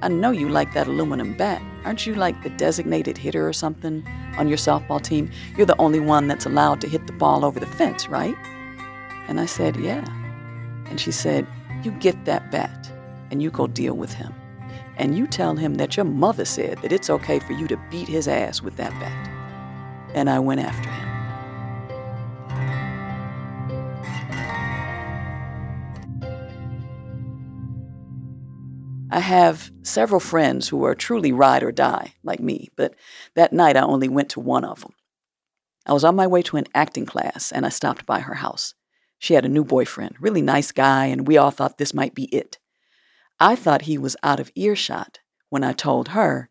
I 0.00 0.08
know 0.08 0.30
you 0.30 0.48
like 0.48 0.72
that 0.72 0.86
aluminum 0.86 1.36
bat. 1.36 1.60
Aren't 1.84 2.06
you 2.06 2.14
like 2.14 2.42
the 2.42 2.48
designated 2.48 3.18
hitter 3.18 3.46
or 3.46 3.52
something 3.52 4.02
on 4.38 4.48
your 4.48 4.56
softball 4.56 5.02
team? 5.02 5.30
You're 5.54 5.66
the 5.66 5.78
only 5.78 6.00
one 6.00 6.26
that's 6.26 6.46
allowed 6.46 6.80
to 6.80 6.88
hit 6.88 7.06
the 7.06 7.12
ball 7.12 7.44
over 7.44 7.60
the 7.60 7.66
fence, 7.66 8.08
right? 8.08 8.36
And 9.28 9.38
I 9.38 9.44
said, 9.44 9.76
Yeah. 9.76 10.06
And 10.86 10.98
she 10.98 11.12
said, 11.12 11.46
You 11.82 11.90
get 11.90 12.24
that 12.24 12.50
bat 12.50 12.90
and 13.30 13.42
you 13.42 13.50
go 13.50 13.66
deal 13.66 13.92
with 13.92 14.14
him 14.14 14.32
and 14.98 15.16
you 15.16 15.26
tell 15.26 15.54
him 15.54 15.74
that 15.74 15.96
your 15.96 16.04
mother 16.04 16.44
said 16.44 16.78
that 16.82 16.92
it's 16.92 17.08
okay 17.08 17.38
for 17.38 17.52
you 17.52 17.66
to 17.68 17.80
beat 17.90 18.08
his 18.08 18.26
ass 18.28 18.60
with 18.60 18.76
that 18.76 18.90
bat. 19.00 19.28
And 20.14 20.28
I 20.28 20.40
went 20.40 20.60
after 20.60 20.90
him. 20.90 21.08
I 29.10 29.20
have 29.20 29.70
several 29.82 30.20
friends 30.20 30.68
who 30.68 30.84
are 30.84 30.94
truly 30.94 31.32
ride 31.32 31.62
or 31.62 31.72
die, 31.72 32.14
like 32.22 32.40
me, 32.40 32.68
but 32.76 32.94
that 33.34 33.52
night 33.52 33.76
I 33.76 33.80
only 33.80 34.08
went 34.08 34.28
to 34.30 34.40
one 34.40 34.64
of 34.64 34.80
them. 34.82 34.92
I 35.86 35.92
was 35.92 36.04
on 36.04 36.14
my 36.14 36.26
way 36.26 36.42
to 36.42 36.58
an 36.58 36.66
acting 36.74 37.06
class 37.06 37.50
and 37.50 37.64
I 37.64 37.70
stopped 37.70 38.04
by 38.04 38.20
her 38.20 38.34
house. 38.34 38.74
She 39.18 39.34
had 39.34 39.44
a 39.44 39.48
new 39.48 39.64
boyfriend, 39.64 40.16
really 40.20 40.42
nice 40.42 40.70
guy, 40.70 41.06
and 41.06 41.26
we 41.26 41.38
all 41.38 41.50
thought 41.50 41.78
this 41.78 41.94
might 41.94 42.14
be 42.14 42.24
it. 42.24 42.58
I 43.40 43.54
thought 43.54 43.82
he 43.82 43.98
was 43.98 44.16
out 44.22 44.40
of 44.40 44.50
earshot 44.56 45.20
when 45.48 45.62
I 45.62 45.72
told 45.72 46.08
her, 46.08 46.48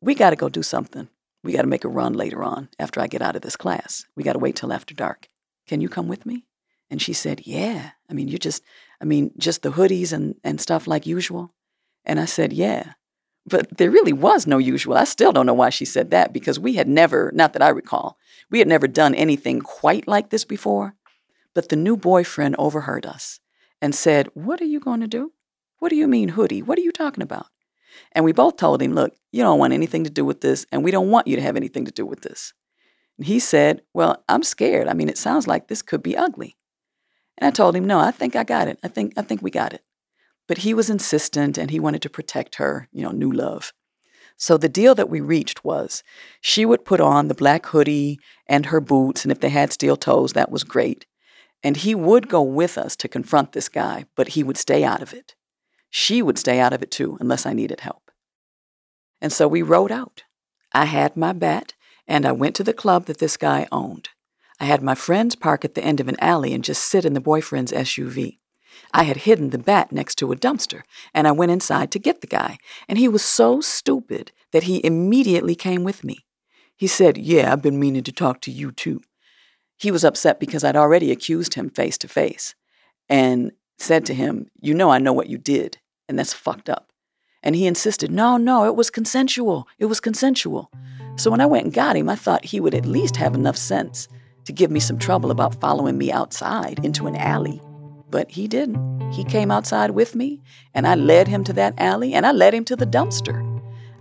We 0.00 0.14
got 0.14 0.30
to 0.30 0.36
go 0.36 0.48
do 0.48 0.62
something. 0.62 1.08
We 1.44 1.52
got 1.52 1.62
to 1.62 1.68
make 1.68 1.84
a 1.84 1.88
run 1.88 2.14
later 2.14 2.42
on 2.42 2.68
after 2.78 3.00
I 3.00 3.06
get 3.06 3.22
out 3.22 3.36
of 3.36 3.42
this 3.42 3.56
class. 3.56 4.04
We 4.16 4.24
got 4.24 4.32
to 4.32 4.40
wait 4.40 4.56
till 4.56 4.72
after 4.72 4.94
dark. 4.94 5.28
Can 5.68 5.80
you 5.80 5.88
come 5.88 6.08
with 6.08 6.26
me? 6.26 6.46
And 6.90 7.00
she 7.00 7.12
said, 7.12 7.46
Yeah. 7.46 7.90
I 8.10 8.12
mean, 8.12 8.28
you're 8.28 8.38
just, 8.38 8.62
I 9.00 9.04
mean, 9.04 9.32
just 9.38 9.62
the 9.62 9.72
hoodies 9.72 10.12
and, 10.12 10.34
and 10.42 10.60
stuff 10.60 10.86
like 10.86 11.06
usual. 11.06 11.54
And 12.04 12.18
I 12.18 12.24
said, 12.24 12.52
Yeah. 12.52 12.94
But 13.48 13.78
there 13.78 13.92
really 13.92 14.12
was 14.12 14.48
no 14.48 14.58
usual. 14.58 14.96
I 14.96 15.04
still 15.04 15.32
don't 15.32 15.46
know 15.46 15.54
why 15.54 15.70
she 15.70 15.84
said 15.84 16.10
that 16.10 16.32
because 16.32 16.58
we 16.58 16.74
had 16.74 16.88
never, 16.88 17.30
not 17.32 17.52
that 17.52 17.62
I 17.62 17.68
recall, 17.68 18.18
we 18.50 18.58
had 18.58 18.66
never 18.66 18.88
done 18.88 19.14
anything 19.14 19.60
quite 19.60 20.08
like 20.08 20.30
this 20.30 20.44
before. 20.44 20.96
But 21.54 21.68
the 21.68 21.76
new 21.76 21.96
boyfriend 21.96 22.56
overheard 22.58 23.06
us 23.06 23.38
and 23.80 23.94
said, 23.94 24.28
What 24.34 24.60
are 24.60 24.66
you 24.66 24.80
going 24.80 25.00
to 25.00 25.06
do? 25.06 25.32
What 25.78 25.90
do 25.90 25.96
you 25.96 26.08
mean, 26.08 26.30
hoodie? 26.30 26.62
What 26.62 26.78
are 26.78 26.82
you 26.82 26.92
talking 26.92 27.22
about? 27.22 27.46
And 28.12 28.24
we 28.24 28.32
both 28.32 28.56
told 28.56 28.80
him, 28.82 28.94
Look, 28.94 29.14
you 29.32 29.42
don't 29.42 29.58
want 29.58 29.72
anything 29.72 30.04
to 30.04 30.10
do 30.10 30.24
with 30.24 30.40
this, 30.40 30.66
and 30.72 30.82
we 30.82 30.90
don't 30.90 31.10
want 31.10 31.26
you 31.26 31.36
to 31.36 31.42
have 31.42 31.56
anything 31.56 31.84
to 31.84 31.92
do 31.92 32.06
with 32.06 32.22
this. 32.22 32.52
And 33.18 33.26
he 33.26 33.38
said, 33.38 33.82
Well, 33.92 34.24
I'm 34.28 34.42
scared. 34.42 34.88
I 34.88 34.94
mean, 34.94 35.08
it 35.08 35.18
sounds 35.18 35.46
like 35.46 35.68
this 35.68 35.82
could 35.82 36.02
be 36.02 36.16
ugly. 36.16 36.56
And 37.38 37.46
I 37.46 37.50
told 37.50 37.76
him, 37.76 37.86
No, 37.86 37.98
I 37.98 38.10
think 38.10 38.36
I 38.36 38.44
got 38.44 38.68
it. 38.68 38.78
I 38.82 38.88
think, 38.88 39.14
I 39.16 39.22
think 39.22 39.42
we 39.42 39.50
got 39.50 39.72
it. 39.72 39.82
But 40.48 40.58
he 40.58 40.74
was 40.74 40.90
insistent 40.90 41.58
and 41.58 41.70
he 41.70 41.80
wanted 41.80 42.02
to 42.02 42.10
protect 42.10 42.56
her, 42.56 42.88
you 42.92 43.02
know, 43.02 43.10
new 43.10 43.30
love. 43.30 43.72
So 44.38 44.56
the 44.56 44.68
deal 44.68 44.94
that 44.94 45.08
we 45.08 45.20
reached 45.20 45.64
was 45.64 46.02
she 46.40 46.66
would 46.66 46.84
put 46.84 47.00
on 47.00 47.28
the 47.28 47.34
black 47.34 47.66
hoodie 47.66 48.20
and 48.46 48.66
her 48.66 48.80
boots, 48.80 49.24
and 49.24 49.32
if 49.32 49.40
they 49.40 49.48
had 49.48 49.72
steel 49.72 49.96
toes, 49.96 50.34
that 50.34 50.50
was 50.50 50.62
great. 50.62 51.06
And 51.62 51.78
he 51.78 51.94
would 51.94 52.28
go 52.28 52.42
with 52.42 52.76
us 52.76 52.96
to 52.96 53.08
confront 53.08 53.52
this 53.52 53.68
guy, 53.68 54.04
but 54.14 54.28
he 54.28 54.42
would 54.42 54.58
stay 54.58 54.84
out 54.84 55.00
of 55.00 55.14
it. 55.14 55.34
She 55.90 56.22
would 56.22 56.38
stay 56.38 56.60
out 56.60 56.72
of 56.72 56.82
it 56.82 56.90
too, 56.90 57.16
unless 57.20 57.46
I 57.46 57.52
needed 57.52 57.80
help. 57.80 58.10
And 59.20 59.32
so 59.32 59.48
we 59.48 59.62
rode 59.62 59.92
out. 59.92 60.24
I 60.72 60.84
had 60.84 61.16
my 61.16 61.32
bat, 61.32 61.74
and 62.06 62.26
I 62.26 62.32
went 62.32 62.54
to 62.56 62.64
the 62.64 62.74
club 62.74 63.06
that 63.06 63.18
this 63.18 63.36
guy 63.36 63.66
owned. 63.72 64.10
I 64.60 64.64
had 64.64 64.82
my 64.82 64.94
friends 64.94 65.36
park 65.36 65.64
at 65.64 65.74
the 65.74 65.84
end 65.84 66.00
of 66.00 66.08
an 66.08 66.16
alley 66.20 66.52
and 66.52 66.64
just 66.64 66.84
sit 66.84 67.04
in 67.04 67.14
the 67.14 67.20
boyfriend's 67.20 67.72
SUV. 67.72 68.38
I 68.92 69.04
had 69.04 69.18
hidden 69.18 69.50
the 69.50 69.58
bat 69.58 69.92
next 69.92 70.16
to 70.16 70.32
a 70.32 70.36
dumpster, 70.36 70.82
and 71.14 71.26
I 71.26 71.32
went 71.32 71.52
inside 71.52 71.90
to 71.92 71.98
get 71.98 72.20
the 72.20 72.26
guy, 72.26 72.58
and 72.88 72.98
he 72.98 73.08
was 73.08 73.24
so 73.24 73.60
stupid 73.60 74.32
that 74.52 74.64
he 74.64 74.84
immediately 74.84 75.54
came 75.54 75.84
with 75.84 76.04
me. 76.04 76.26
He 76.76 76.86
said, 76.86 77.16
Yeah, 77.16 77.52
I've 77.52 77.62
been 77.62 77.80
meaning 77.80 78.02
to 78.04 78.12
talk 78.12 78.40
to 78.42 78.50
you 78.50 78.70
too. 78.70 79.00
He 79.78 79.90
was 79.90 80.04
upset 80.04 80.40
because 80.40 80.64
I'd 80.64 80.76
already 80.76 81.10
accused 81.10 81.54
him 81.54 81.70
face 81.70 81.98
to 81.98 82.08
face 82.08 82.54
and 83.08 83.52
said 83.78 84.06
to 84.06 84.14
him, 84.14 84.48
You 84.60 84.74
know, 84.74 84.90
I 84.90 84.98
know 84.98 85.12
what 85.12 85.28
you 85.28 85.38
did, 85.38 85.78
and 86.08 86.18
that's 86.18 86.32
fucked 86.32 86.68
up. 86.68 86.92
And 87.42 87.54
he 87.54 87.66
insisted, 87.66 88.10
No, 88.10 88.36
no, 88.36 88.64
it 88.66 88.76
was 88.76 88.90
consensual. 88.90 89.68
It 89.78 89.86
was 89.86 90.00
consensual. 90.00 90.70
So 91.16 91.30
when 91.30 91.40
I 91.40 91.46
went 91.46 91.64
and 91.64 91.72
got 91.74 91.96
him, 91.96 92.08
I 92.08 92.16
thought 92.16 92.44
he 92.44 92.60
would 92.60 92.74
at 92.74 92.86
least 92.86 93.16
have 93.16 93.34
enough 93.34 93.56
sense 93.56 94.08
to 94.44 94.52
give 94.52 94.70
me 94.70 94.80
some 94.80 94.98
trouble 94.98 95.30
about 95.30 95.60
following 95.60 95.98
me 95.98 96.12
outside 96.12 96.84
into 96.84 97.06
an 97.06 97.16
alley. 97.16 97.60
But 98.10 98.30
he 98.30 98.46
didn't. 98.46 99.10
He 99.12 99.24
came 99.24 99.50
outside 99.50 99.92
with 99.92 100.14
me, 100.14 100.42
and 100.74 100.86
I 100.86 100.94
led 100.94 101.28
him 101.28 101.44
to 101.44 101.52
that 101.54 101.74
alley, 101.78 102.14
and 102.14 102.26
I 102.26 102.32
led 102.32 102.54
him 102.54 102.64
to 102.66 102.76
the 102.76 102.86
dumpster. 102.86 103.42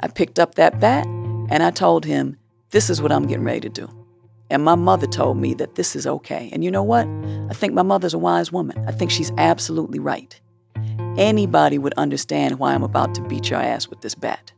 I 0.01 0.07
picked 0.07 0.39
up 0.39 0.55
that 0.55 0.79
bat, 0.79 1.05
and 1.05 1.63
I 1.63 1.71
told 1.71 2.05
him, 2.05 2.37
This 2.71 2.89
is 2.89 3.01
what 3.01 3.11
I'm 3.11 3.27
getting 3.27 3.45
ready 3.45 3.61
to 3.61 3.69
do. 3.69 4.04
And 4.49 4.63
my 4.63 4.75
mother 4.75 5.07
told 5.07 5.37
me 5.37 5.53
that 5.55 5.75
this 5.75 5.95
is 5.95 6.05
okay. 6.05 6.49
And 6.53 6.63
you 6.63 6.69
know 6.69 6.83
what? 6.83 7.07
I 7.49 7.53
think 7.53 7.73
my 7.73 7.81
mother's 7.81 8.13
a 8.13 8.19
wise 8.19 8.51
woman. 8.51 8.83
I 8.87 8.91
think 8.91 9.09
she's 9.09 9.31
absolutely 9.37 9.99
right. 9.99 10.39
Anybody 11.17 11.77
would 11.77 11.93
understand 11.95 12.59
why 12.59 12.73
I'm 12.73 12.83
about 12.83 13.15
to 13.15 13.21
beat 13.23 13.49
your 13.49 13.59
ass 13.59 13.87
with 13.87 14.01
this 14.01 14.15
bat. 14.15 14.51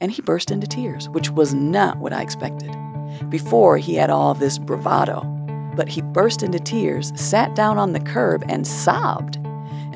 And 0.00 0.12
he 0.12 0.22
burst 0.22 0.50
into 0.50 0.66
tears, 0.66 1.08
which 1.10 1.30
was 1.30 1.52
not 1.52 1.98
what 1.98 2.12
I 2.12 2.22
expected. 2.22 2.74
Before, 3.28 3.78
he 3.78 3.94
had 3.94 4.10
all 4.10 4.34
this 4.34 4.58
bravado, 4.58 5.22
but 5.74 5.88
he 5.88 6.02
burst 6.02 6.42
into 6.42 6.58
tears, 6.58 7.12
sat 7.16 7.54
down 7.54 7.78
on 7.78 7.92
the 7.92 8.00
curb, 8.00 8.44
and 8.48 8.66
sobbed 8.66 9.38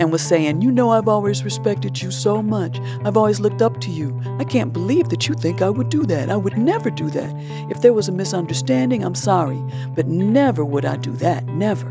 and 0.01 0.11
was 0.11 0.23
saying, 0.23 0.63
You 0.63 0.73
know, 0.73 0.91
I've 0.91 1.07
always 1.09 1.45
respected 1.45 2.01
you 2.01 2.11
so 2.11 2.43
much. 2.43 2.81
I've 3.05 3.19
always 3.19 3.39
looked 3.39 3.61
up 3.61 3.81
to 3.83 3.91
you. 3.91 4.19
I 4.39 4.45
can't 4.45 4.73
believe 4.73 5.11
that 5.11 5.29
you 5.29 5.35
think 5.35 5.61
I 5.61 5.69
would 5.69 5.91
do 5.91 6.05
that. 6.07 6.31
I 6.31 6.37
would 6.37 6.57
never 6.57 6.91
do 6.91 7.11
that. 7.11 7.33
If 7.71 7.83
there 7.83 7.93
was 7.93 8.09
a 8.09 8.13
misunderstanding, 8.13 9.05
I'm 9.05 9.15
sorry, 9.15 9.63
but 9.95 10.07
never 10.07 10.65
would 10.65 10.87
I 10.87 10.97
do 10.97 11.13
that. 11.17 11.45
Never. 11.47 11.89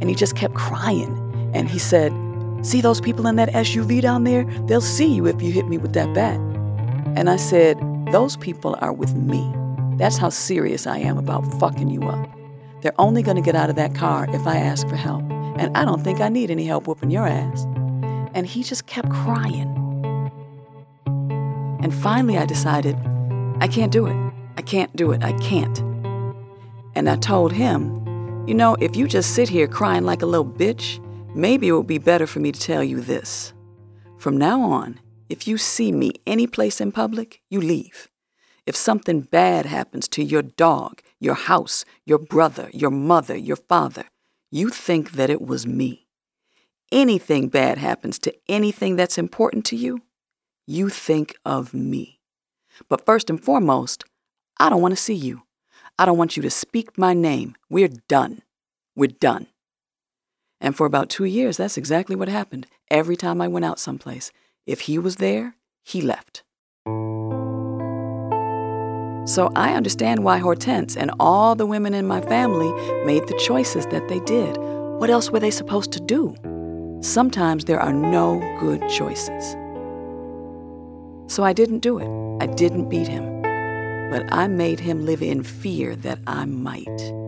And 0.00 0.10
he 0.10 0.14
just 0.14 0.36
kept 0.36 0.54
crying. 0.54 1.18
And 1.54 1.68
he 1.70 1.78
said, 1.78 2.12
See 2.62 2.82
those 2.82 3.00
people 3.00 3.26
in 3.26 3.36
that 3.36 3.48
SUV 3.48 4.02
down 4.02 4.24
there? 4.24 4.44
They'll 4.66 4.82
see 4.82 5.06
you 5.06 5.26
if 5.26 5.40
you 5.42 5.50
hit 5.50 5.66
me 5.66 5.78
with 5.78 5.94
that 5.94 6.12
bat. 6.14 6.38
And 7.16 7.30
I 7.30 7.36
said, 7.36 7.78
Those 8.12 8.36
people 8.36 8.76
are 8.82 8.92
with 8.92 9.14
me. 9.14 9.50
That's 9.96 10.18
how 10.18 10.28
serious 10.28 10.86
I 10.86 10.98
am 10.98 11.16
about 11.16 11.46
fucking 11.58 11.88
you 11.88 12.02
up. 12.02 12.28
They're 12.82 13.00
only 13.00 13.22
going 13.22 13.36
to 13.36 13.42
get 13.42 13.54
out 13.54 13.70
of 13.70 13.76
that 13.76 13.94
car 13.94 14.26
if 14.34 14.46
I 14.46 14.56
ask 14.56 14.86
for 14.86 14.96
help. 14.96 15.22
And 15.56 15.76
I 15.76 15.84
don't 15.84 16.02
think 16.02 16.20
I 16.20 16.28
need 16.28 16.50
any 16.50 16.64
help 16.64 16.86
whooping 16.86 17.10
your 17.10 17.26
ass. 17.26 17.64
And 18.34 18.46
he 18.46 18.62
just 18.62 18.86
kept 18.86 19.10
crying. 19.10 19.68
And 21.82 21.94
finally, 21.94 22.38
I 22.38 22.46
decided, 22.46 22.96
I 23.60 23.68
can't 23.68 23.92
do 23.92 24.06
it. 24.06 24.16
I 24.56 24.62
can't 24.62 24.94
do 24.96 25.12
it. 25.12 25.22
I 25.22 25.32
can't. 25.38 25.78
And 26.94 27.08
I 27.08 27.16
told 27.16 27.52
him, 27.52 27.98
you 28.46 28.54
know, 28.54 28.76
if 28.80 28.96
you 28.96 29.06
just 29.06 29.34
sit 29.34 29.48
here 29.48 29.66
crying 29.68 30.04
like 30.04 30.22
a 30.22 30.26
little 30.26 30.46
bitch, 30.46 31.00
maybe 31.34 31.68
it 31.68 31.72
would 31.72 31.86
be 31.86 31.98
better 31.98 32.26
for 32.26 32.40
me 32.40 32.52
to 32.52 32.60
tell 32.60 32.82
you 32.82 33.00
this. 33.00 33.52
From 34.18 34.36
now 34.36 34.62
on, 34.62 35.00
if 35.28 35.48
you 35.48 35.58
see 35.58 35.92
me 35.92 36.12
any 36.26 36.46
place 36.46 36.80
in 36.80 36.92
public, 36.92 37.40
you 37.50 37.60
leave. 37.60 38.08
If 38.66 38.76
something 38.76 39.22
bad 39.22 39.66
happens 39.66 40.06
to 40.08 40.22
your 40.22 40.42
dog, 40.42 41.02
your 41.18 41.34
house, 41.34 41.84
your 42.04 42.18
brother, 42.18 42.68
your 42.72 42.90
mother, 42.90 43.36
your 43.36 43.56
father, 43.56 44.04
you 44.52 44.68
think 44.68 45.12
that 45.12 45.30
it 45.30 45.40
was 45.40 45.66
me. 45.66 46.06
Anything 46.92 47.48
bad 47.48 47.78
happens 47.78 48.18
to 48.20 48.34
anything 48.48 48.96
that's 48.96 49.16
important 49.16 49.64
to 49.64 49.76
you, 49.76 50.02
you 50.66 50.90
think 50.90 51.34
of 51.46 51.72
me. 51.72 52.20
But 52.88 53.06
first 53.06 53.30
and 53.30 53.42
foremost, 53.42 54.04
I 54.60 54.68
don't 54.68 54.82
want 54.82 54.92
to 54.92 55.02
see 55.02 55.14
you. 55.14 55.42
I 55.98 56.04
don't 56.04 56.18
want 56.18 56.36
you 56.36 56.42
to 56.42 56.50
speak 56.50 56.98
my 56.98 57.14
name. 57.14 57.56
We're 57.70 57.88
done. 57.88 58.42
We're 58.94 59.08
done. 59.08 59.46
And 60.60 60.76
for 60.76 60.86
about 60.86 61.08
two 61.08 61.24
years, 61.24 61.56
that's 61.56 61.78
exactly 61.78 62.14
what 62.14 62.28
happened. 62.28 62.66
Every 62.90 63.16
time 63.16 63.40
I 63.40 63.48
went 63.48 63.64
out 63.64 63.80
someplace, 63.80 64.32
if 64.66 64.80
he 64.82 64.98
was 64.98 65.16
there, 65.16 65.56
he 65.82 66.02
left. 66.02 66.41
So 69.24 69.52
I 69.54 69.74
understand 69.74 70.24
why 70.24 70.38
Hortense 70.38 70.96
and 70.96 71.12
all 71.20 71.54
the 71.54 71.66
women 71.66 71.94
in 71.94 72.06
my 72.06 72.20
family 72.22 72.72
made 73.04 73.26
the 73.28 73.38
choices 73.46 73.86
that 73.86 74.08
they 74.08 74.18
did. 74.20 74.56
What 74.56 75.10
else 75.10 75.30
were 75.30 75.40
they 75.40 75.50
supposed 75.50 75.92
to 75.92 76.00
do? 76.00 76.34
Sometimes 77.02 77.64
there 77.64 77.80
are 77.80 77.92
no 77.92 78.40
good 78.58 78.80
choices. 78.88 79.56
So 81.32 81.44
I 81.44 81.52
didn't 81.52 81.80
do 81.80 81.98
it. 81.98 82.42
I 82.42 82.46
didn't 82.46 82.88
beat 82.88 83.08
him. 83.08 83.42
But 84.10 84.26
I 84.32 84.48
made 84.48 84.80
him 84.80 85.06
live 85.06 85.22
in 85.22 85.42
fear 85.42 85.94
that 85.96 86.18
I 86.26 86.44
might. 86.44 87.21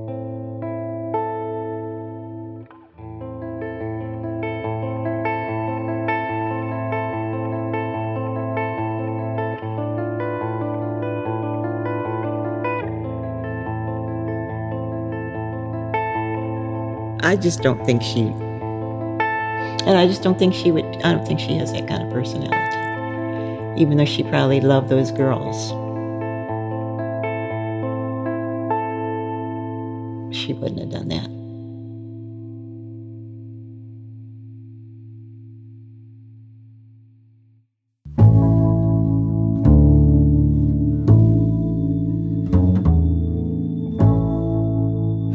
I 17.35 17.37
just 17.37 17.63
don't 17.63 17.85
think 17.85 18.01
she, 18.01 18.21
and 18.21 19.99
I 19.99 20.07
just 20.07 20.23
don't 20.23 20.39
think 20.39 20.55
she 20.55 20.71
would, 20.71 20.85
I 21.03 21.13
don't 21.13 21.27
think 21.27 21.41
she 21.41 21.57
has 21.57 21.73
that 21.73 21.89
kind 21.89 22.01
of 22.01 22.11
personality, 22.13 23.81
even 23.83 23.97
though 23.97 24.05
she 24.05 24.23
probably 24.23 24.61
loved 24.61 24.89
those 24.89 25.11
girls. 25.11 25.71
She 30.33 30.53
wouldn't 30.53 30.74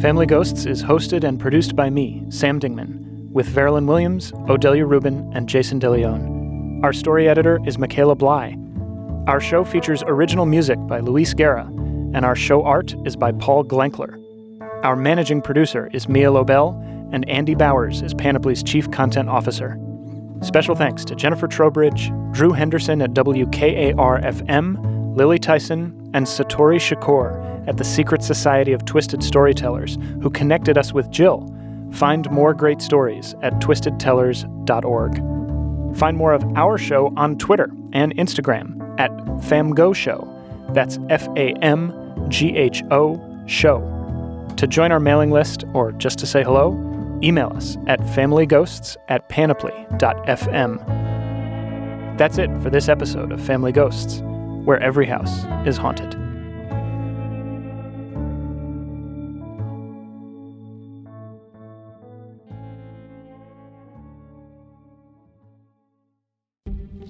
Family 0.01 0.25
Ghosts 0.25 0.65
is 0.65 0.81
hosted 0.81 1.25
and 1.25 1.37
produced 1.37 1.75
by 1.75 1.89
me, 1.89 2.23
Sam 2.29 2.57
Dingman, 2.57 3.31
with 3.31 3.49
Veralyn 3.49 3.85
Williams, 3.85 4.31
Odelia 4.47 4.87
Rubin, 4.87 5.29
and 5.35 5.49
Jason 5.49 5.77
DeLeon. 5.77 6.81
Our 6.85 6.93
story 6.93 7.27
editor 7.27 7.59
is 7.65 7.77
Michaela 7.77 8.15
Bly. 8.15 8.57
Our 9.27 9.41
show 9.41 9.65
features 9.65 10.01
original 10.07 10.45
music 10.45 10.77
by 10.87 11.01
Luis 11.01 11.33
Guerra, 11.33 11.65
and 11.65 12.23
our 12.23 12.35
show 12.35 12.63
art 12.63 12.95
is 13.05 13.17
by 13.17 13.33
Paul 13.33 13.65
Glenkler. 13.65 14.15
Our 14.85 14.95
managing 14.95 15.41
producer 15.41 15.89
is 15.91 16.07
Mia 16.07 16.31
Lobel, 16.31 16.81
and 17.11 17.27
Andy 17.27 17.53
Bowers 17.53 18.01
is 18.01 18.13
Panoply's 18.13 18.63
Chief 18.63 18.89
Content 18.91 19.27
Officer. 19.27 19.77
Special 20.41 20.75
thanks 20.75 21.03
to 21.03 21.15
Jennifer 21.15 21.45
Trowbridge, 21.45 22.09
Drew 22.31 22.53
Henderson 22.53 23.01
at 23.01 23.11
WKAR 23.11 24.23
FM, 24.23 25.17
Lily 25.17 25.39
Tyson, 25.39 25.98
and 26.13 26.25
Satori 26.25 26.77
Shakoor 26.77 27.67
at 27.67 27.77
the 27.77 27.83
Secret 27.83 28.23
Society 28.23 28.71
of 28.71 28.85
Twisted 28.85 29.23
Storytellers, 29.23 29.97
who 30.21 30.29
connected 30.29 30.77
us 30.77 30.93
with 30.93 31.11
Jill. 31.11 31.53
Find 31.91 32.29
more 32.31 32.53
great 32.53 32.81
stories 32.81 33.35
at 33.41 33.53
twistedtellers.org. 33.55 35.97
Find 35.97 36.17
more 36.17 36.33
of 36.33 36.43
our 36.55 36.77
show 36.77 37.11
on 37.17 37.37
Twitter 37.37 37.69
and 37.93 38.15
Instagram 38.15 38.79
at 38.99 39.11
FamGho 39.41 39.95
Show. 39.95 40.27
That's 40.73 40.99
F 41.09 41.27
A 41.35 41.53
M 41.61 41.93
G 42.29 42.55
H 42.55 42.83
O 42.91 43.19
Show. 43.47 43.81
To 44.57 44.67
join 44.67 44.91
our 44.91 44.99
mailing 44.99 45.31
list 45.31 45.65
or 45.73 45.91
just 45.93 46.19
to 46.19 46.27
say 46.27 46.43
hello, 46.43 46.73
email 47.23 47.51
us 47.55 47.77
at 47.87 47.99
familyghosts 48.01 48.97
at 49.07 49.27
panoply.fm. 49.29 50.77
That's 52.17 52.37
it 52.37 52.49
for 52.61 52.69
this 52.69 52.89
episode 52.89 53.31
of 53.31 53.41
Family 53.41 53.71
Ghosts, 53.71 54.21
where 54.69 54.83
every 54.83 55.07
house 55.07 55.45
is 55.65 55.77
haunted. 55.77 56.13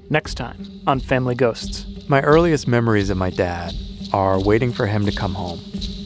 Next 0.10 0.36
time 0.36 0.66
on 0.88 1.01
Family 1.01 1.36
Ghosts. 1.36 1.86
My 2.07 2.22
earliest 2.22 2.66
memories 2.66 3.10
of 3.10 3.18
my 3.18 3.30
dad 3.30 3.74
are 4.14 4.39
waiting 4.39 4.72
for 4.72 4.88
him 4.88 5.05
to 5.05 5.12
come 5.12 5.34
home. 5.34 5.60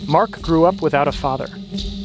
Mark 0.08 0.42
grew 0.42 0.66
up 0.66 0.82
without 0.82 1.08
a 1.08 1.12
father. 1.12 1.50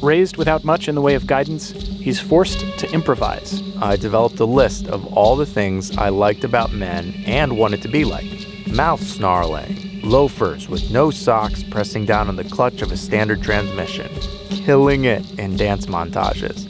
Raised 0.03 0.37
without 0.37 0.63
much 0.63 0.89
in 0.89 0.95
the 0.95 1.01
way 1.01 1.15
of 1.15 1.27
guidance, 1.27 1.71
he's 1.71 2.21
forced 2.21 2.61
to 2.81 2.93
improvise. 2.93 3.63
I 3.81 3.97
developed 3.97 4.41
a 4.41 4.45
list 4.45 4.89
of 4.89 5.07
all 5.15 5.37
the 5.37 5.47
things 5.47 5.97
I 5.97 6.11
liked 6.11 6.45
about 6.45 6.71
men 6.71 7.15
and 7.25 7.57
wanted 7.57 7.81
to 7.81 7.89
be 7.89 8.05
like 8.05 8.38
mouth 8.75 9.03
snarling, 9.03 10.01
loafers 10.03 10.69
with 10.69 10.91
no 10.91 11.11
socks 11.11 11.63
pressing 11.63 12.05
down 12.05 12.29
on 12.29 12.37
the 12.37 12.45
clutch 12.45 12.83
of 12.83 12.93
a 12.93 12.97
standard 12.97 13.43
transmission, 13.43 14.09
killing 14.49 15.05
it 15.05 15.39
in 15.39 15.57
dance 15.57 15.87
montages. 15.87 16.69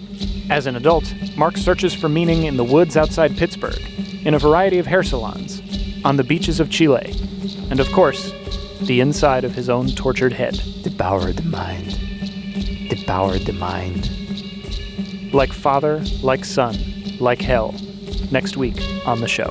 As 0.50 0.66
an 0.66 0.76
adult, 0.76 1.12
Mark 1.36 1.56
searches 1.56 1.94
for 1.94 2.08
meaning 2.08 2.44
in 2.44 2.56
the 2.56 2.64
woods 2.64 2.96
outside 2.96 3.36
Pittsburgh, 3.36 3.80
in 4.24 4.34
a 4.34 4.38
variety 4.38 4.78
of 4.78 4.86
hair 4.86 5.02
salons, 5.02 5.62
on 6.04 6.16
the 6.16 6.24
beaches 6.24 6.60
of 6.60 6.70
Chile, 6.70 7.14
and 7.70 7.80
of 7.80 7.90
course, 7.92 8.32
the 8.80 9.00
inside 9.00 9.44
of 9.44 9.54
his 9.54 9.68
own 9.68 9.88
tortured 9.88 10.32
head. 10.32 10.54
Devour 10.82 11.32
the 11.32 11.42
mind. 11.42 11.98
Devour 12.88 13.38
the 13.38 13.52
mind. 13.52 14.10
Like 15.34 15.52
father, 15.52 16.02
like 16.22 16.44
son, 16.44 16.76
like 17.20 17.40
hell. 17.40 17.74
Next 18.30 18.56
week 18.56 18.80
on 19.06 19.20
the 19.20 19.28
show. 19.28 19.50